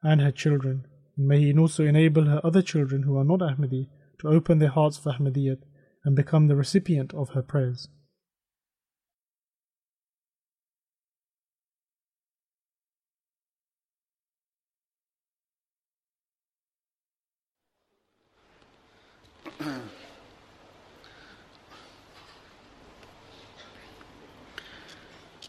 and 0.02 0.22
her 0.22 0.32
children. 0.32 0.86
And 1.18 1.28
may 1.28 1.42
He 1.42 1.58
also 1.58 1.84
enable 1.84 2.24
her 2.24 2.40
other 2.42 2.62
children 2.62 3.04
who 3.04 3.18
are 3.18 3.26
not 3.26 3.42
Ahmadi 3.42 3.90
to 4.22 4.30
open 4.30 4.60
their 4.60 4.70
hearts 4.70 4.98
for 4.98 5.12
Ahmadiyyat 5.12 5.60
and 6.06 6.16
become 6.16 6.48
the 6.48 6.56
recipient 6.56 7.14
of 7.14 7.32
her 7.32 7.42
prayers. 7.42 7.90